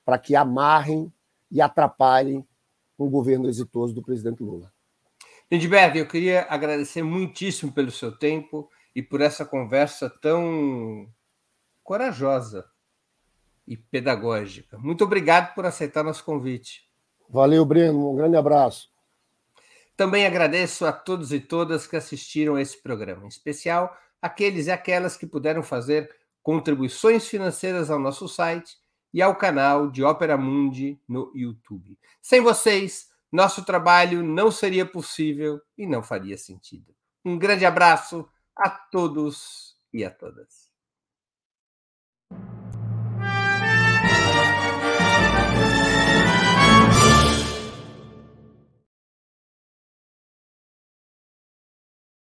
para 0.05 0.19
que 0.19 0.35
amarrem 0.35 1.13
e 1.51 1.61
atrapalhem 1.61 2.47
um 2.99 3.09
governo 3.09 3.49
exitoso 3.49 3.95
do 3.95 4.03
presidente 4.03 4.43
Lula. 4.43 4.73
Lindbergh, 5.51 5.99
eu 5.99 6.09
queria 6.09 6.47
agradecer 6.49 7.03
muitíssimo 7.03 7.71
pelo 7.71 7.91
seu 7.91 8.17
tempo 8.17 8.69
e 8.95 9.03
por 9.03 9.21
essa 9.21 9.45
conversa 9.45 10.09
tão 10.09 11.09
corajosa 11.83 12.65
e 13.67 13.77
pedagógica. 13.77 14.79
Muito 14.79 15.05
obrigado 15.05 15.55
por 15.55 15.65
aceitar 15.65 16.03
nosso 16.03 16.25
convite. 16.25 16.83
Valeu, 17.29 17.65
Breno. 17.65 18.13
Um 18.13 18.17
grande 18.17 18.37
abraço. 18.37 18.89
Também 19.97 20.27
agradeço 20.27 20.85
a 20.85 20.93
todos 20.93 21.33
e 21.33 21.41
todas 21.41 21.87
que 21.87 21.97
assistiram 21.97 22.57
a 22.57 22.63
esse 22.63 22.83
programa, 22.83 23.25
em 23.25 23.29
especial 23.29 23.97
aqueles 24.21 24.67
e 24.67 24.71
aquelas 24.71 25.17
que 25.17 25.27
puderam 25.27 25.63
fazer 25.63 26.11
contribuições 26.43 27.29
financeiras 27.29 27.91
ao 27.91 27.99
nosso 27.99 28.29
site 28.29 28.77
e 29.13 29.23
ao 29.23 29.37
canal 29.37 29.91
de 29.91 30.03
Ópera 30.03 30.37
Mundi 30.37 31.01
no 31.09 31.31
YouTube. 31.35 31.99
Sem 32.21 32.41
vocês, 32.41 33.09
nosso 33.31 33.65
trabalho 33.65 34.23
não 34.23 34.51
seria 34.51 34.85
possível 34.85 35.61
e 35.77 35.87
não 35.87 36.03
faria 36.03 36.37
sentido. 36.37 36.95
Um 37.25 37.39
grande 37.39 37.65
abraço 37.65 38.29
a 38.57 38.69
todos 38.69 39.77
e 39.93 40.05
a 40.05 40.11
todas. 40.11 40.64